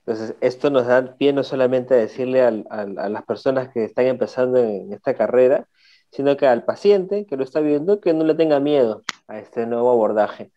Entonces, 0.00 0.34
esto 0.40 0.70
nos 0.70 0.86
da 0.86 1.16
pie 1.16 1.32
no 1.32 1.44
solamente 1.44 1.94
a 1.94 1.98
decirle 1.98 2.42
a 2.42 2.50
las 2.50 3.24
personas 3.24 3.68
que 3.68 3.84
están 3.84 4.06
empezando 4.06 4.58
en 4.58 4.92
esta 4.92 5.14
carrera, 5.14 5.68
sino 6.10 6.36
que 6.36 6.46
al 6.46 6.64
paciente 6.64 7.26
que 7.26 7.36
lo 7.36 7.44
está 7.44 7.60
viendo, 7.60 8.00
que 8.00 8.12
no 8.12 8.24
le 8.24 8.34
tenga 8.34 8.60
miedo 8.60 9.02
a 9.28 9.38
este 9.38 9.66
nuevo 9.66 9.90
abordaje. 9.90 10.50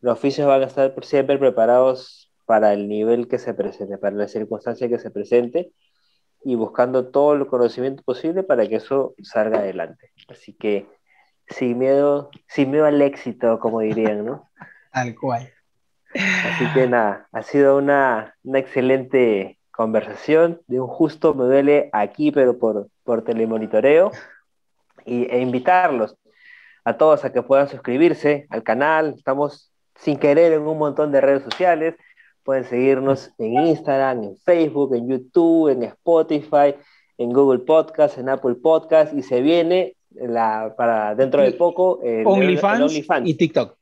Los 0.00 0.12
oficios 0.14 0.46
van 0.46 0.62
a 0.62 0.66
estar 0.66 0.94
siempre 1.02 1.38
preparados 1.38 2.30
para 2.46 2.72
el 2.72 2.88
nivel 2.88 3.26
que 3.26 3.38
se 3.38 3.52
presente, 3.52 3.98
para 3.98 4.16
la 4.16 4.28
circunstancia 4.28 4.88
que 4.88 4.98
se 4.98 5.10
presente 5.10 5.72
y 6.42 6.54
buscando 6.54 7.08
todo 7.08 7.34
el 7.34 7.46
conocimiento 7.46 8.02
posible 8.02 8.42
para 8.42 8.66
que 8.66 8.76
eso 8.76 9.14
salga 9.22 9.58
adelante. 9.58 10.12
Así 10.28 10.52
que 10.52 10.86
sin 11.48 11.78
miedo, 11.78 12.30
sin 12.46 12.70
miedo 12.70 12.86
al 12.86 13.02
éxito, 13.02 13.58
como 13.58 13.80
dirían, 13.80 14.24
¿no? 14.24 14.48
Al 14.92 15.14
cual. 15.14 15.52
Así 16.12 16.66
que 16.74 16.88
nada, 16.88 17.28
ha 17.30 17.42
sido 17.42 17.76
una, 17.76 18.34
excelente 18.44 19.58
conversación. 19.70 20.60
De 20.66 20.80
un 20.80 20.88
justo 20.88 21.34
me 21.34 21.44
duele 21.44 21.90
aquí, 21.92 22.32
pero 22.32 22.58
por, 22.58 22.88
por 23.04 23.22
telemonitoreo. 23.22 24.10
Y, 25.04 25.24
e 25.30 25.40
invitarlos 25.40 26.16
a 26.84 26.96
todos 26.96 27.24
a 27.24 27.32
que 27.32 27.42
puedan 27.42 27.68
suscribirse 27.68 28.46
al 28.50 28.62
canal. 28.62 29.14
Estamos 29.16 29.72
sin 29.94 30.18
querer 30.18 30.52
en 30.52 30.62
un 30.62 30.78
montón 30.78 31.12
de 31.12 31.20
redes 31.20 31.44
sociales. 31.44 31.94
Pueden 32.42 32.64
seguirnos 32.64 33.30
en 33.38 33.54
Instagram, 33.54 34.24
en 34.24 34.36
Facebook, 34.38 34.94
en 34.94 35.08
YouTube, 35.08 35.68
en 35.68 35.82
Spotify, 35.84 36.74
en 37.18 37.32
Google 37.32 37.60
Podcast, 37.60 38.18
en 38.18 38.28
Apple 38.28 38.56
Podcast. 38.56 39.14
Y 39.14 39.22
se 39.22 39.40
viene 39.40 39.96
la, 40.10 40.74
para 40.76 41.14
dentro 41.14 41.42
de 41.42 41.52
poco 41.52 42.00
el 42.02 42.26
OnlyFans 42.26 43.06
y 43.24 43.34
TikTok. 43.34 43.76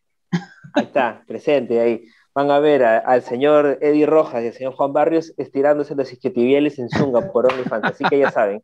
Ahí 0.74 0.84
está, 0.84 1.22
presente 1.26 1.80
ahí 1.80 2.04
van 2.38 2.52
a 2.52 2.60
ver 2.60 2.84
al 2.84 3.22
señor 3.22 3.78
Eddie 3.80 4.06
Rojas 4.06 4.44
y 4.44 4.46
al 4.46 4.52
señor 4.52 4.74
Juan 4.74 4.92
Barrios 4.92 5.34
estirándose 5.38 5.96
los 5.96 6.12
isquiotibiales 6.12 6.78
en 6.78 6.88
Zunga 6.88 7.32
por 7.32 7.52
OnlyFans, 7.52 7.84
así 7.84 8.04
que 8.04 8.18
ya 8.20 8.30
saben. 8.30 8.62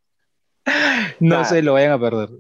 No 1.21 1.45
se 1.45 1.61
lo 1.61 1.73
vayan 1.75 1.93
a 1.93 1.99
perder. 1.99 2.31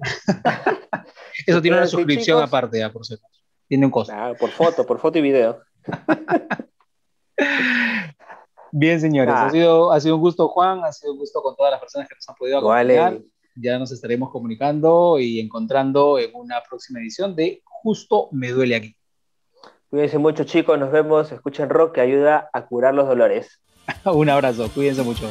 Eso 1.46 1.60
tiene 1.60 1.76
una 1.76 1.86
suscripción 1.86 2.40
aparte, 2.40 2.78
ya, 2.78 2.90
por 2.90 3.04
cierto. 3.04 3.26
Tiene 3.68 3.84
un 3.84 3.90
costo. 3.90 4.14
por 4.38 4.50
foto, 4.50 4.86
por 4.86 4.98
foto 4.98 5.18
y 5.18 5.22
video. 5.22 5.60
Bien, 8.72 9.00
señores. 9.00 9.34
Ha, 9.36 9.50
sido, 9.50 9.92
ha 9.92 10.00
sido 10.00 10.16
un 10.16 10.20
gusto, 10.20 10.48
Juan. 10.48 10.82
Ha 10.84 10.92
sido 10.92 11.12
un 11.12 11.18
gusto 11.18 11.40
con 11.42 11.54
todas 11.54 11.70
las 11.70 11.80
personas 11.80 12.08
que 12.08 12.16
nos 12.16 12.28
han 12.28 12.34
podido 12.34 12.58
acompañar. 12.58 13.20
Ya 13.56 13.78
nos 13.78 13.92
estaremos 13.92 14.30
comunicando 14.30 15.20
y 15.20 15.38
encontrando 15.38 16.18
en 16.18 16.30
una 16.34 16.60
próxima 16.68 16.98
edición 16.98 17.36
de 17.36 17.62
Justo 17.64 18.28
Me 18.32 18.50
Duele 18.50 18.74
Aquí. 18.74 18.96
Cuídense 19.90 20.18
mucho 20.18 20.42
chicos, 20.42 20.76
nos 20.76 20.90
vemos, 20.90 21.30
escuchen 21.30 21.68
rock 21.68 21.94
que 21.94 22.00
ayuda 22.00 22.50
a 22.52 22.66
curar 22.66 22.94
los 22.94 23.06
dolores. 23.06 23.60
Un 24.04 24.28
abrazo, 24.28 24.68
cuídense 24.74 25.04
mucho. 25.04 25.30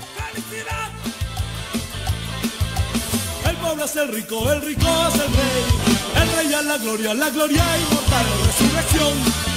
El 3.49 3.55
pueblo 3.57 3.83
es 3.83 3.95
el 3.97 4.07
rico, 4.07 4.51
el 4.53 4.61
rico 4.61 4.87
es 5.09 5.15
el 5.15 5.33
rey. 5.33 6.23
El 6.23 6.37
rey 6.37 6.53
a 6.53 6.61
la 6.61 6.77
gloria, 6.77 7.13
la 7.13 7.29
gloria 7.29 7.63
inmortal, 7.77 8.25
resurrección. 8.45 9.52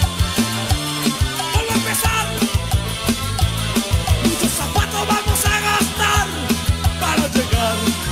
buscar 7.56 8.05